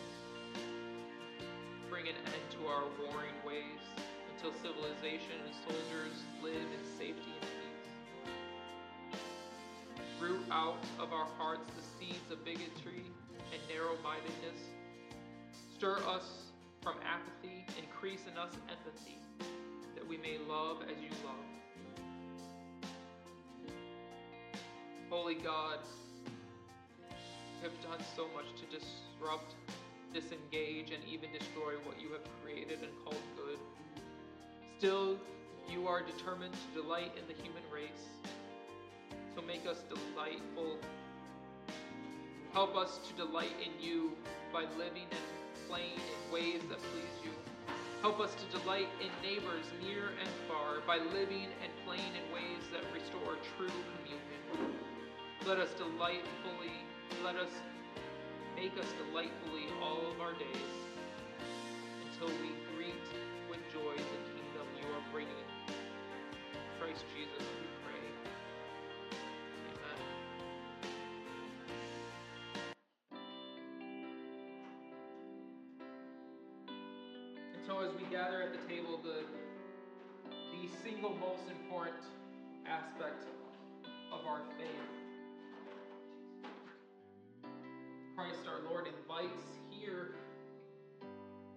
Bring 1.90 2.06
an 2.06 2.14
end 2.30 2.46
to 2.62 2.70
our 2.70 2.86
warring 3.02 3.34
ways 3.42 3.82
until 4.30 4.54
civilization 4.62 5.34
and 5.42 5.54
soldiers 5.66 6.14
live 6.46 6.62
in 6.62 6.82
safety. 6.94 7.33
Root 10.24 10.40
out 10.50 10.82
of 10.98 11.12
our 11.12 11.26
hearts 11.36 11.68
the 11.76 11.82
seeds 11.98 12.30
of 12.32 12.42
bigotry 12.46 13.04
and 13.52 13.60
narrow 13.68 13.94
mindedness. 14.02 14.58
Stir 15.76 15.98
us 16.08 16.44
from 16.82 16.94
apathy, 17.04 17.66
increase 17.78 18.22
in 18.30 18.38
us 18.38 18.52
empathy, 18.70 19.18
that 19.94 20.08
we 20.08 20.16
may 20.16 20.38
love 20.48 20.78
as 20.84 20.96
you 21.02 21.10
love. 21.26 21.44
Holy 25.10 25.34
God, 25.34 25.80
you 27.10 27.68
have 27.68 27.82
done 27.82 28.02
so 28.16 28.26
much 28.34 28.46
to 28.56 28.64
disrupt, 28.74 29.52
disengage, 30.14 30.90
and 30.90 31.04
even 31.06 31.30
destroy 31.38 31.74
what 31.84 32.00
you 32.00 32.10
have 32.12 32.22
created 32.42 32.78
and 32.80 32.92
called 33.04 33.20
good. 33.36 33.58
Still, 34.78 35.18
you 35.70 35.86
are 35.86 36.02
determined 36.02 36.54
to 36.54 36.82
delight 36.82 37.12
in 37.20 37.26
the 37.28 37.42
human 37.42 37.62
race. 37.70 38.08
So 39.34 39.42
make 39.42 39.66
us 39.66 39.82
delightful. 39.88 40.78
Help 42.52 42.76
us 42.76 43.00
to 43.08 43.12
delight 43.14 43.54
in 43.58 43.72
you 43.84 44.12
by 44.52 44.62
living 44.78 45.10
and 45.10 45.24
playing 45.68 45.98
in 45.98 46.32
ways 46.32 46.62
that 46.68 46.78
please 46.78 47.14
you. 47.24 47.30
Help 48.00 48.20
us 48.20 48.30
to 48.36 48.58
delight 48.60 48.86
in 49.02 49.10
neighbors 49.26 49.66
near 49.82 50.14
and 50.20 50.28
far 50.46 50.78
by 50.86 50.98
living 51.10 51.50
and 51.64 51.72
playing 51.84 52.14
in 52.14 52.24
ways 52.30 52.62
that 52.70 52.86
restore 52.94 53.34
true 53.56 53.74
communion. 53.98 54.78
Let 55.48 55.58
us 55.58 55.74
delightfully, 55.74 56.78
let 57.24 57.34
us 57.34 57.50
make 58.54 58.78
us 58.78 58.86
delightfully 59.08 59.66
all 59.82 59.98
of 60.14 60.20
our 60.20 60.34
days 60.34 60.74
until 62.06 62.28
we 62.38 62.54
greet 62.76 63.02
with 63.50 63.58
joy 63.72 63.96
the 63.98 64.20
kingdom 64.30 64.66
you 64.78 64.86
are 64.94 65.04
bringing. 65.10 65.48
Christ 66.78 67.02
Jesus, 67.16 67.48
as 77.84 77.92
we 78.00 78.04
gather 78.10 78.40
at 78.40 78.52
the 78.52 78.74
table, 78.74 78.98
the 79.02 79.24
the 80.30 80.68
single 80.82 81.10
most 81.16 81.42
important 81.50 82.00
aspect 82.66 83.26
of 84.10 84.26
our 84.26 84.40
faith. 84.56 84.88
Christ 88.16 88.40
our 88.48 88.64
Lord 88.70 88.86
invites 88.86 89.44
here 89.68 90.14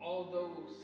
all 0.01 0.25
those 0.25 0.75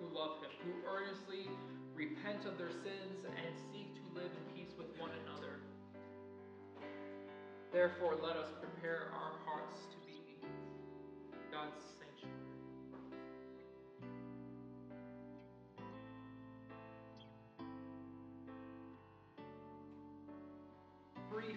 who 0.00 0.16
love 0.16 0.40
him, 0.40 0.50
who 0.64 0.72
earnestly 0.88 1.50
repent 1.94 2.46
of 2.46 2.56
their 2.56 2.70
sins 2.70 3.26
and 3.26 3.54
seek 3.72 3.92
to 3.96 4.14
live 4.14 4.30
in 4.30 4.56
peace 4.56 4.72
with 4.78 4.88
one 4.98 5.10
another. 5.26 5.60
Therefore, 7.72 8.16
let 8.22 8.36
us 8.36 8.48
prepare 8.60 9.12
our 9.12 9.32
hearts 9.44 9.80
to 9.90 9.96
be 10.06 10.46
God's 11.50 11.91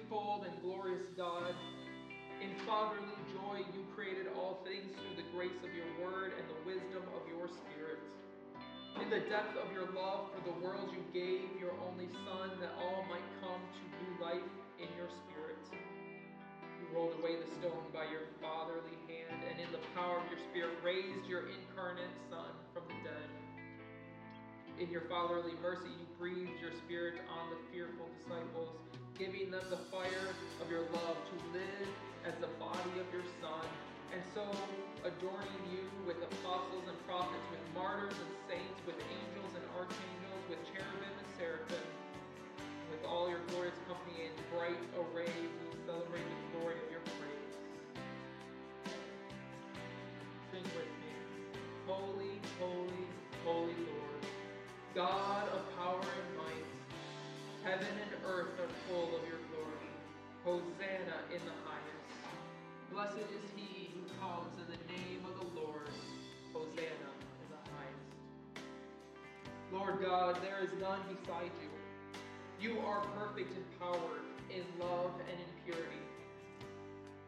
Threefold 0.06 0.45
and 0.45 0.53
glorious 0.61 1.10
God, 1.18 1.49
in 2.38 2.53
fatherly 2.69 3.18
joy 3.34 3.65
you 3.73 3.82
created 3.98 4.30
all 4.38 4.61
things 4.61 4.94
through 4.94 5.18
the 5.18 5.26
grace 5.34 5.57
of 5.65 5.73
your 5.73 5.90
word 5.98 6.38
and 6.38 6.45
the 6.45 6.61
wisdom 6.61 7.02
of 7.18 7.26
your 7.26 7.49
spirit. 7.49 7.98
In 9.02 9.10
the 9.10 9.26
depth 9.26 9.57
of 9.57 9.73
your 9.73 9.90
love 9.98 10.30
for 10.30 10.41
the 10.45 10.53
world, 10.61 10.94
you 10.94 11.02
gave 11.10 11.49
your 11.57 11.73
only 11.90 12.06
Son 12.22 12.53
that 12.61 12.77
all 12.77 13.02
might 13.10 13.26
come 13.41 13.57
to 13.57 13.82
new 13.98 14.14
life 14.22 14.49
in 14.77 14.90
your 14.94 15.10
spirit. 15.26 15.57
You 15.73 16.86
rolled 16.94 17.18
away 17.18 17.41
the 17.41 17.49
stone 17.57 17.90
by 17.90 18.06
your 18.06 18.30
fatherly 18.38 19.02
hand, 19.10 19.41
and 19.49 19.57
in 19.57 19.73
the 19.73 19.82
power 19.98 20.22
of 20.22 20.30
your 20.30 20.41
spirit 20.53 20.77
raised 20.86 21.26
your 21.26 21.49
incarnate 21.49 22.14
Son 22.30 22.53
from 22.77 22.86
the 22.94 23.10
dead. 23.10 23.30
In 24.77 24.91
your 24.94 25.10
fatherly 25.10 25.57
mercy, 25.65 25.90
you 25.90 26.06
breathed 26.22 26.61
your 26.61 26.77
spirit 26.86 27.26
on 27.26 27.49
the 27.49 27.57
fearful 27.73 28.06
disciples, 28.22 28.69
giving 29.18 29.50
them 29.50 29.64
the 29.70 29.80
fire 29.88 30.28
of 30.60 30.68
your 30.70 30.84
love 30.92 31.18
to 31.32 31.36
live 31.56 31.90
as 32.28 32.36
the 32.44 32.52
body 32.60 32.96
of 33.00 33.08
your 33.16 33.24
Son, 33.40 33.64
and 34.12 34.20
so 34.36 34.44
adorning 35.08 35.64
you 35.72 35.88
with 36.04 36.20
apostles 36.20 36.84
and 36.88 36.98
prophets, 37.08 37.48
with 37.48 37.64
martyrs 37.72 38.12
and 38.12 38.32
saints, 38.44 38.80
with 38.84 39.00
angels 39.08 39.52
and 39.56 39.64
archangels, 39.80 40.44
with 40.52 40.60
cherubim 40.68 41.16
and 41.16 41.30
seraphim, 41.40 41.88
with 42.92 43.04
all 43.08 43.32
your 43.32 43.40
glorious 43.56 43.80
company 43.88 44.28
in 44.28 44.36
bright 44.52 44.84
array, 45.00 45.32
we 45.32 45.66
celebrate 45.88 46.28
the 46.28 46.40
glory 46.60 46.76
of 46.76 46.88
your 46.92 47.04
praise. 47.16 47.56
Sing 50.52 50.66
with 50.76 50.92
me. 50.92 51.14
Holy, 51.88 52.36
holy, 52.60 53.08
holy 53.48 53.80
Lord, 53.80 54.24
God 54.94 55.48
of 55.56 55.64
power 55.80 56.04
and 56.04 56.15
heaven 57.66 57.98
and 57.98 58.14
earth 58.30 58.54
are 58.62 58.70
full 58.86 59.10
of 59.18 59.26
your 59.26 59.42
glory. 59.50 59.90
Hosanna 60.46 61.18
in 61.34 61.42
the 61.42 61.58
highest. 61.66 62.06
Blessed 62.94 63.26
is 63.34 63.42
he 63.58 63.90
who 63.90 64.06
comes 64.22 64.54
in 64.62 64.70
the 64.70 64.82
name 64.86 65.26
of 65.26 65.34
the 65.42 65.50
Lord. 65.58 65.90
Hosanna 66.54 67.10
in 67.42 67.48
the 67.50 67.64
highest. 67.74 68.06
Lord 69.74 69.98
God, 69.98 70.38
there 70.46 70.62
is 70.62 70.70
none 70.78 71.02
beside 71.10 71.50
you. 71.58 71.74
You 72.62 72.78
are 72.86 73.02
perfect 73.18 73.50
in 73.58 73.66
power, 73.82 74.22
in 74.54 74.62
love, 74.78 75.18
and 75.26 75.34
in 75.34 75.50
purity. 75.66 76.06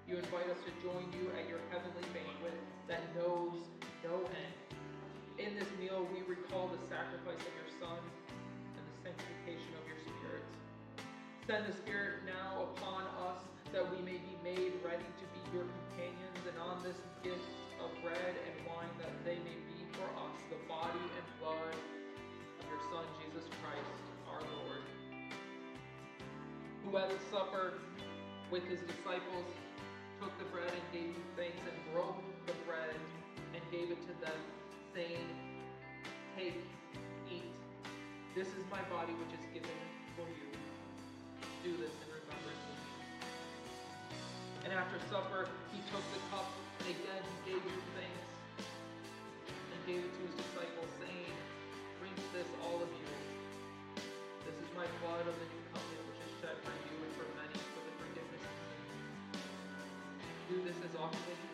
You 0.05 0.21
invite 0.21 0.53
us 0.53 0.61
to 0.69 0.71
join 0.85 1.09
you 1.17 1.33
at 1.33 1.49
your 1.49 1.65
heavenly 1.73 2.05
banquet 2.13 2.53
that 2.87 3.01
knows 3.17 3.57
no 4.05 4.21
end. 4.21 4.55
In 5.41 5.57
this 5.57 5.67
meal, 5.81 6.05
we 6.13 6.21
recall 6.29 6.69
the 6.69 6.81
sacrifice 6.85 7.41
of 7.41 7.53
your 7.57 7.73
Son 7.81 7.97
and 7.97 8.85
the 8.85 8.97
sanctification 9.01 9.73
of 9.81 9.87
your. 9.89 9.96
Send 11.47 11.63
the 11.63 11.71
Spirit 11.71 12.27
now 12.27 12.67
upon 12.75 13.07
us 13.23 13.39
that 13.71 13.87
we 13.87 14.03
may 14.03 14.19
be 14.19 14.35
made 14.43 14.75
ready 14.83 15.07
to 15.07 15.25
be 15.31 15.39
your 15.55 15.63
companions, 15.63 16.43
and 16.43 16.59
on 16.59 16.83
this 16.83 16.99
gift 17.23 17.39
of 17.79 17.87
bread 18.03 18.35
and 18.35 18.67
wine, 18.67 18.91
that 18.99 19.15
they 19.23 19.39
may 19.47 19.55
be 19.71 19.79
for 19.95 20.03
us 20.27 20.35
the 20.51 20.59
body 20.67 20.99
and 20.99 21.25
blood 21.39 21.71
of 21.71 22.67
your 22.67 22.83
Son, 22.91 23.07
Jesus 23.23 23.47
Christ, 23.63 24.03
our 24.27 24.43
Lord. 24.59 24.83
Who 26.83 26.91
at 26.99 27.15
the 27.15 27.21
supper 27.31 27.79
with 28.51 28.67
his 28.67 28.83
disciples 28.83 29.47
took 30.19 30.35
the 30.43 30.51
bread 30.51 30.67
and 30.67 30.83
gave 30.91 31.15
thanks, 31.39 31.63
and 31.63 31.79
broke 31.95 32.19
the 32.43 32.59
bread 32.67 32.99
and 33.55 33.63
gave 33.71 33.87
it 33.87 34.03
to 34.03 34.13
them, 34.19 34.35
saying, 34.91 35.23
Take, 36.35 36.59
eat. 37.31 37.55
This 38.35 38.51
is 38.51 38.67
my 38.67 38.83
body 38.91 39.15
which 39.15 39.31
is 39.31 39.47
given 39.55 39.71
for 40.19 40.27
you. 40.27 40.46
Do 41.67 41.75
this 41.83 41.91
in 41.99 42.07
remembrance 42.15 42.63
of 42.63 42.79
me. 42.79 42.95
And 44.63 44.71
after 44.71 45.03
supper, 45.11 45.51
he 45.75 45.83
took 45.91 45.99
the 46.15 46.21
cup, 46.31 46.47
and 46.79 46.95
again 46.95 47.19
he 47.19 47.51
gave 47.51 47.59
you 47.59 47.79
thanks, 47.91 48.31
and 48.63 49.79
gave 49.83 49.99
it 49.99 50.11
to 50.15 50.21
his 50.31 50.47
disciples, 50.47 50.87
saying, 51.03 51.35
Drink 51.99 52.15
this, 52.31 52.47
all 52.63 52.79
of 52.79 52.87
you. 52.87 53.11
This 54.47 54.55
is 54.63 54.69
my 54.79 54.87
blood 55.03 55.27
of 55.27 55.35
the 55.35 55.47
new 55.51 55.63
covenant, 55.75 56.07
which 56.07 56.23
is 56.23 56.31
shed 56.39 56.55
for 56.63 56.71
you 56.87 56.95
and 57.03 57.11
for 57.19 57.27
many 57.35 57.59
for 57.59 57.83
the 57.83 57.93
forgiveness 57.99 58.47
of 58.47 58.55
sins. 58.63 58.95
Do 60.47 60.63
this 60.63 60.79
as 60.87 60.95
often 60.95 61.19
as 61.19 61.35
you 61.35 61.51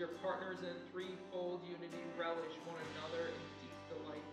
your 0.00 0.16
partners 0.24 0.64
in 0.64 0.72
threefold 0.88 1.60
unity 1.68 2.00
relish 2.16 2.56
one 2.64 2.80
another 2.96 3.28
in 3.28 3.40
deep 3.60 3.76
delight, 3.92 4.24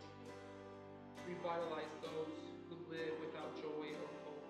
revitalize 1.27 1.91
those 1.99 2.39
who 2.71 2.79
live 2.87 3.11
without 3.19 3.51
joy 3.59 3.91
or 3.91 4.07
hope. 4.23 4.47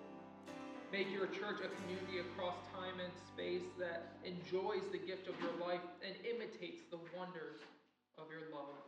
Make 0.94 1.10
your 1.10 1.26
church 1.26 1.58
a 1.58 1.74
community 1.82 2.22
across 2.22 2.54
time 2.70 3.02
and 3.02 3.10
space 3.34 3.66
that 3.82 4.14
enjoys 4.22 4.86
the 4.94 5.02
gift 5.02 5.26
of 5.26 5.34
your 5.42 5.58
life 5.58 5.82
and 6.06 6.14
imitates 6.22 6.86
the 6.86 7.02
wonders 7.18 7.66
of 8.14 8.30
your 8.30 8.54
love. 8.54 8.78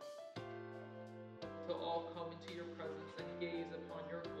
Till 1.67 1.83
all 1.83 2.15
come 2.15 2.31
into 2.31 2.55
your 2.55 2.71
presence 2.79 3.11
and 3.19 3.27
gaze 3.43 3.75
upon 3.75 4.07
your 4.07 4.23
glory. 4.23 4.40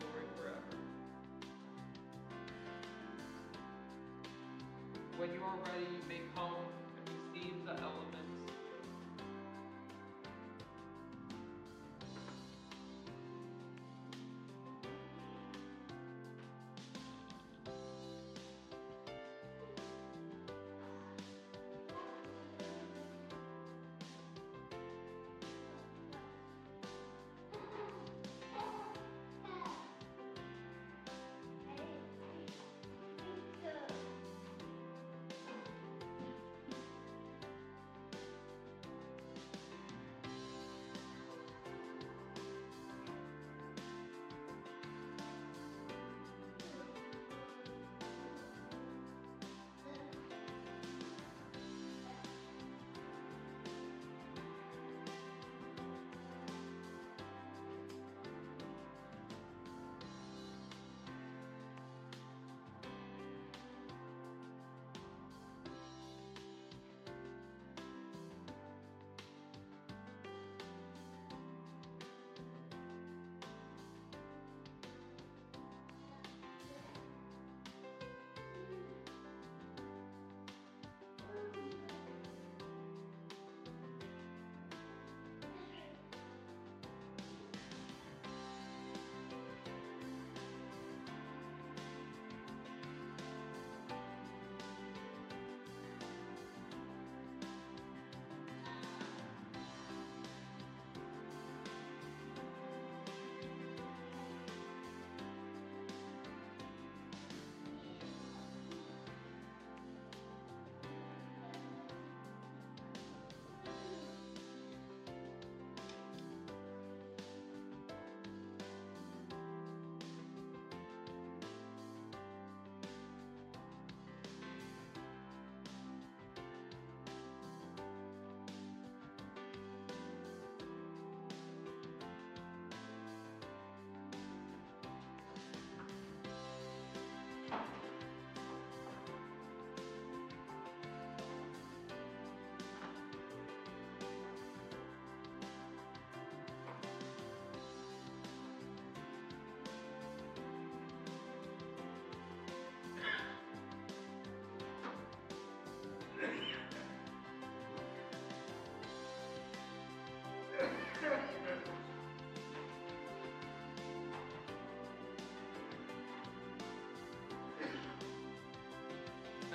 you 5.33 5.41
are 5.43 5.57
ready, 5.71 5.87
may 6.09 6.21
come 6.35 6.55
and 6.97 7.09
receive 7.09 7.65
the 7.65 7.71
elements. 7.71 8.20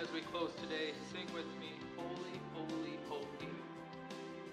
As 0.07 0.13
we 0.13 0.21
close 0.21 0.53
today, 0.63 0.93
sing 1.11 1.27
with 1.35 1.47
me, 1.59 1.73
Holy, 1.97 2.39
Holy, 2.55 2.97
Holy 3.09 3.51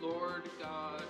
Lord 0.02 0.50
God 0.60 1.04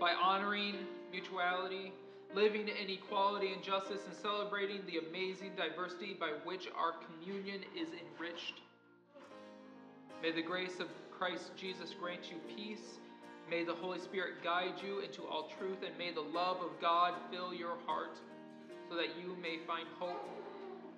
by 0.00 0.12
honoring 0.14 0.76
mutuality, 1.12 1.92
living 2.34 2.68
in 2.68 2.88
equality 2.88 3.52
and 3.52 3.62
justice, 3.62 4.00
and 4.06 4.16
celebrating 4.16 4.80
the 4.86 4.98
amazing 5.06 5.52
diversity 5.56 6.16
by 6.18 6.30
which 6.44 6.68
our 6.76 6.94
communion 7.04 7.60
is 7.76 7.88
enriched. 7.88 8.62
May 10.22 10.32
the 10.32 10.42
grace 10.42 10.80
of 10.80 10.88
Christ 11.10 11.50
Jesus 11.56 11.94
grant 12.00 12.30
you 12.30 12.38
peace. 12.56 12.98
May 13.50 13.64
the 13.64 13.74
Holy 13.74 13.98
Spirit 13.98 14.42
guide 14.42 14.74
you 14.82 15.00
into 15.00 15.26
all 15.26 15.50
truth, 15.58 15.78
and 15.84 15.96
may 15.98 16.12
the 16.12 16.20
love 16.20 16.58
of 16.62 16.80
God 16.80 17.14
fill 17.30 17.52
your 17.52 17.76
heart 17.86 18.16
so 18.88 18.96
that 18.96 19.18
you 19.20 19.36
may 19.42 19.58
find 19.66 19.86
hope 19.98 20.24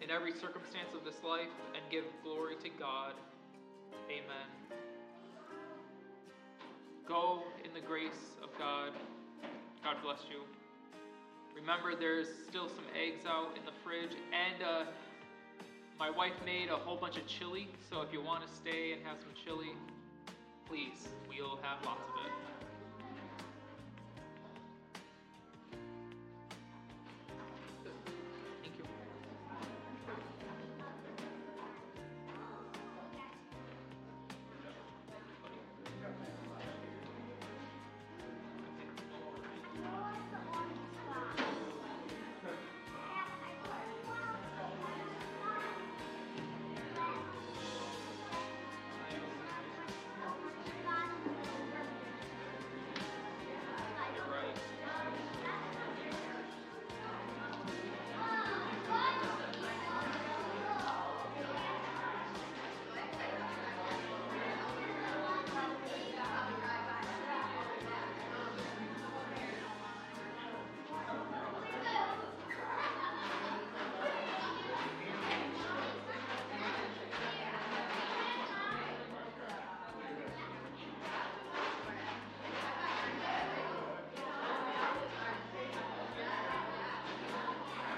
in 0.01 0.11
every 0.11 0.33
circumstance 0.33 0.95
of 0.95 1.05
this 1.05 1.23
life 1.25 1.51
and 1.75 1.83
give 1.91 2.05
glory 2.23 2.57
to 2.63 2.69
God. 2.79 3.15
Amen. 4.09 4.62
Go 7.07 7.43
in 7.65 7.75
the 7.75 7.81
grace 7.81 8.37
of 8.43 8.51
God. 8.59 8.93
God 9.83 9.97
bless 10.03 10.21
you. 10.31 10.43
Remember, 11.55 11.95
there's 11.99 12.29
still 12.49 12.69
some 12.69 12.85
eggs 12.97 13.27
out 13.27 13.57
in 13.59 13.65
the 13.65 13.73
fridge, 13.85 14.17
and 14.33 14.63
uh, 14.63 14.85
my 15.99 16.11
wife 16.11 16.33
made 16.45 16.69
a 16.69 16.77
whole 16.77 16.97
bunch 16.97 17.17
of 17.17 17.27
chili. 17.27 17.69
So 17.91 18.03
if 18.03 18.13
you 18.13 18.23
want 18.23 18.47
to 18.47 18.53
stay 18.53 18.93
and 18.93 19.05
have 19.05 19.19
some 19.21 19.33
chili, 19.45 19.73
please, 20.69 21.09
we'll 21.29 21.59
have 21.63 21.85
lots 21.85 22.03
of 22.09 22.27
it. 22.27 22.42